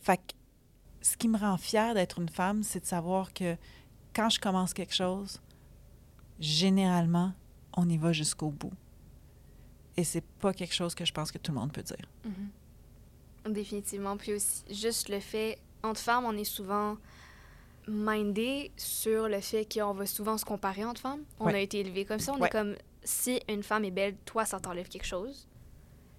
Fait 0.00 0.18
que 0.18 0.34
ce 1.02 1.16
qui 1.16 1.28
me 1.28 1.38
rend 1.38 1.56
fière 1.56 1.94
d'être 1.94 2.18
une 2.18 2.28
femme, 2.28 2.62
c'est 2.62 2.80
de 2.80 2.86
savoir 2.86 3.32
que 3.32 3.56
quand 4.14 4.30
je 4.30 4.40
commence 4.40 4.72
quelque 4.72 4.94
chose, 4.94 5.40
généralement, 6.40 7.32
on 7.76 7.88
y 7.88 7.96
va 7.96 8.12
jusqu'au 8.12 8.50
bout. 8.50 8.72
Et 9.96 10.04
c'est 10.04 10.24
pas 10.24 10.52
quelque 10.52 10.74
chose 10.74 10.94
que 10.94 11.04
je 11.04 11.12
pense 11.12 11.30
que 11.30 11.38
tout 11.38 11.52
le 11.52 11.58
monde 11.58 11.72
peut 11.72 11.82
dire. 11.82 12.08
Définitivement. 13.46 14.16
Puis 14.16 14.34
aussi, 14.34 14.62
juste 14.70 15.08
le 15.08 15.20
fait, 15.20 15.58
entre 15.82 16.00
femmes, 16.00 16.24
on 16.24 16.36
est 16.36 16.44
souvent 16.44 16.96
mindé 17.86 18.72
sur 18.76 19.28
le 19.28 19.40
fait 19.40 19.66
qu'on 19.70 19.92
va 19.92 20.06
souvent 20.06 20.38
se 20.38 20.44
comparer 20.44 20.84
entre 20.84 21.00
femmes. 21.00 21.22
On 21.38 21.46
Ouais. 21.46 21.54
a 21.54 21.58
été 21.60 21.80
élevé 21.80 22.04
comme 22.04 22.18
ça. 22.20 22.32
On 22.32 22.38
Ouais. 22.40 22.48
est 22.48 22.50
comme, 22.50 22.74
si 23.02 23.40
une 23.48 23.62
femme 23.62 23.84
est 23.84 23.90
belle, 23.90 24.16
toi, 24.24 24.44
ça 24.46 24.58
t'enlève 24.60 24.88
quelque 24.88 25.04
chose. 25.06 25.46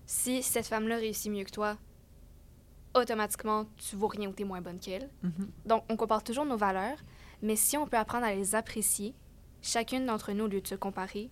Si 0.05 0.43
cette 0.43 0.67
femme-là 0.67 0.97
réussit 0.97 1.31
mieux 1.31 1.43
que 1.43 1.49
toi, 1.51 1.77
automatiquement, 2.93 3.65
tu 3.77 3.95
vaux 3.95 4.07
rien 4.07 4.29
ou 4.29 4.33
t'es 4.33 4.43
moins 4.43 4.61
bonne 4.61 4.79
qu'elle. 4.79 5.09
Mhm. 5.23 5.49
Donc, 5.65 5.83
on 5.89 5.95
compare 5.97 6.23
toujours 6.23 6.45
nos 6.45 6.57
valeurs, 6.57 6.97
mais 7.41 7.55
si 7.55 7.75
on 7.77 7.87
peut 7.87 7.97
apprendre 7.97 8.25
à 8.25 8.33
les 8.35 8.53
apprécier, 8.55 9.15
chacune 9.61 10.05
d'entre 10.05 10.31
nous, 10.31 10.45
au 10.45 10.47
lieu 10.47 10.61
de 10.61 10.67
se 10.67 10.75
comparer, 10.75 11.31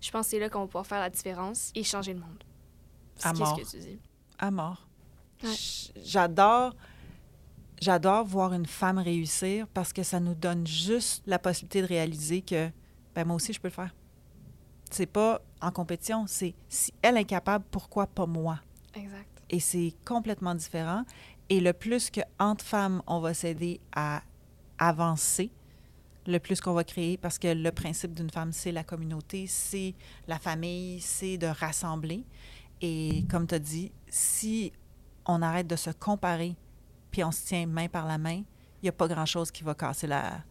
je 0.00 0.10
pense 0.10 0.26
que 0.26 0.30
c'est 0.30 0.38
là 0.38 0.48
qu'on 0.48 0.60
va 0.60 0.66
pouvoir 0.66 0.86
faire 0.86 1.00
la 1.00 1.10
différence 1.10 1.70
et 1.74 1.84
changer 1.84 2.14
le 2.14 2.20
monde. 2.20 2.42
À 3.22 3.32
mort. 3.34 3.56
que 3.60 3.70
tu 3.70 3.76
dis? 3.78 3.98
À 4.38 4.50
mort. 4.50 4.83
Ouais. 5.44 6.02
J'adore. 6.04 6.74
J'adore 7.80 8.24
voir 8.24 8.52
une 8.54 8.66
femme 8.66 8.98
réussir 8.98 9.66
parce 9.68 9.92
que 9.92 10.02
ça 10.02 10.20
nous 10.20 10.34
donne 10.34 10.66
juste 10.66 11.22
la 11.26 11.38
possibilité 11.38 11.82
de 11.82 11.86
réaliser 11.86 12.40
que 12.40 12.70
ben 13.14 13.26
moi 13.26 13.36
aussi 13.36 13.52
je 13.52 13.60
peux 13.60 13.68
le 13.68 13.74
faire. 13.74 13.94
C'est 14.90 15.06
pas 15.06 15.40
en 15.60 15.70
compétition, 15.70 16.26
c'est 16.26 16.54
si 16.68 16.94
elle 17.02 17.16
est 17.16 17.24
capable, 17.24 17.64
pourquoi 17.70 18.06
pas 18.06 18.26
moi? 18.26 18.60
Exact. 18.94 19.28
Et 19.50 19.60
c'est 19.60 19.92
complètement 20.04 20.54
différent. 20.54 21.04
Et 21.48 21.60
le 21.60 21.72
plus 21.72 22.10
que 22.10 22.20
entre 22.38 22.64
femmes, 22.64 23.02
on 23.06 23.20
va 23.20 23.34
s'aider 23.34 23.80
à 23.94 24.22
avancer, 24.78 25.50
le 26.26 26.38
plus 26.38 26.60
qu'on 26.60 26.72
va 26.72 26.84
créer, 26.84 27.18
parce 27.18 27.38
que 27.38 27.48
le 27.48 27.70
principe 27.70 28.14
d'une 28.14 28.30
femme, 28.30 28.52
c'est 28.52 28.72
la 28.72 28.84
communauté, 28.84 29.46
c'est 29.46 29.94
la 30.26 30.38
famille, 30.38 31.00
c'est 31.00 31.36
de 31.36 31.46
rassembler. 31.46 32.24
Et 32.80 33.24
comme 33.30 33.46
tu 33.46 33.54
as 33.54 33.58
dit, 33.58 33.92
si 34.08 34.72
on 35.26 35.42
arrête 35.42 35.66
de 35.66 35.76
se 35.76 35.90
comparer, 35.90 36.56
puis 37.10 37.24
on 37.24 37.32
se 37.32 37.46
tient 37.46 37.66
main 37.66 37.88
par 37.88 38.06
la 38.06 38.18
main, 38.18 38.36
il 38.82 38.84
n'y 38.84 38.88
a 38.88 38.92
pas 38.92 39.08
grand-chose 39.08 39.50
qui 39.50 39.62
va 39.64 39.74
casser 39.74 40.06
la, 40.06 40.42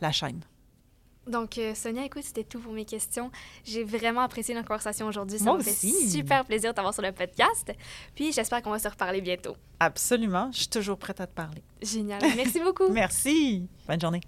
la 0.00 0.12
chaîne. 0.12 0.40
Donc, 1.26 1.58
euh, 1.58 1.74
Sonia, 1.74 2.04
écoute, 2.04 2.22
c'était 2.22 2.44
tout 2.44 2.60
pour 2.60 2.72
mes 2.72 2.84
questions. 2.84 3.32
J'ai 3.64 3.82
vraiment 3.82 4.20
apprécié 4.20 4.54
notre 4.54 4.68
conversation 4.68 5.08
aujourd'hui. 5.08 5.38
Ça 5.38 5.44
Moi 5.46 5.56
m'a 5.58 5.64
fait 5.64 5.70
aussi. 5.70 6.08
super 6.08 6.44
plaisir 6.44 6.70
de 6.70 6.76
t'avoir 6.76 6.94
sur 6.94 7.02
le 7.02 7.10
podcast. 7.10 7.72
Puis, 8.14 8.30
j'espère 8.32 8.62
qu'on 8.62 8.70
va 8.70 8.78
se 8.78 8.86
reparler 8.86 9.20
bientôt. 9.20 9.56
Absolument, 9.80 10.50
je 10.52 10.58
suis 10.58 10.68
toujours 10.68 10.98
prête 10.98 11.20
à 11.20 11.26
te 11.26 11.34
parler. 11.34 11.64
Génial. 11.82 12.20
Merci 12.36 12.60
beaucoup. 12.60 12.88
Merci. 12.92 13.68
Bonne 13.88 14.00
journée. 14.00 14.20